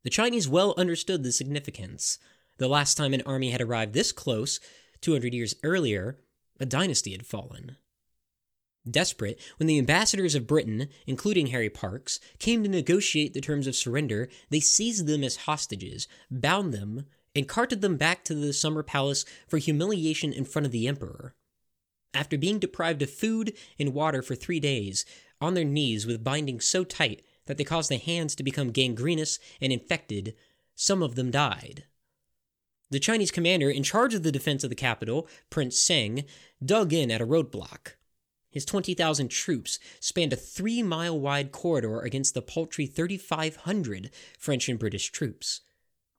The 0.04 0.10
Chinese 0.10 0.48
well 0.48 0.74
understood 0.78 1.24
the 1.24 1.32
significance. 1.32 2.20
The 2.58 2.68
last 2.68 2.96
time 2.96 3.14
an 3.14 3.24
army 3.26 3.52
had 3.52 3.62
arrived 3.62 3.94
this 3.94 4.12
close, 4.12 4.60
200 5.02 5.34
years 5.34 5.56
earlier, 5.64 6.18
a 6.60 6.66
dynasty 6.66 7.12
had 7.12 7.26
fallen. 7.26 7.78
Desperate, 8.90 9.40
when 9.58 9.68
the 9.68 9.78
ambassadors 9.78 10.34
of 10.34 10.48
Britain, 10.48 10.88
including 11.06 11.48
Harry 11.48 11.70
Parkes, 11.70 12.20
came 12.40 12.64
to 12.64 12.70
negotiate 12.70 13.34
the 13.34 13.42
terms 13.42 13.68
of 13.68 13.76
surrender, 13.76 14.30
they 14.50 14.60
seized 14.60 15.08
them 15.08 15.24
as 15.24 15.36
hostages, 15.38 16.08
bound 16.32 16.74
them, 16.74 17.06
and 17.36 17.48
carted 17.48 17.82
them 17.82 17.98
back 17.98 18.24
to 18.24 18.34
the 18.34 18.54
summer 18.54 18.84
palace 18.84 19.26
for 19.48 19.58
humiliation 19.58 20.32
in 20.32 20.46
front 20.46 20.66
of 20.66 20.72
the 20.72 20.88
emperor. 20.88 21.36
After 22.14 22.38
being 22.38 22.58
deprived 22.58 23.02
of 23.02 23.12
food 23.12 23.54
and 23.78 23.94
water 23.94 24.22
for 24.22 24.34
three 24.34 24.60
days, 24.60 25.06
on 25.40 25.54
their 25.54 25.64
knees 25.64 26.06
with 26.06 26.24
bindings 26.24 26.66
so 26.66 26.84
tight 26.84 27.22
that 27.46 27.58
they 27.58 27.64
caused 27.64 27.90
the 27.90 27.98
hands 27.98 28.36
to 28.36 28.44
become 28.44 28.72
gangrenous 28.72 29.40
and 29.62 29.72
infected, 29.72 30.36
some 30.76 31.02
of 31.02 31.16
them 31.16 31.32
died. 31.32 31.86
The 32.90 33.00
Chinese 33.00 33.32
commander 33.32 33.70
in 33.70 33.84
charge 33.84 34.14
of 34.14 34.24
the 34.24 34.32
defense 34.32 34.64
of 34.64 34.70
the 34.70 34.76
capital, 34.76 35.28
Prince 35.50 35.78
Seng, 35.78 36.24
dug 36.64 36.94
in 36.94 37.12
at 37.12 37.22
a 37.22 37.26
roadblock. 37.26 37.94
His 38.50 38.66
20,000 38.66 39.30
troops 39.30 39.78
spanned 40.00 40.34
a 40.34 40.38
three 40.38 40.82
mile 40.82 41.20
wide 41.20 41.52
corridor 41.52 42.00
against 42.00 42.34
the 42.34 42.42
paltry 42.42 42.86
3,500 42.86 44.10
French 44.40 44.70
and 44.70 44.80
British 44.80 45.12
troops. 45.12 45.62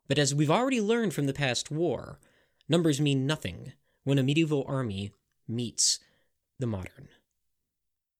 But 0.09 0.19
as 0.19 0.35
we've 0.35 0.51
already 0.51 0.81
learned 0.81 1.15
from 1.15 1.27
the 1.27 1.33
past 1.33 1.71
war, 1.71 2.19
numbers 2.69 3.01
mean 3.01 3.27
nothing 3.27 3.73
when 4.05 4.19
a 4.19 4.23
medieval 4.23 4.65
army 4.69 5.13
meets 5.47 5.99
the 6.59 6.67
modern. 6.67 7.09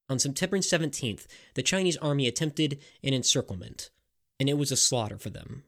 On 0.09 0.19
September 0.19 0.59
17th, 0.59 1.27
the 1.55 1.63
Chinese 1.63 1.99
army 1.99 2.27
attempted 2.27 2.81
an 3.03 3.13
encirclement, 3.13 3.91
and 4.41 4.49
it 4.49 4.57
was 4.57 4.73
a 4.73 4.77
slaughter 4.77 5.19
for 5.19 5.31
them. 5.31 5.65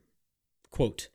Quote, 0.70 1.08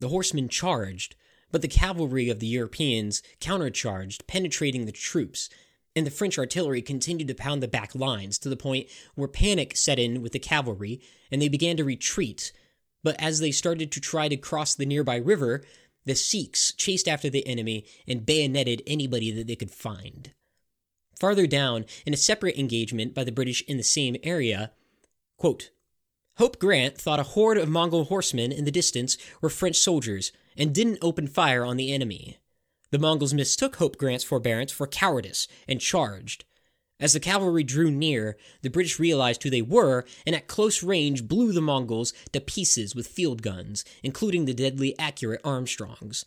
the 0.00 0.08
horsemen 0.08 0.48
charged, 0.48 1.14
but 1.52 1.62
the 1.62 1.68
cavalry 1.68 2.28
of 2.28 2.40
the 2.40 2.46
Europeans 2.46 3.22
countercharged, 3.40 4.26
penetrating 4.26 4.84
the 4.84 4.90
troops, 4.90 5.48
and 5.94 6.06
the 6.06 6.10
French 6.10 6.38
artillery 6.38 6.82
continued 6.82 7.28
to 7.28 7.34
pound 7.34 7.62
the 7.62 7.68
back 7.68 7.94
lines 7.94 8.38
to 8.38 8.48
the 8.48 8.56
point 8.56 8.88
where 9.14 9.28
panic 9.28 9.76
set 9.76 9.98
in 9.98 10.22
with 10.22 10.32
the 10.32 10.38
cavalry 10.38 11.00
and 11.30 11.40
they 11.40 11.48
began 11.48 11.76
to 11.76 11.84
retreat. 11.84 12.52
But 13.04 13.14
as 13.20 13.38
they 13.38 13.52
started 13.52 13.92
to 13.92 14.00
try 14.00 14.28
to 14.28 14.36
cross 14.36 14.74
the 14.74 14.86
nearby 14.86 15.16
river, 15.16 15.62
the 16.04 16.14
Sikhs 16.14 16.72
chased 16.72 17.06
after 17.06 17.28
the 17.28 17.46
enemy 17.46 17.84
and 18.08 18.26
bayoneted 18.26 18.82
anybody 18.86 19.30
that 19.30 19.46
they 19.46 19.56
could 19.56 19.70
find. 19.70 20.32
Farther 21.22 21.46
down, 21.46 21.84
in 22.04 22.12
a 22.12 22.16
separate 22.16 22.58
engagement 22.58 23.14
by 23.14 23.22
the 23.22 23.30
British 23.30 23.62
in 23.68 23.76
the 23.76 23.84
same 23.84 24.16
area, 24.24 24.72
quote, 25.36 25.70
Hope 26.38 26.58
Grant 26.58 26.98
thought 26.98 27.20
a 27.20 27.22
horde 27.22 27.58
of 27.58 27.68
Mongol 27.68 28.06
horsemen 28.06 28.50
in 28.50 28.64
the 28.64 28.72
distance 28.72 29.16
were 29.40 29.48
French 29.48 29.76
soldiers 29.76 30.32
and 30.56 30.74
didn't 30.74 30.98
open 31.00 31.28
fire 31.28 31.64
on 31.64 31.76
the 31.76 31.92
enemy. 31.94 32.38
The 32.90 32.98
Mongols 32.98 33.32
mistook 33.32 33.76
Hope 33.76 33.98
Grant's 33.98 34.24
forbearance 34.24 34.72
for 34.72 34.88
cowardice 34.88 35.46
and 35.68 35.80
charged. 35.80 36.44
As 36.98 37.12
the 37.12 37.20
cavalry 37.20 37.62
drew 37.62 37.92
near, 37.92 38.36
the 38.62 38.68
British 38.68 38.98
realized 38.98 39.44
who 39.44 39.50
they 39.50 39.62
were 39.62 40.04
and 40.26 40.34
at 40.34 40.48
close 40.48 40.82
range 40.82 41.28
blew 41.28 41.52
the 41.52 41.60
Mongols 41.60 42.12
to 42.32 42.40
pieces 42.40 42.96
with 42.96 43.06
field 43.06 43.42
guns, 43.42 43.84
including 44.02 44.46
the 44.46 44.54
deadly 44.54 44.98
accurate 44.98 45.40
Armstrongs. 45.44 46.24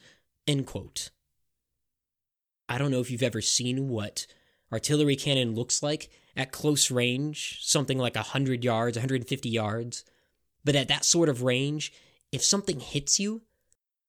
I 2.69 2.77
don't 2.77 2.91
know 2.91 3.01
if 3.01 3.12
you've 3.12 3.21
ever 3.21 3.41
seen 3.41 3.89
what 3.89 4.25
artillery 4.71 5.15
cannon 5.15 5.54
looks 5.54 5.84
like 5.84 6.10
at 6.36 6.51
close 6.51 6.91
range, 6.91 7.60
something 7.62 7.97
like 7.97 8.15
100 8.15 8.63
yards, 8.63 8.97
150 8.97 9.49
yards. 9.49 10.04
But 10.63 10.75
at 10.75 10.88
that 10.88 11.06
sort 11.06 11.30
of 11.30 11.43
range, 11.43 11.93
if 12.32 12.43
something 12.43 12.80
hits 12.80 13.19
you, 13.19 13.43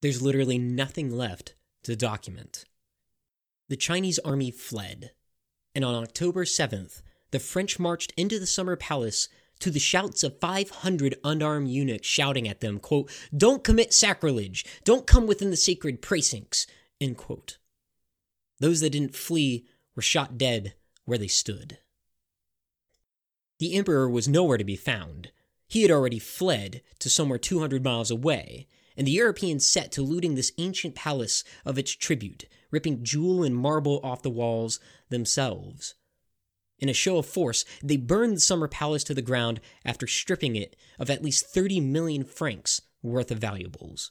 there's 0.02 0.22
literally 0.22 0.58
nothing 0.58 1.10
left 1.10 1.54
to 1.84 1.94
document. 1.96 2.64
The 3.68 3.76
Chinese 3.76 4.18
army 4.20 4.50
fled, 4.50 5.12
and 5.74 5.84
on 5.84 5.94
October 5.94 6.44
7th, 6.44 7.02
the 7.30 7.38
French 7.38 7.78
marched 7.78 8.12
into 8.16 8.38
the 8.38 8.46
summer 8.46 8.76
palace 8.76 9.28
to 9.60 9.70
the 9.70 9.78
shouts 9.78 10.22
of 10.22 10.38
500 10.38 11.16
unarmed 11.24 11.68
eunuchs 11.68 12.06
shouting 12.06 12.46
at 12.46 12.60
them, 12.60 12.78
quote, 12.78 13.10
Don't 13.36 13.64
commit 13.64 13.92
sacrilege! 13.92 14.64
Don't 14.84 15.06
come 15.06 15.26
within 15.26 15.50
the 15.50 15.56
sacred 15.56 16.02
precincts! 16.02 16.66
End 17.00 17.16
quote. 17.16 17.58
Those 18.60 18.80
that 18.80 18.90
didn't 18.90 19.14
flee 19.14 19.66
were 19.96 20.02
shot 20.02 20.38
dead 20.38 20.74
where 21.04 21.18
they 21.18 21.26
stood. 21.26 21.78
The 23.58 23.74
emperor 23.74 24.08
was 24.08 24.28
nowhere 24.28 24.58
to 24.58 24.64
be 24.64 24.76
found. 24.76 25.32
He 25.66 25.82
had 25.82 25.90
already 25.90 26.18
fled 26.18 26.82
to 27.00 27.10
somewhere 27.10 27.38
200 27.38 27.82
miles 27.82 28.10
away, 28.10 28.68
and 28.96 29.06
the 29.06 29.12
Europeans 29.12 29.66
set 29.66 29.90
to 29.92 30.02
looting 30.02 30.34
this 30.34 30.52
ancient 30.58 30.94
palace 30.94 31.42
of 31.64 31.78
its 31.78 31.92
tribute, 31.92 32.44
ripping 32.70 33.02
jewel 33.02 33.42
and 33.42 33.56
marble 33.56 34.00
off 34.04 34.22
the 34.22 34.30
walls 34.30 34.78
themselves. 35.08 35.94
In 36.78 36.88
a 36.90 36.94
show 36.94 37.16
of 37.16 37.26
force, 37.26 37.64
they 37.82 37.96
burned 37.96 38.36
the 38.36 38.40
summer 38.40 38.68
palace 38.68 39.04
to 39.04 39.14
the 39.14 39.22
ground 39.22 39.60
after 39.84 40.06
stripping 40.06 40.56
it 40.56 40.76
of 40.98 41.08
at 41.08 41.24
least 41.24 41.46
30 41.46 41.80
million 41.80 42.24
francs 42.24 42.82
worth 43.02 43.30
of 43.30 43.38
valuables. 43.38 44.10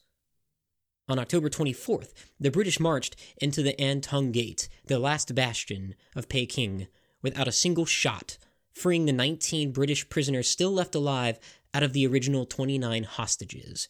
On 1.07 1.19
October 1.19 1.49
24th, 1.49 2.13
the 2.39 2.49
British 2.49 2.79
marched 2.79 3.15
into 3.37 3.61
the 3.61 3.79
Antung 3.79 4.31
Gate, 4.31 4.67
the 4.87 4.97
last 4.97 5.35
bastion 5.35 5.93
of 6.15 6.27
Peking, 6.29 6.87
without 7.21 7.47
a 7.47 7.51
single 7.51 7.85
shot, 7.85 8.39
freeing 8.73 9.05
the 9.05 9.13
19 9.13 9.71
British 9.71 10.09
prisoners 10.09 10.49
still 10.49 10.71
left 10.71 10.95
alive 10.95 11.39
out 11.75 11.83
of 11.83 11.93
the 11.93 12.07
original 12.07 12.45
29 12.45 13.03
hostages. 13.03 13.87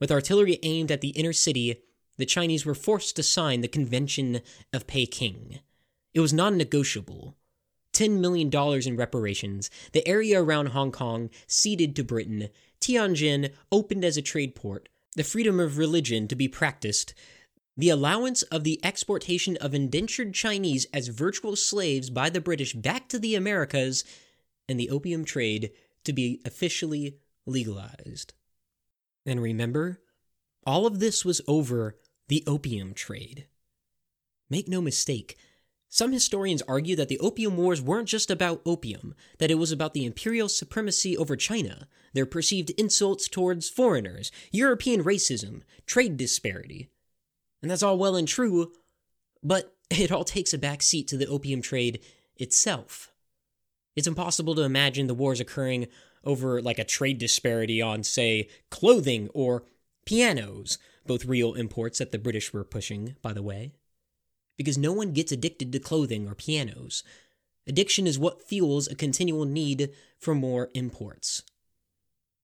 With 0.00 0.10
artillery 0.10 0.58
aimed 0.62 0.90
at 0.90 1.02
the 1.02 1.10
inner 1.10 1.34
city, 1.34 1.82
the 2.16 2.24
Chinese 2.24 2.64
were 2.64 2.74
forced 2.74 3.14
to 3.16 3.22
sign 3.22 3.60
the 3.60 3.68
Convention 3.68 4.40
of 4.72 4.86
Peking. 4.86 5.60
It 6.14 6.20
was 6.20 6.32
non 6.32 6.56
negotiable. 6.56 7.36
$10 7.92 8.20
million 8.20 8.50
in 8.86 8.96
reparations, 8.96 9.70
the 9.92 10.06
area 10.08 10.42
around 10.42 10.68
Hong 10.68 10.92
Kong 10.92 11.28
ceded 11.46 11.94
to 11.96 12.04
Britain, 12.04 12.48
Tianjin 12.80 13.52
opened 13.70 14.02
as 14.02 14.16
a 14.16 14.22
trade 14.22 14.54
port, 14.54 14.88
the 15.14 15.24
freedom 15.24 15.60
of 15.60 15.78
religion 15.78 16.26
to 16.28 16.36
be 16.36 16.48
practiced, 16.48 17.14
the 17.76 17.90
allowance 17.90 18.42
of 18.44 18.64
the 18.64 18.80
exportation 18.84 19.56
of 19.58 19.74
indentured 19.74 20.34
Chinese 20.34 20.86
as 20.92 21.08
virtual 21.08 21.56
slaves 21.56 22.10
by 22.10 22.30
the 22.30 22.40
British 22.40 22.74
back 22.74 23.08
to 23.08 23.18
the 23.18 23.34
Americas, 23.34 24.04
and 24.68 24.78
the 24.78 24.90
opium 24.90 25.24
trade 25.24 25.70
to 26.04 26.12
be 26.12 26.40
officially 26.44 27.18
legalized. 27.46 28.32
And 29.26 29.42
remember, 29.42 30.00
all 30.66 30.86
of 30.86 30.98
this 30.98 31.24
was 31.24 31.40
over 31.46 31.98
the 32.28 32.44
opium 32.46 32.94
trade. 32.94 33.46
Make 34.48 34.68
no 34.68 34.80
mistake, 34.80 35.36
some 35.94 36.10
historians 36.10 36.62
argue 36.62 36.96
that 36.96 37.08
the 37.08 37.18
Opium 37.18 37.54
Wars 37.54 37.82
weren't 37.82 38.08
just 38.08 38.30
about 38.30 38.62
opium, 38.64 39.14
that 39.36 39.50
it 39.50 39.56
was 39.56 39.70
about 39.70 39.92
the 39.92 40.06
imperial 40.06 40.48
supremacy 40.48 41.18
over 41.18 41.36
China, 41.36 41.86
their 42.14 42.24
perceived 42.24 42.70
insults 42.78 43.28
towards 43.28 43.68
foreigners, 43.68 44.32
European 44.52 45.04
racism, 45.04 45.60
trade 45.84 46.16
disparity. 46.16 46.88
And 47.60 47.70
that's 47.70 47.82
all 47.82 47.98
well 47.98 48.16
and 48.16 48.26
true, 48.26 48.72
but 49.42 49.74
it 49.90 50.10
all 50.10 50.24
takes 50.24 50.54
a 50.54 50.58
back 50.58 50.80
seat 50.80 51.08
to 51.08 51.18
the 51.18 51.26
opium 51.26 51.60
trade 51.60 52.00
itself. 52.38 53.12
It's 53.94 54.08
impossible 54.08 54.54
to 54.54 54.62
imagine 54.62 55.08
the 55.08 55.14
wars 55.14 55.40
occurring 55.40 55.88
over 56.24 56.62
like 56.62 56.78
a 56.78 56.84
trade 56.84 57.18
disparity 57.18 57.82
on, 57.82 58.02
say, 58.02 58.48
clothing 58.70 59.28
or 59.34 59.64
pianos, 60.06 60.78
both 61.06 61.26
real 61.26 61.52
imports 61.52 61.98
that 61.98 62.12
the 62.12 62.18
British 62.18 62.50
were 62.54 62.64
pushing, 62.64 63.16
by 63.20 63.34
the 63.34 63.42
way 63.42 63.72
because 64.56 64.78
no 64.78 64.92
one 64.92 65.12
gets 65.12 65.32
addicted 65.32 65.72
to 65.72 65.78
clothing 65.78 66.28
or 66.28 66.34
pianos. 66.34 67.02
Addiction 67.66 68.06
is 68.06 68.18
what 68.18 68.42
fuels 68.42 68.88
a 68.88 68.94
continual 68.94 69.44
need 69.44 69.90
for 70.18 70.34
more 70.34 70.70
imports. 70.74 71.42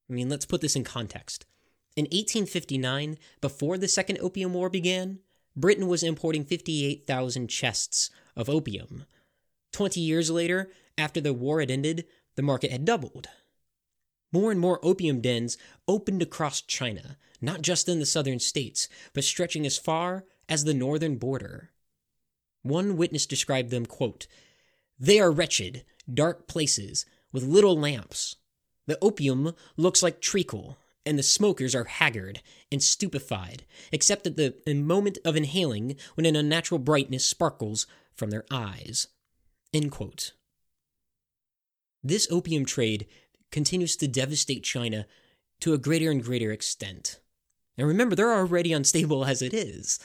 I 0.09 0.15
mean, 0.15 0.29
let's 0.29 0.47
put 0.47 0.61
this 0.61 0.77
in 0.77 0.85
context. 0.85 1.45
In 1.97 2.05
1859, 2.05 3.19
before 3.41 3.77
the 3.77 3.89
Second 3.89 4.19
Opium 4.21 4.55
War 4.55 4.71
began, 4.71 5.19
Britain 5.57 5.89
was 5.89 6.03
importing 6.03 6.45
58,000 6.45 7.49
chests 7.49 8.11
of 8.37 8.49
opium. 8.49 9.05
Twenty 9.73 10.01
years 10.01 10.31
later, 10.31 10.71
after 10.97 11.21
the 11.21 11.33
war 11.33 11.61
had 11.61 11.71
ended, 11.71 12.07
the 12.37 12.43
market 12.43 12.71
had 12.71 12.85
doubled. 12.85 13.29
More 14.33 14.51
and 14.51 14.61
more 14.61 14.79
opium 14.85 15.21
dens 15.21 15.59
opened 15.87 16.23
across 16.23 16.61
China, 16.61 17.17
not 17.41 17.63
just 17.63 17.89
in 17.89 17.99
the 17.99 18.07
southern 18.07 18.39
states, 18.39 18.89
but 19.13 19.25
stretching 19.25 19.67
as 19.67 19.79
far 19.79 20.25
as 20.49 20.65
the 20.65 20.75
northern 20.75 21.17
border. 21.17 21.71
One 22.69 22.99
witness 22.99 23.25
described 23.25 23.71
them, 23.71 23.87
quote, 23.87 24.27
They 24.99 25.19
are 25.19 25.31
wretched, 25.31 25.85
dark 26.13 26.47
places 26.47 27.07
with 27.33 27.43
little 27.43 27.79
lamps. 27.79 28.37
The 28.87 28.99
opium 29.01 29.55
looks 29.79 30.03
like 30.03 30.21
treacle, 30.21 30.77
and 31.07 31.19
the 31.19 31.23
smokers 31.23 31.75
are 31.75 31.85
haggard 31.85 32.43
and 32.71 32.83
stupefied, 32.83 33.65
except 33.91 34.27
at 34.27 34.37
the 34.37 34.55
moment 34.75 35.17
of 35.25 35.35
inhaling 35.35 35.97
when 36.15 36.27
an 36.27 36.37
unnatural 36.37 36.79
brightness 36.79 37.25
sparkles 37.25 37.87
from 38.15 38.29
their 38.29 38.45
eyes. 38.51 39.07
This 42.03 42.29
opium 42.31 42.67
trade 42.67 43.07
continues 43.51 43.97
to 43.97 44.09
devastate 44.09 44.63
China 44.63 45.07
to 45.61 45.73
a 45.73 45.79
greater 45.79 46.11
and 46.11 46.23
greater 46.23 46.53
extent. 46.53 47.19
And 47.79 47.87
remember, 47.87 48.15
they're 48.15 48.35
already 48.35 48.75
unstable 48.75 49.25
as 49.25 49.41
it 49.41 49.55
is. 49.55 49.99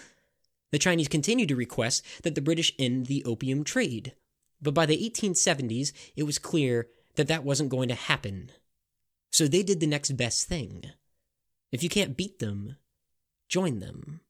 The 0.74 0.80
Chinese 0.80 1.08
continued 1.08 1.50
to 1.50 1.56
request 1.56 2.04
that 2.24 2.34
the 2.34 2.42
British 2.42 2.74
end 2.80 3.06
the 3.06 3.24
opium 3.26 3.64
trade. 3.64 4.16
But 4.60 4.74
by 4.74 4.88
the 4.88 4.98
1870s, 4.98 5.92
it 6.16 6.24
was 6.24 6.40
clear 6.40 6.88
that 7.14 7.28
that 7.28 7.44
wasn't 7.44 7.70
going 7.70 7.90
to 7.90 7.96
happen. 7.96 8.50
So 9.32 9.48
they 9.48 9.62
did 9.62 9.80
the 9.80 9.86
next 9.86 10.18
best 10.18 10.48
thing. 10.48 10.86
If 11.72 11.84
you 11.84 11.90
can't 11.90 12.18
beat 12.18 12.40
them, 12.40 12.78
join 13.48 13.82
them. 13.82 14.22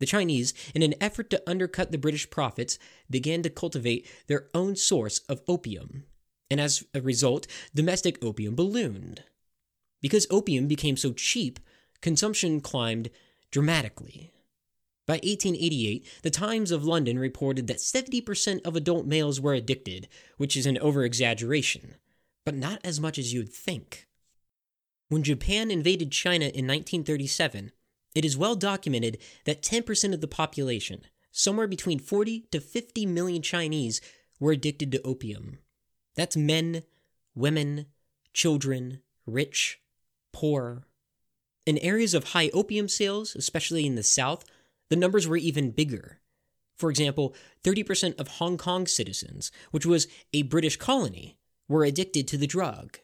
The 0.00 0.06
Chinese, 0.06 0.52
in 0.74 0.82
an 0.82 0.92
effort 1.00 1.30
to 1.30 1.42
undercut 1.48 1.92
the 1.92 1.98
British 1.98 2.28
profits, 2.28 2.78
began 3.08 3.42
to 3.42 3.48
cultivate 3.48 4.06
their 4.26 4.48
own 4.52 4.76
source 4.76 5.20
of 5.30 5.40
opium, 5.48 6.04
and 6.50 6.60
as 6.60 6.84
a 6.92 7.00
result, 7.00 7.46
domestic 7.74 8.22
opium 8.22 8.54
ballooned. 8.54 9.22
Because 10.02 10.26
opium 10.30 10.66
became 10.66 10.98
so 10.98 11.14
cheap, 11.14 11.58
consumption 12.02 12.60
climbed 12.60 13.08
dramatically. 13.50 14.34
By 15.06 15.14
1888, 15.14 16.04
the 16.22 16.30
Times 16.30 16.72
of 16.72 16.84
London 16.84 17.18
reported 17.18 17.68
that 17.68 17.78
70% 17.78 18.66
of 18.66 18.74
adult 18.74 19.06
males 19.06 19.40
were 19.40 19.54
addicted, 19.54 20.08
which 20.36 20.56
is 20.56 20.66
an 20.66 20.78
overexaggeration, 20.82 21.94
but 22.44 22.56
not 22.56 22.80
as 22.82 22.98
much 22.98 23.16
as 23.16 23.32
you'd 23.32 23.52
think. 23.52 24.08
When 25.08 25.22
Japan 25.22 25.70
invaded 25.70 26.10
China 26.10 26.46
in 26.46 26.66
1937, 26.66 27.70
it 28.16 28.24
is 28.24 28.36
well 28.36 28.56
documented 28.56 29.18
that 29.44 29.62
10% 29.62 30.12
of 30.12 30.20
the 30.20 30.26
population, 30.26 31.02
somewhere 31.30 31.68
between 31.68 32.00
40 32.00 32.48
to 32.50 32.60
50 32.60 33.06
million 33.06 33.42
Chinese, 33.42 34.00
were 34.40 34.52
addicted 34.52 34.90
to 34.90 35.02
opium. 35.02 35.58
That's 36.16 36.36
men, 36.36 36.82
women, 37.36 37.86
children, 38.32 39.02
rich, 39.24 39.80
poor. 40.32 40.86
In 41.64 41.78
areas 41.78 42.14
of 42.14 42.24
high 42.24 42.50
opium 42.52 42.88
sales, 42.88 43.36
especially 43.36 43.86
in 43.86 43.94
the 43.94 44.02
South, 44.02 44.44
the 44.88 44.96
numbers 44.96 45.26
were 45.26 45.36
even 45.36 45.70
bigger. 45.70 46.20
For 46.76 46.90
example, 46.90 47.34
30% 47.64 48.18
of 48.20 48.28
Hong 48.28 48.58
Kong 48.58 48.86
citizens, 48.86 49.50
which 49.70 49.86
was 49.86 50.06
a 50.32 50.42
British 50.42 50.76
colony, 50.76 51.38
were 51.68 51.84
addicted 51.84 52.28
to 52.28 52.36
the 52.36 52.46
drug. 52.46 52.98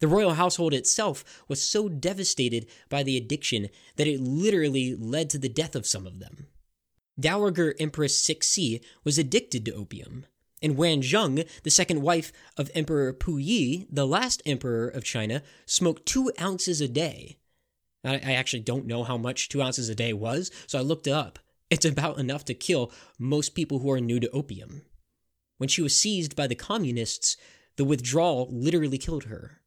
The 0.00 0.08
royal 0.08 0.34
household 0.34 0.72
itself 0.72 1.44
was 1.46 1.62
so 1.62 1.88
devastated 1.88 2.66
by 2.88 3.02
the 3.02 3.18
addiction 3.18 3.68
that 3.96 4.06
it 4.06 4.20
literally 4.20 4.94
led 4.94 5.28
to 5.30 5.38
the 5.38 5.48
death 5.48 5.76
of 5.76 5.86
some 5.86 6.06
of 6.06 6.20
them. 6.20 6.46
Dowager 7.18 7.74
Empress 7.78 8.26
Cixi 8.26 8.80
was 9.04 9.18
addicted 9.18 9.66
to 9.66 9.74
opium, 9.74 10.24
and 10.62 10.76
Wanrong, 10.76 11.46
the 11.64 11.70
second 11.70 12.00
wife 12.00 12.32
of 12.56 12.70
Emperor 12.74 13.12
Puyi, 13.12 13.86
the 13.90 14.06
last 14.06 14.40
emperor 14.46 14.88
of 14.88 15.04
China, 15.04 15.42
smoked 15.66 16.06
two 16.06 16.32
ounces 16.40 16.80
a 16.80 16.88
day, 16.88 17.36
I, 18.02 18.32
actually 18.32 18.60
don't 18.60 18.86
know 18.86 19.04
how 19.04 19.16
much 19.16 19.48
two 19.48 19.60
ounces 19.60 19.88
a 19.88 19.94
day 19.94 20.12
was, 20.12 20.50
so 20.66 20.78
I 20.78 20.82
looked 20.82 21.06
it 21.06 21.12
up. 21.12 21.38
It's 21.68 21.84
about 21.84 22.18
enough 22.18 22.44
to 22.46 22.54
kill 22.54 22.92
most 23.18 23.54
people 23.54 23.80
who 23.80 23.90
are 23.90 24.00
new 24.00 24.18
to 24.20 24.30
opium. 24.30 24.82
When 25.58 25.68
she 25.68 25.82
was 25.82 25.96
seized 25.96 26.34
by 26.34 26.46
the 26.46 26.54
communists, 26.54 27.36
the 27.76 27.84
withdrawal 27.84 28.48
literally 28.50 28.98
killed 28.98 29.24
her. 29.24 29.60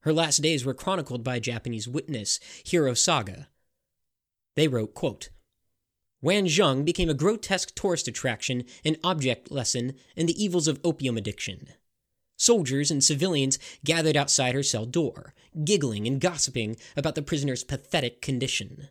Her 0.00 0.12
last 0.12 0.38
days 0.38 0.64
were 0.64 0.74
chronicled 0.74 1.22
by 1.22 1.36
a 1.36 1.40
Japanese 1.40 1.86
witness, 1.86 2.40
Hiro 2.64 2.94
Saga. 2.94 3.48
They 4.54 4.68
wrote, 4.68 4.94
quote, 4.94 5.28
Wanrong 6.22 6.84
became 6.84 7.10
a 7.10 7.14
grotesque 7.14 7.74
tourist 7.74 8.08
attraction 8.08 8.64
and 8.84 8.96
object 9.04 9.50
lesson 9.50 9.94
in 10.16 10.26
the 10.26 10.42
evils 10.42 10.66
of 10.66 10.80
opium 10.82 11.16
addiction. 11.16 11.68
Soldiers 12.36 12.90
and 12.90 13.02
civilians 13.02 13.58
gathered 13.84 14.16
outside 14.16 14.54
her 14.54 14.62
cell 14.62 14.84
door, 14.84 15.34
giggling 15.64 16.06
and 16.06 16.20
gossiping 16.20 16.76
about 16.96 17.14
the 17.14 17.22
prisoner's 17.22 17.64
pathetic 17.64 18.20
condition. 18.20 18.88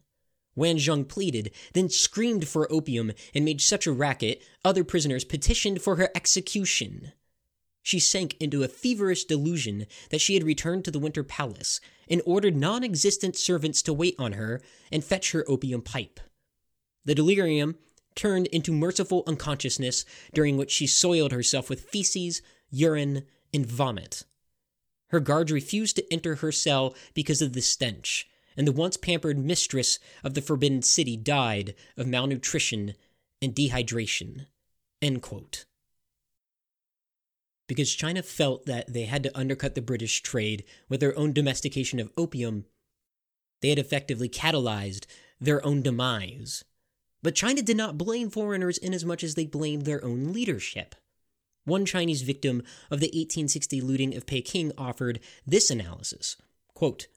Wanrong 0.56 1.08
pleaded, 1.08 1.52
then 1.74 1.90
screamed 1.90 2.48
for 2.48 2.72
opium 2.72 3.12
and 3.34 3.46
made 3.46 3.62
such 3.62 3.86
a 3.86 3.92
racket, 3.92 4.42
other 4.64 4.84
prisoners 4.84 5.24
petitioned 5.24 5.82
for 5.82 5.98
her 5.98 6.10
execution. 6.16 7.12
She 7.84 8.00
sank 8.00 8.36
into 8.40 8.64
a 8.64 8.68
feverish 8.68 9.26
delusion 9.26 9.86
that 10.10 10.22
she 10.22 10.34
had 10.34 10.44
returned 10.44 10.86
to 10.86 10.92
the 10.92 10.98
Winter 10.98 11.24
Palace 11.24 11.80
and 12.10 12.22
ordered 12.26 12.56
non 12.56 12.84
existent 12.84 13.36
servants 13.36 13.84
to 13.84 13.94
wait 13.94 14.16
on 14.18 14.32
her 14.32 14.60
and 14.92 15.04
fetch 15.04 15.34
her 15.34 15.46
opium 15.48 15.84
pipe. 15.84 16.20
The 17.04 17.14
delirium 17.14 17.76
turned 18.16 18.48
into 18.48 18.72
merciful 18.72 19.24
unconsciousness, 19.28 20.04
during 20.34 20.58
which 20.58 20.72
she 20.72 20.88
soiled 20.88 21.32
herself 21.32 21.70
with 21.70 21.82
feces, 21.82 22.42
urine, 22.72 23.26
and 23.56 23.66
vomit. 23.66 24.24
Her 25.10 25.20
guards 25.20 25.52
refused 25.52 25.96
to 25.96 26.14
enter 26.14 26.36
her 26.36 26.52
cell 26.52 26.96
because 27.14 27.42
of 27.42 27.54
the 27.54 27.62
stench, 27.62 28.28
and 28.58 28.68
the 28.68 28.72
once 28.72 28.98
pampered 28.98 29.38
mistress 29.38 29.98
of 30.24 30.34
the 30.34 30.42
Forbidden 30.42 30.82
City 30.82 31.18
died 31.18 31.74
of 31.98 32.08
malnutrition 32.08 32.94
and 33.42 33.56
dehydration. 33.56 34.46
because 37.68 37.94
China 37.94 38.22
felt 38.22 38.66
that 38.66 38.92
they 38.92 39.06
had 39.06 39.24
to 39.24 39.38
undercut 39.38 39.76
the 39.76 39.82
British 39.82 40.22
trade 40.22 40.64
with 40.90 41.00
their 41.00 41.18
own 41.18 41.34
domestication 41.34 42.00
of 42.00 42.12
opium. 42.18 42.66
They 43.62 43.70
had 43.70 43.80
effectively 43.80 44.30
catalyzed 44.30 45.06
their 45.40 45.66
own 45.66 45.82
demise. 45.82 46.64
But 47.24 47.36
China 47.36 47.62
did 47.62 47.78
not 47.78 47.98
blame 47.98 48.30
foreigners 48.30 48.78
in 48.78 48.94
as 48.94 49.04
much 49.04 49.24
as 49.24 49.36
they 49.36 49.48
blamed 49.48 49.86
their 49.86 50.04
own 50.04 50.32
leadership. 50.32 50.96
One 51.66 51.86
Chinese 51.86 52.22
victim 52.22 52.62
of 52.92 53.00
the 53.00 53.08
1860 53.08 53.82
looting 53.82 54.16
of 54.16 54.28
Peking 54.28 54.72
offered 54.78 55.20
this 55.46 55.70
analysis 55.70 56.38
quote, 56.76 57.08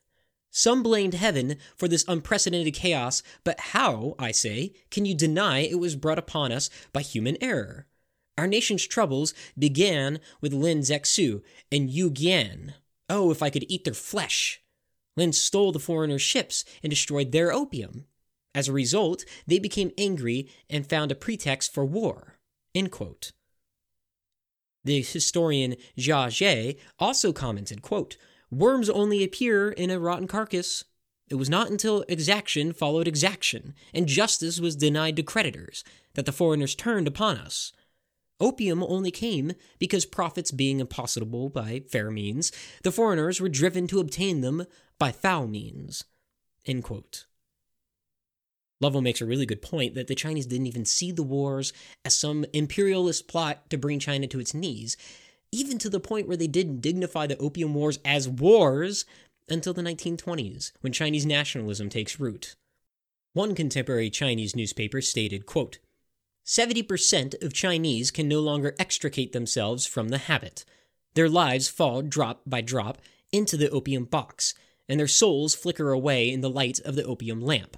Some 0.50 0.82
blamed 0.82 1.14
heaven 1.14 1.56
for 1.76 1.86
this 1.86 2.04
unprecedented 2.08 2.72
chaos, 2.72 3.22
but 3.44 3.60
how, 3.60 4.14
I 4.18 4.32
say, 4.32 4.72
can 4.90 5.04
you 5.04 5.14
deny 5.14 5.60
it 5.60 5.78
was 5.78 5.96
brought 5.96 6.18
upon 6.18 6.52
us 6.52 6.70
by 6.92 7.02
human 7.02 7.36
error? 7.42 7.86
Our 8.38 8.46
nation's 8.46 8.86
troubles 8.86 9.34
began 9.58 10.20
with 10.40 10.54
Lin 10.54 10.78
Zexu 10.80 11.42
and 11.70 11.90
Yu 11.90 12.10
Qian. 12.10 12.74
Oh, 13.10 13.30
if 13.30 13.42
I 13.42 13.50
could 13.50 13.66
eat 13.68 13.84
their 13.84 13.94
flesh! 13.94 14.62
Lin 15.16 15.32
stole 15.32 15.72
the 15.72 15.80
foreigners' 15.80 16.22
ships 16.22 16.64
and 16.82 16.88
destroyed 16.88 17.32
their 17.32 17.52
opium. 17.52 18.06
As 18.54 18.68
a 18.68 18.72
result, 18.72 19.24
they 19.46 19.58
became 19.58 19.92
angry 19.98 20.48
and 20.70 20.88
found 20.88 21.10
a 21.10 21.16
pretext 21.16 21.74
for 21.74 21.84
war. 21.84 22.38
The 24.88 25.02
historian 25.02 25.76
Jia 25.98 26.30
Zhe 26.30 26.78
also 26.98 27.30
commented, 27.30 27.82
quote, 27.82 28.16
Worms 28.50 28.88
only 28.88 29.22
appear 29.22 29.70
in 29.70 29.90
a 29.90 30.00
rotten 30.00 30.26
carcass. 30.26 30.82
It 31.28 31.34
was 31.34 31.50
not 31.50 31.70
until 31.70 32.06
exaction 32.08 32.72
followed 32.72 33.06
exaction, 33.06 33.74
and 33.92 34.06
justice 34.06 34.60
was 34.60 34.76
denied 34.76 35.16
to 35.16 35.22
creditors, 35.22 35.84
that 36.14 36.24
the 36.24 36.32
foreigners 36.32 36.74
turned 36.74 37.06
upon 37.06 37.36
us. 37.36 37.70
Opium 38.40 38.82
only 38.82 39.10
came 39.10 39.52
because 39.78 40.06
profits 40.06 40.52
being 40.52 40.80
impossible 40.80 41.50
by 41.50 41.82
fair 41.86 42.10
means, 42.10 42.50
the 42.82 42.90
foreigners 42.90 43.42
were 43.42 43.50
driven 43.50 43.88
to 43.88 44.00
obtain 44.00 44.40
them 44.40 44.64
by 44.98 45.12
foul 45.12 45.46
means. 45.46 46.04
Lovell 48.80 49.02
makes 49.02 49.20
a 49.20 49.26
really 49.26 49.46
good 49.46 49.62
point 49.62 49.94
that 49.94 50.06
the 50.06 50.14
Chinese 50.14 50.46
didn't 50.46 50.68
even 50.68 50.84
see 50.84 51.10
the 51.10 51.22
wars 51.22 51.72
as 52.04 52.14
some 52.14 52.44
imperialist 52.52 53.26
plot 53.26 53.68
to 53.70 53.78
bring 53.78 53.98
China 53.98 54.26
to 54.28 54.40
its 54.40 54.54
knees, 54.54 54.96
even 55.50 55.78
to 55.78 55.90
the 55.90 56.00
point 56.00 56.28
where 56.28 56.36
they 56.36 56.46
didn't 56.46 56.80
dignify 56.80 57.26
the 57.26 57.38
Opium 57.38 57.74
Wars 57.74 57.98
as 58.04 58.28
wars 58.28 59.04
until 59.48 59.72
the 59.72 59.82
1920s, 59.82 60.72
when 60.80 60.92
Chinese 60.92 61.26
nationalism 61.26 61.88
takes 61.88 62.20
root. 62.20 62.54
One 63.32 63.54
contemporary 63.54 64.10
Chinese 64.10 64.54
newspaper 64.54 65.00
stated, 65.00 65.46
quote, 65.46 65.78
70% 66.46 67.42
of 67.42 67.52
Chinese 67.52 68.10
can 68.10 68.28
no 68.28 68.40
longer 68.40 68.74
extricate 68.78 69.32
themselves 69.32 69.86
from 69.86 70.08
the 70.08 70.18
habit. 70.18 70.64
Their 71.14 71.28
lives 71.28 71.68
fall 71.68 72.00
drop 72.02 72.42
by 72.46 72.62
drop 72.62 72.98
into 73.32 73.56
the 73.56 73.70
opium 73.70 74.04
box, 74.04 74.54
and 74.88 74.98
their 74.98 75.08
souls 75.08 75.54
flicker 75.54 75.90
away 75.90 76.30
in 76.30 76.40
the 76.40 76.48
light 76.48 76.80
of 76.80 76.94
the 76.94 77.04
opium 77.04 77.40
lamp. 77.40 77.76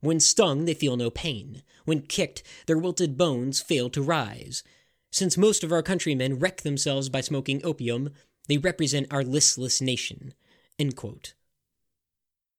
When 0.00 0.20
stung, 0.20 0.64
they 0.64 0.74
feel 0.74 0.96
no 0.96 1.10
pain. 1.10 1.62
When 1.84 2.02
kicked, 2.02 2.42
their 2.66 2.78
wilted 2.78 3.16
bones 3.16 3.60
fail 3.60 3.90
to 3.90 4.02
rise. 4.02 4.62
Since 5.10 5.36
most 5.36 5.64
of 5.64 5.72
our 5.72 5.82
countrymen 5.82 6.38
wreck 6.38 6.62
themselves 6.62 7.08
by 7.08 7.20
smoking 7.20 7.60
opium, 7.64 8.10
they 8.48 8.58
represent 8.58 9.12
our 9.12 9.22
listless 9.22 9.80
nation. 9.80 10.34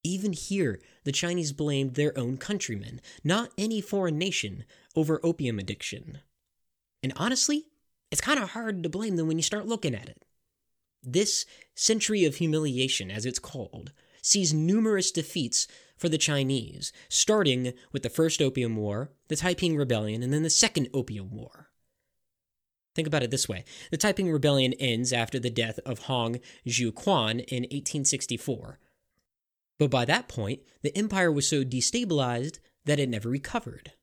Even 0.03 0.33
here, 0.33 0.79
the 1.03 1.11
Chinese 1.11 1.51
blamed 1.51 1.95
their 1.95 2.17
own 2.17 2.37
countrymen, 2.37 3.01
not 3.23 3.51
any 3.57 3.81
foreign 3.81 4.17
nation, 4.17 4.65
over 4.95 5.19
opium 5.23 5.59
addiction. 5.59 6.19
And 7.03 7.13
honestly, 7.15 7.65
it's 8.11 8.21
kind 8.21 8.39
of 8.39 8.51
hard 8.51 8.83
to 8.83 8.89
blame 8.89 9.15
them 9.15 9.27
when 9.27 9.37
you 9.37 9.43
start 9.43 9.67
looking 9.67 9.95
at 9.95 10.09
it. 10.09 10.25
This 11.03 11.45
century 11.73 12.25
of 12.25 12.35
humiliation, 12.35 13.09
as 13.09 13.25
it's 13.25 13.39
called, 13.39 13.91
sees 14.21 14.53
numerous 14.53 15.11
defeats 15.11 15.67
for 16.01 16.09
the 16.09 16.17
Chinese, 16.17 16.91
starting 17.09 17.73
with 17.91 18.01
the 18.01 18.09
First 18.09 18.41
Opium 18.41 18.75
War, 18.75 19.11
the 19.27 19.35
Taiping 19.35 19.77
Rebellion, 19.77 20.23
and 20.23 20.33
then 20.33 20.41
the 20.41 20.49
Second 20.49 20.89
Opium 20.95 21.29
War. 21.29 21.69
Think 22.95 23.07
about 23.07 23.21
it 23.21 23.29
this 23.29 23.47
way 23.47 23.63
the 23.91 23.97
Taiping 23.97 24.31
Rebellion 24.31 24.73
ends 24.73 25.13
after 25.13 25.39
the 25.39 25.51
death 25.51 25.79
of 25.85 25.99
Hong 25.99 26.39
Xiuquan 26.67 27.45
in 27.47 27.63
1864. 27.63 28.79
But 29.77 29.91
by 29.91 30.03
that 30.05 30.27
point, 30.27 30.61
the 30.81 30.95
empire 30.97 31.31
was 31.31 31.47
so 31.47 31.63
destabilized 31.63 32.57
that 32.85 32.99
it 32.99 33.07
never 33.07 33.29
recovered. 33.29 33.93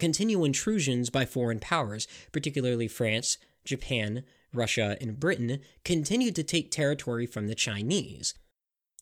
Continual 0.00 0.44
intrusions 0.44 1.08
by 1.08 1.24
foreign 1.24 1.60
powers, 1.60 2.08
particularly 2.32 2.88
France, 2.88 3.38
Japan, 3.64 4.24
Russia, 4.52 4.96
and 5.00 5.20
Britain, 5.20 5.60
continued 5.84 6.34
to 6.34 6.42
take 6.42 6.72
territory 6.72 7.26
from 7.26 7.46
the 7.46 7.54
Chinese, 7.54 8.34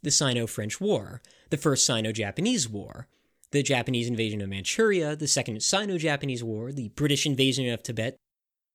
the 0.02 0.10
Sino 0.10 0.46
French 0.46 0.80
War, 0.80 1.20
the 1.50 1.56
First 1.56 1.86
Sino 1.86 2.12
Japanese 2.12 2.68
War, 2.68 3.08
the 3.50 3.62
Japanese 3.62 4.08
invasion 4.08 4.40
of 4.40 4.48
Manchuria, 4.48 5.16
the 5.16 5.28
Second 5.28 5.62
Sino 5.62 5.98
Japanese 5.98 6.44
War, 6.44 6.72
the 6.72 6.88
British 6.90 7.26
invasion 7.26 7.68
of 7.68 7.82
Tibet, 7.82 8.16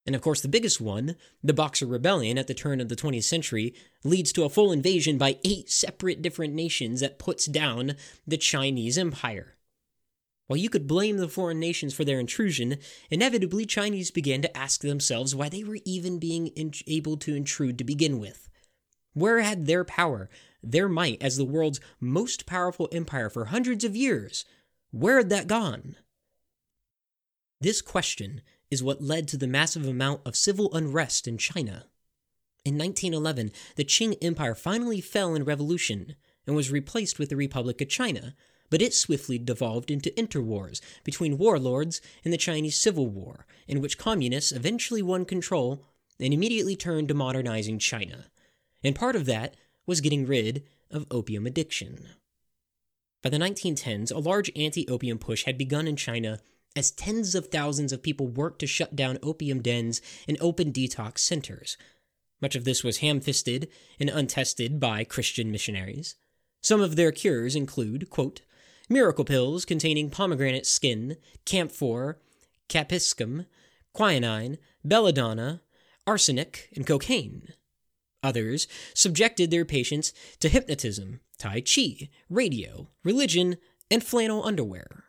and 0.05 0.15
of 0.15 0.21
course 0.21 0.41
the 0.41 0.47
biggest 0.47 0.81
one, 0.81 1.15
the 1.43 1.53
Boxer 1.53 1.85
Rebellion 1.85 2.37
at 2.37 2.47
the 2.47 2.53
turn 2.53 2.81
of 2.81 2.89
the 2.89 2.95
20th 2.95 3.23
century, 3.23 3.73
leads 4.03 4.33
to 4.33 4.43
a 4.43 4.49
full 4.49 4.71
invasion 4.71 5.17
by 5.17 5.37
eight 5.45 5.69
separate 5.69 6.21
different 6.21 6.53
nations 6.53 6.99
that 6.99 7.19
puts 7.19 7.45
down 7.45 7.95
the 8.27 8.37
Chinese 8.37 8.97
Empire. 8.97 9.55
While 10.47 10.57
you 10.57 10.69
could 10.69 10.87
blame 10.87 11.17
the 11.17 11.29
foreign 11.29 11.59
nations 11.59 11.93
for 11.93 12.03
their 12.03 12.19
intrusion, 12.19 12.77
inevitably 13.09 13.65
Chinese 13.65 14.11
began 14.11 14.41
to 14.41 14.57
ask 14.57 14.81
themselves 14.81 15.33
why 15.33 15.47
they 15.47 15.63
were 15.63 15.79
even 15.85 16.19
being 16.19 16.47
in- 16.47 16.73
able 16.85 17.15
to 17.17 17.35
intrude 17.35 17.77
to 17.77 17.85
begin 17.85 18.19
with. 18.19 18.49
Where 19.13 19.39
had 19.39 19.67
their 19.67 19.85
power, 19.85 20.29
their 20.63 20.87
might 20.87 21.21
as 21.21 21.37
the 21.37 21.45
world's 21.45 21.79
most 21.99 22.45
powerful 22.45 22.89
empire 22.91 23.29
for 23.29 23.45
hundreds 23.45 23.83
of 23.83 23.95
years, 23.95 24.45
where 24.91 25.17
had 25.17 25.29
that 25.29 25.47
gone? 25.47 25.97
This 27.59 27.81
question 27.81 28.41
is 28.71 28.81
what 28.83 29.01
led 29.01 29.27
to 29.27 29.37
the 29.37 29.47
massive 29.47 29.85
amount 29.85 30.21
of 30.25 30.35
civil 30.35 30.73
unrest 30.73 31.27
in 31.27 31.37
China. 31.37 31.85
In 32.65 32.77
1911, 32.77 33.51
the 33.75 33.85
Qing 33.85 34.17
Empire 34.21 34.55
finally 34.55 35.01
fell 35.01 35.35
in 35.35 35.43
revolution 35.43 36.15
and 36.47 36.55
was 36.55 36.71
replaced 36.71 37.19
with 37.19 37.29
the 37.29 37.35
Republic 37.35 37.81
of 37.81 37.89
China, 37.89 38.35
but 38.69 38.81
it 38.81 38.93
swiftly 38.93 39.37
devolved 39.37 39.91
into 39.91 40.09
interwars 40.11 40.81
between 41.03 41.37
warlords 41.37 42.01
in 42.23 42.31
the 42.31 42.37
Chinese 42.37 42.79
Civil 42.79 43.07
War, 43.07 43.45
in 43.67 43.81
which 43.81 43.97
communists 43.97 44.51
eventually 44.51 45.01
won 45.01 45.25
control 45.25 45.85
and 46.19 46.33
immediately 46.33 46.75
turned 46.75 47.07
to 47.09 47.13
modernizing 47.13 47.79
China. 47.79 48.25
And 48.83 48.95
part 48.95 49.15
of 49.15 49.25
that 49.25 49.55
was 49.85 50.01
getting 50.01 50.25
rid 50.25 50.63
of 50.91 51.05
opium 51.11 51.45
addiction. 51.45 52.09
By 53.21 53.29
the 53.29 53.37
1910s, 53.37 54.11
a 54.11 54.19
large 54.19 54.51
anti 54.55 54.87
opium 54.87 55.17
push 55.17 55.43
had 55.45 55.57
begun 55.57 55.87
in 55.87 55.95
China 55.95 56.39
as 56.75 56.91
tens 56.91 57.35
of 57.35 57.47
thousands 57.47 57.93
of 57.93 58.03
people 58.03 58.27
worked 58.27 58.59
to 58.59 58.67
shut 58.67 58.95
down 58.95 59.19
opium 59.21 59.61
dens 59.61 60.01
and 60.27 60.37
open 60.41 60.71
detox 60.71 61.19
centers. 61.19 61.77
Much 62.41 62.55
of 62.55 62.65
this 62.65 62.83
was 62.83 62.97
ham 62.97 63.21
fisted 63.21 63.69
and 63.99 64.09
untested 64.09 64.79
by 64.79 65.03
Christian 65.03 65.51
missionaries. 65.51 66.15
Some 66.61 66.81
of 66.81 66.95
their 66.95 67.11
cures 67.11 67.55
include, 67.55 68.09
quote, 68.09 68.41
miracle 68.89 69.25
pills 69.25 69.65
containing 69.65 70.09
pomegranate 70.09 70.65
skin, 70.65 71.17
camphor, 71.45 72.19
capiscum, 72.67 73.45
quinine, 73.93 74.57
belladonna, 74.83 75.61
arsenic, 76.05 76.69
and 76.75 76.85
cocaine. 76.85 77.53
Others 78.23 78.67
subjected 78.93 79.51
their 79.51 79.65
patients 79.65 80.13
to 80.39 80.49
hypnotism, 80.49 81.19
Tai 81.37 81.61
Chi, 81.61 82.09
radio, 82.29 82.89
religion, 83.03 83.57
and 83.91 84.03
flannel 84.03 84.45
underwear. 84.45 85.03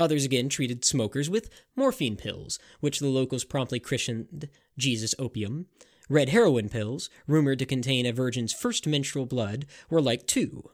Others 0.00 0.24
again 0.24 0.48
treated 0.48 0.84
smokers 0.84 1.30
with 1.30 1.48
morphine 1.76 2.16
pills, 2.16 2.58
which 2.80 2.98
the 2.98 3.06
locals 3.06 3.44
promptly 3.44 3.78
christened 3.78 4.48
Jesus 4.76 5.14
opium. 5.18 5.66
Red 6.08 6.30
heroin 6.30 6.68
pills, 6.68 7.08
rumored 7.28 7.60
to 7.60 7.66
contain 7.66 8.04
a 8.04 8.12
virgin's 8.12 8.52
first 8.52 8.86
menstrual 8.86 9.26
blood, 9.26 9.64
were 9.88 10.02
like 10.02 10.26
too. 10.26 10.70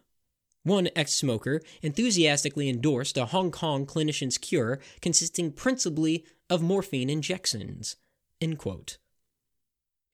One 0.63 0.89
ex 0.97 1.15
smoker 1.15 1.61
enthusiastically 1.83 2.69
endorsed 2.69 3.19
a 3.19 3.27
Hong 3.27 3.51
Kong 3.51 3.87
clinician's 3.87 4.39
cure 4.39 4.81
consisting 5.01 5.53
principally 5.53 6.25
of 6.49 6.63
morphine 6.63 7.11
injections. 7.11 7.97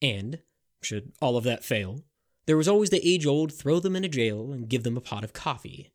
And 0.01 0.39
should 0.85 1.11
all 1.21 1.35
of 1.35 1.43
that 1.43 1.63
fail, 1.63 2.03
there 2.45 2.57
was 2.57 2.67
always 2.67 2.91
the 2.91 3.07
age 3.07 3.25
old 3.25 3.51
throw 3.51 3.79
them 3.79 3.95
in 3.95 4.03
a 4.03 4.09
jail 4.09 4.51
and 4.51 4.69
give 4.69 4.83
them 4.83 4.97
a 4.97 5.01
pot 5.01 5.23
of 5.23 5.33
coffee. 5.33 5.91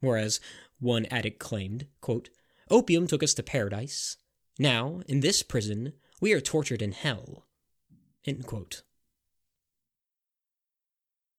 Whereas 0.00 0.40
one 0.80 1.06
addict 1.06 1.38
claimed, 1.38 1.86
quote, 2.00 2.28
Opium 2.70 3.06
took 3.06 3.22
us 3.22 3.34
to 3.34 3.42
paradise. 3.42 4.16
Now, 4.58 5.02
in 5.06 5.20
this 5.20 5.42
prison, 5.42 5.92
we 6.20 6.32
are 6.32 6.40
tortured 6.40 6.82
in 6.82 6.92
hell. 6.92 7.46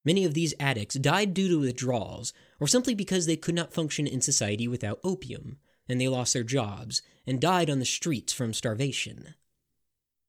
Many 0.06 0.26
of 0.26 0.34
these 0.34 0.54
addicts 0.60 0.96
died 0.96 1.34
due 1.34 1.48
to 1.50 1.60
withdrawals, 1.60 2.34
or 2.60 2.68
simply 2.68 2.94
because 2.94 3.26
they 3.26 3.38
could 3.38 3.56
not 3.56 3.74
function 3.74 4.06
in 4.06 4.22
society 4.22 4.68
without 4.68 5.00
opium, 5.04 5.58
and 5.88 6.00
they 6.00 6.08
lost 6.08 6.34
their 6.34 6.44
jobs 6.44 7.02
and 7.26 7.40
died 7.40 7.70
on 7.70 7.80
the 7.80 7.86
streets 7.86 8.34
from 8.34 8.54
starvation. 8.54 9.36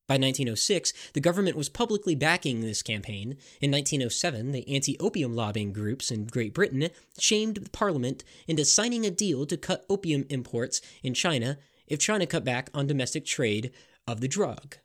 By 0.06 0.14
1906, 0.14 0.92
the 1.14 1.20
government 1.20 1.56
was 1.56 1.70
publicly 1.70 2.14
backing 2.14 2.60
this 2.60 2.82
campaign. 2.82 3.38
In 3.60 3.70
1907, 3.70 4.52
the 4.52 4.68
anti 4.68 4.98
opium 5.00 5.34
lobbying 5.34 5.72
groups 5.72 6.10
in 6.10 6.26
Great 6.26 6.52
Britain 6.52 6.90
shamed 7.18 7.56
the 7.56 7.70
parliament 7.70 8.22
into 8.46 8.66
signing 8.66 9.06
a 9.06 9.10
deal 9.10 9.46
to 9.46 9.56
cut 9.56 9.86
opium 9.88 10.26
imports 10.28 10.82
in 11.02 11.14
China 11.14 11.58
if 11.86 11.98
China 11.98 12.26
cut 12.26 12.44
back 12.44 12.68
on 12.74 12.86
domestic 12.86 13.24
trade 13.24 13.72
of 14.06 14.20
the 14.20 14.28
drug. 14.28 14.76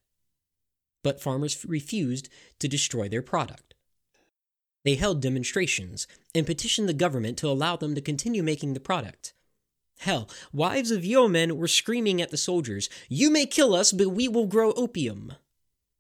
But 1.03 1.22
farmers 1.22 1.65
refused 1.65 2.30
to 2.59 2.70
destroy 2.70 3.09
their 3.09 3.22
product. 3.22 3.76
They 4.86 4.95
held 4.95 5.22
demonstrations 5.22 6.07
and 6.34 6.45
petitioned 6.45 6.88
the 6.88 6.93
government 6.93 7.38
to 7.39 7.49
allow 7.49 7.76
them 7.76 7.93
to 7.95 8.01
continue 8.01 8.43
making 8.43 8.74
the 8.74 8.80
product. 8.80 9.34
Hell, 10.00 10.30
wives 10.54 10.91
of 10.91 11.04
yeomen 11.04 11.58
were 11.58 11.68
screaming 11.68 12.22
at 12.22 12.32
the 12.32 12.38
soldiers, 12.38 12.89
You 13.10 13.30
may 13.30 13.45
kill 13.45 13.76
us, 13.76 13.91
but 13.91 14.10
we 14.10 14.30
will 14.30 14.45
grow 14.45 14.72
opium. 14.72 15.34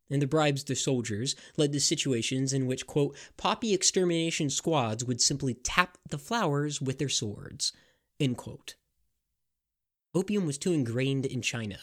And 0.09 0.21
the 0.21 0.27
bribes 0.27 0.63
the 0.63 0.75
soldiers 0.75 1.35
led 1.57 1.73
to 1.73 1.81
situations 1.81 2.53
in 2.53 2.65
which, 2.65 2.87
quote, 2.87 3.17
poppy 3.35 3.73
extermination 3.73 4.49
squads 4.49 5.03
would 5.03 5.19
simply 5.19 5.53
tap 5.53 5.97
the 6.09 6.17
flowers 6.17 6.81
with 6.81 6.97
their 6.97 7.09
swords, 7.09 7.73
end 8.21 8.37
quote. 8.37 8.75
Opium 10.15 10.45
was 10.45 10.57
too 10.57 10.71
ingrained 10.71 11.25
in 11.25 11.41
China, 11.41 11.77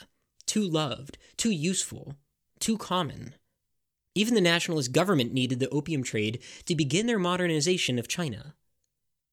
too 0.47 0.67
loved, 0.67 1.19
too 1.37 1.51
useful, 1.51 2.17
too 2.59 2.79
common. 2.79 3.35
Even 4.15 4.35
the 4.35 4.41
nationalist 4.41 4.91
government 4.91 5.35
needed 5.35 5.61
the 5.61 5.69
opium 5.69 6.03
trade 6.03 6.43
to 6.65 6.75
begin 6.75 7.07
their 7.07 7.19
modernization 7.19 7.99
of 7.99 8.09
China. 8.09 8.55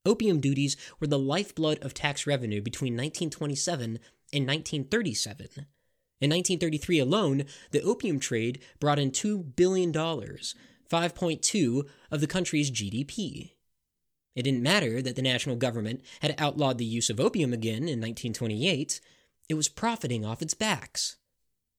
Opium 0.05 0.39
duties 0.39 0.75
were 0.99 1.07
the 1.07 1.19
lifeblood 1.19 1.79
of 1.81 1.93
tax 1.93 2.27
revenue 2.27 2.61
between 2.61 2.93
1927 2.93 3.99
and 4.33 4.47
1937. 4.47 5.47
In 6.19 6.29
1933 6.29 6.99
alone, 6.99 7.45
the 7.71 7.81
opium 7.81 8.19
trade 8.19 8.59
brought 8.79 8.99
in 8.99 9.11
$2 9.11 9.55
billion, 9.55 9.93
5.2 9.93 11.87
of 12.11 12.21
the 12.21 12.27
country's 12.27 12.71
GDP. 12.71 13.51
It 14.35 14.43
didn't 14.43 14.63
matter 14.63 15.01
that 15.01 15.15
the 15.15 15.21
national 15.21 15.55
government 15.55 16.01
had 16.21 16.35
outlawed 16.37 16.77
the 16.77 16.85
use 16.85 17.09
of 17.09 17.19
opium 17.19 17.53
again 17.53 17.83
in 17.83 17.99
1928, 17.99 18.99
it 19.49 19.53
was 19.53 19.69
profiting 19.69 20.25
off 20.25 20.41
its 20.41 20.53
backs. 20.53 21.17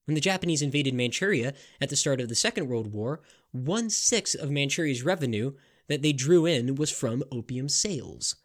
When 0.06 0.14
the 0.14 0.20
Japanese 0.20 0.62
invaded 0.62 0.94
Manchuria 0.94 1.54
at 1.80 1.88
the 1.88 1.96
start 1.96 2.20
of 2.20 2.28
the 2.28 2.34
Second 2.34 2.68
World 2.68 2.92
War, 2.92 3.22
one 3.52 3.88
sixth 3.90 4.34
of 4.34 4.50
Manchuria's 4.50 5.02
revenue 5.02 5.54
that 5.89 6.03
they 6.03 6.12
drew 6.12 6.47
in 6.47 6.74
was 6.74 6.91
from 6.91 7.22
opium 7.30 7.68
sales. 7.68 8.37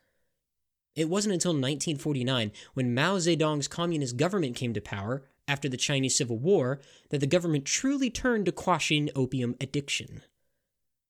It 0.96 1.10
wasn't 1.10 1.34
until 1.34 1.52
1949, 1.52 2.52
when 2.74 2.94
Mao 2.94 3.18
Zedong's 3.18 3.68
communist 3.68 4.18
government 4.18 4.56
came 4.56 4.74
to 4.74 4.82
power 4.82 5.24
after 5.48 5.70
the 5.70 5.78
Chinese 5.78 6.18
Civil 6.18 6.38
War, 6.38 6.80
that 7.10 7.20
the 7.20 7.28
government 7.28 7.66
truly 7.66 8.10
turned 8.10 8.46
to 8.46 8.52
quashing 8.52 9.10
opium 9.16 9.56
addiction. 9.62 10.24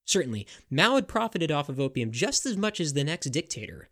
Certainly, 0.06 0.48
Mao 0.70 0.96
had 0.96 1.08
profited 1.08 1.52
off 1.52 1.70
of 1.70 1.80
opium 1.80 2.12
just 2.12 2.46
as 2.46 2.58
much 2.58 2.80
as 2.80 2.94
the 2.94 3.04
next 3.04 3.28
dictator. 3.28 3.90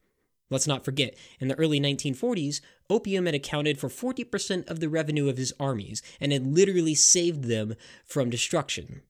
Let's 0.49 0.67
not 0.67 0.85
forget, 0.85 1.15
in 1.39 1.47
the 1.47 1.59
early 1.59 1.79
1940s, 1.79 2.61
opium 2.89 3.25
had 3.25 3.35
accounted 3.35 3.77
for 3.77 3.89
40% 3.89 4.69
of 4.69 4.79
the 4.79 4.89
revenue 4.89 5.29
of 5.29 5.37
his 5.37 5.53
armies 5.59 6.01
and 6.21 6.31
had 6.31 6.47
literally 6.47 6.95
saved 6.95 7.45
them 7.45 7.75
from 8.05 8.29
destruction. 8.29 9.01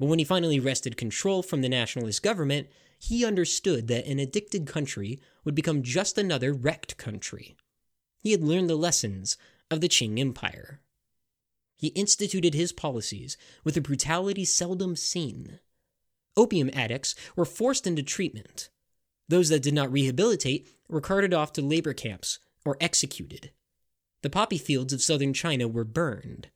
But 0.00 0.06
when 0.06 0.18
he 0.18 0.24
finally 0.24 0.58
wrested 0.58 0.96
control 0.96 1.42
from 1.42 1.60
the 1.60 1.68
nationalist 1.68 2.22
government, 2.22 2.68
he 2.98 3.24
understood 3.24 3.86
that 3.88 4.06
an 4.06 4.18
addicted 4.18 4.66
country 4.66 5.20
would 5.44 5.54
become 5.54 5.82
just 5.82 6.16
another 6.16 6.54
wrecked 6.54 6.96
country. 6.96 7.54
He 8.18 8.32
had 8.32 8.42
learned 8.42 8.70
the 8.70 8.76
lessons 8.76 9.36
of 9.70 9.82
the 9.82 9.88
Qing 9.88 10.18
Empire. 10.18 10.80
He 11.76 11.88
instituted 11.88 12.54
his 12.54 12.72
policies 12.72 13.36
with 13.62 13.76
a 13.76 13.82
brutality 13.82 14.46
seldom 14.46 14.96
seen. 14.96 15.60
Opium 16.34 16.70
addicts 16.72 17.14
were 17.36 17.44
forced 17.44 17.86
into 17.86 18.02
treatment. 18.02 18.70
Those 19.28 19.50
that 19.50 19.62
did 19.62 19.74
not 19.74 19.92
rehabilitate 19.92 20.66
were 20.88 21.02
carted 21.02 21.34
off 21.34 21.52
to 21.54 21.62
labor 21.62 21.92
camps 21.92 22.38
or 22.64 22.78
executed. 22.80 23.50
The 24.22 24.30
poppy 24.30 24.58
fields 24.58 24.94
of 24.94 25.02
southern 25.02 25.34
China 25.34 25.68
were 25.68 25.84
burned. 25.84 26.48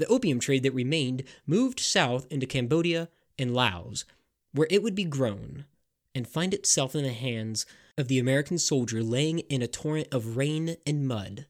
The 0.00 0.06
opium 0.06 0.40
trade 0.40 0.62
that 0.62 0.72
remained 0.72 1.24
moved 1.46 1.78
south 1.78 2.26
into 2.30 2.46
Cambodia 2.46 3.10
and 3.38 3.52
Laos, 3.52 4.06
where 4.54 4.66
it 4.70 4.82
would 4.82 4.94
be 4.94 5.04
grown 5.04 5.66
and 6.14 6.26
find 6.26 6.54
itself 6.54 6.94
in 6.94 7.02
the 7.02 7.12
hands 7.12 7.66
of 7.98 8.08
the 8.08 8.18
American 8.18 8.56
soldier 8.56 9.02
laying 9.02 9.40
in 9.40 9.60
a 9.60 9.66
torrent 9.66 10.08
of 10.10 10.38
rain 10.38 10.76
and 10.86 11.06
mud, 11.06 11.44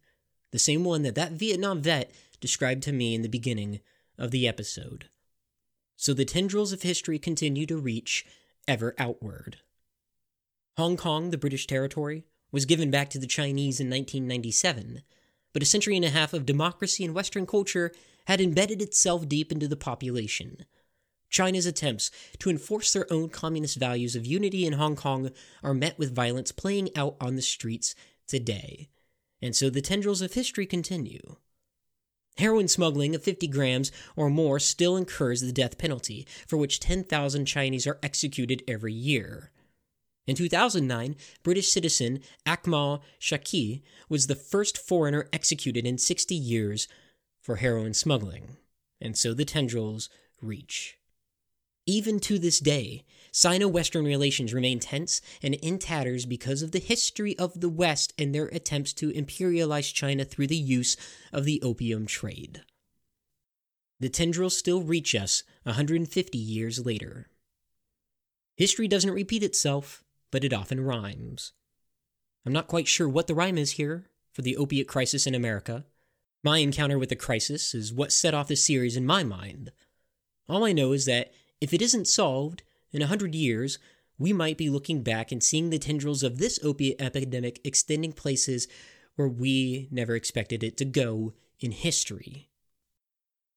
the 0.50 0.58
same 0.58 0.82
one 0.82 1.02
that 1.02 1.14
that 1.14 1.30
Vietnam 1.30 1.80
vet 1.80 2.10
described 2.40 2.82
to 2.82 2.92
me 2.92 3.14
in 3.14 3.22
the 3.22 3.28
beginning 3.28 3.78
of 4.18 4.32
the 4.32 4.48
episode. 4.48 5.08
So 5.94 6.12
the 6.12 6.24
tendrils 6.24 6.72
of 6.72 6.82
history 6.82 7.20
continue 7.20 7.66
to 7.66 7.76
reach 7.76 8.26
ever 8.66 8.96
outward. 8.98 9.58
Hong 10.76 10.96
Kong, 10.96 11.30
the 11.30 11.38
British 11.38 11.68
territory, 11.68 12.24
was 12.50 12.66
given 12.66 12.90
back 12.90 13.10
to 13.10 13.20
the 13.20 13.28
Chinese 13.28 13.78
in 13.78 13.86
1997, 13.86 15.02
but 15.52 15.62
a 15.62 15.66
century 15.66 15.94
and 15.94 16.04
a 16.04 16.10
half 16.10 16.32
of 16.32 16.44
democracy 16.44 17.04
and 17.04 17.14
Western 17.14 17.46
culture 17.46 17.92
had 18.30 18.40
embedded 18.40 18.80
itself 18.80 19.28
deep 19.28 19.50
into 19.50 19.66
the 19.66 19.74
population. 19.74 20.64
China's 21.30 21.66
attempts 21.66 22.12
to 22.38 22.48
enforce 22.48 22.92
their 22.92 23.12
own 23.12 23.28
communist 23.28 23.76
values 23.76 24.14
of 24.14 24.24
unity 24.24 24.64
in 24.64 24.74
Hong 24.74 24.94
Kong 24.94 25.32
are 25.64 25.74
met 25.74 25.98
with 25.98 26.14
violence 26.14 26.52
playing 26.52 26.96
out 26.96 27.16
on 27.20 27.34
the 27.34 27.42
streets 27.42 27.92
today. 28.28 28.88
And 29.42 29.56
so 29.56 29.68
the 29.68 29.80
tendrils 29.80 30.22
of 30.22 30.34
history 30.34 30.64
continue. 30.64 31.38
Heroin 32.38 32.68
smuggling 32.68 33.16
of 33.16 33.24
50 33.24 33.48
grams 33.48 33.90
or 34.14 34.30
more 34.30 34.60
still 34.60 34.96
incurs 34.96 35.40
the 35.40 35.50
death 35.50 35.76
penalty, 35.76 36.24
for 36.46 36.56
which 36.56 36.78
10,000 36.78 37.46
Chinese 37.46 37.84
are 37.84 37.98
executed 38.00 38.62
every 38.68 38.92
year. 38.92 39.50
In 40.28 40.36
2009, 40.36 41.16
British 41.42 41.72
citizen 41.72 42.20
Akmal 42.46 43.00
Shaikh 43.18 43.82
was 44.08 44.28
the 44.28 44.36
first 44.36 44.78
foreigner 44.78 45.28
executed 45.32 45.84
in 45.84 45.98
60 45.98 46.36
years 46.36 46.86
for 47.40 47.56
heroin 47.56 47.94
smuggling, 47.94 48.56
and 49.00 49.16
so 49.16 49.34
the 49.34 49.44
tendrils 49.44 50.08
reach. 50.40 50.98
Even 51.86 52.20
to 52.20 52.38
this 52.38 52.60
day, 52.60 53.04
Sino 53.32 53.66
Western 53.66 54.04
relations 54.04 54.52
remain 54.52 54.80
tense 54.80 55.20
and 55.42 55.54
in 55.54 55.78
tatters 55.78 56.26
because 56.26 56.62
of 56.62 56.72
the 56.72 56.78
history 56.78 57.36
of 57.38 57.60
the 57.60 57.68
West 57.68 58.12
and 58.18 58.34
their 58.34 58.46
attempts 58.46 58.92
to 58.94 59.12
imperialize 59.12 59.92
China 59.92 60.24
through 60.24 60.48
the 60.48 60.56
use 60.56 60.96
of 61.32 61.44
the 61.44 61.60
opium 61.62 62.06
trade. 62.06 62.62
The 63.98 64.08
tendrils 64.08 64.56
still 64.56 64.82
reach 64.82 65.14
us 65.14 65.42
150 65.64 66.38
years 66.38 66.84
later. 66.84 67.28
History 68.56 68.88
doesn't 68.88 69.10
repeat 69.10 69.42
itself, 69.42 70.04
but 70.30 70.44
it 70.44 70.52
often 70.52 70.80
rhymes. 70.80 71.52
I'm 72.44 72.52
not 72.52 72.68
quite 72.68 72.88
sure 72.88 73.08
what 73.08 73.26
the 73.26 73.34
rhyme 73.34 73.58
is 73.58 73.72
here 73.72 74.06
for 74.32 74.42
the 74.42 74.56
opiate 74.56 74.88
crisis 74.88 75.26
in 75.26 75.34
America, 75.34 75.84
my 76.42 76.58
encounter 76.58 76.98
with 76.98 77.08
the 77.08 77.16
crisis 77.16 77.74
is 77.74 77.92
what 77.92 78.12
set 78.12 78.34
off 78.34 78.48
the 78.48 78.56
series 78.56 78.96
in 78.96 79.06
my 79.06 79.22
mind. 79.22 79.72
All 80.48 80.64
I 80.64 80.72
know 80.72 80.92
is 80.92 81.04
that 81.06 81.32
if 81.60 81.74
it 81.74 81.82
isn't 81.82 82.08
solved, 82.08 82.62
in 82.92 83.02
a 83.02 83.06
hundred 83.06 83.34
years, 83.34 83.78
we 84.18 84.32
might 84.32 84.58
be 84.58 84.70
looking 84.70 85.02
back 85.02 85.32
and 85.32 85.42
seeing 85.42 85.70
the 85.70 85.78
tendrils 85.78 86.22
of 86.22 86.38
this 86.38 86.58
opiate 86.62 87.00
epidemic 87.00 87.60
extending 87.64 88.12
places 88.12 88.68
where 89.16 89.28
we 89.28 89.88
never 89.90 90.14
expected 90.14 90.62
it 90.62 90.76
to 90.78 90.84
go 90.84 91.32
in 91.60 91.72
history. 91.72 92.48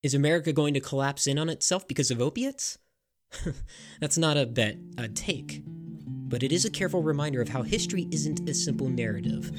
Is 0.02 0.14
America 0.14 0.52
going 0.52 0.74
to 0.74 0.80
collapse 0.80 1.28
in 1.28 1.40
on 1.40 1.50
itself 1.50 1.88
because 1.88 2.12
of 2.12 2.22
opiates? 2.22 2.78
That's 4.00 4.18
not 4.18 4.38
a 4.38 4.46
bet 4.46 4.78
I'd 4.98 5.16
take. 5.16 5.64
But 5.66 6.44
it 6.44 6.52
is 6.52 6.66
a 6.66 6.70
careful 6.70 7.02
reminder 7.02 7.42
of 7.42 7.50
how 7.50 7.62
history 7.62 8.08
isn't 8.12 8.50
a 8.50 8.54
simple 8.54 8.90
narrative, 8.90 9.52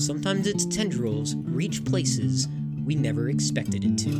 sometimes 0.00 0.46
its 0.46 0.66
tendrils 0.66 1.34
reach 1.36 1.84
places 1.84 2.48
we 2.84 2.94
never 2.94 3.28
expected 3.28 3.84
it 3.84 3.98
to. 3.98 4.10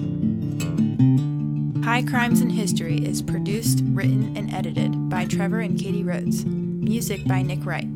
High 1.82 2.02
Crimes 2.02 2.40
in 2.40 2.50
History 2.50 3.04
is 3.04 3.22
produced, 3.22 3.82
written, 3.86 4.36
and 4.36 4.52
edited 4.54 5.08
by 5.08 5.24
Trevor 5.24 5.60
and 5.60 5.78
Katie 5.78 6.04
Rhodes. 6.04 6.44
Music 6.44 7.26
by 7.26 7.42
Nick 7.42 7.64
Wright. 7.66 7.88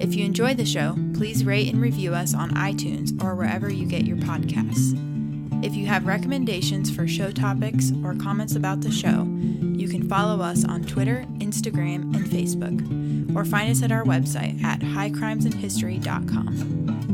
If 0.00 0.14
you 0.14 0.24
enjoy 0.24 0.54
the 0.54 0.64
show, 0.64 0.96
please 1.14 1.44
rate 1.44 1.72
and 1.72 1.80
review 1.80 2.14
us 2.14 2.34
on 2.34 2.50
iTunes 2.52 3.22
or 3.22 3.34
wherever 3.34 3.70
you 3.70 3.86
get 3.86 4.06
your 4.06 4.16
podcasts. 4.18 5.02
If 5.64 5.74
you 5.74 5.86
have 5.86 6.06
recommendations 6.06 6.94
for 6.94 7.08
show 7.08 7.30
topics 7.30 7.92
or 8.04 8.14
comments 8.14 8.56
about 8.56 8.82
the 8.82 8.90
show, 8.90 9.26
you 9.76 9.88
can 9.88 10.08
follow 10.08 10.42
us 10.42 10.64
on 10.64 10.84
Twitter, 10.84 11.24
Instagram, 11.38 12.14
and 12.14 12.26
Facebook, 12.26 13.34
or 13.34 13.44
find 13.44 13.70
us 13.70 13.82
at 13.82 13.92
our 13.92 14.04
website 14.04 14.62
at 14.62 14.80
highcrimesandhistory.com. 14.80 17.05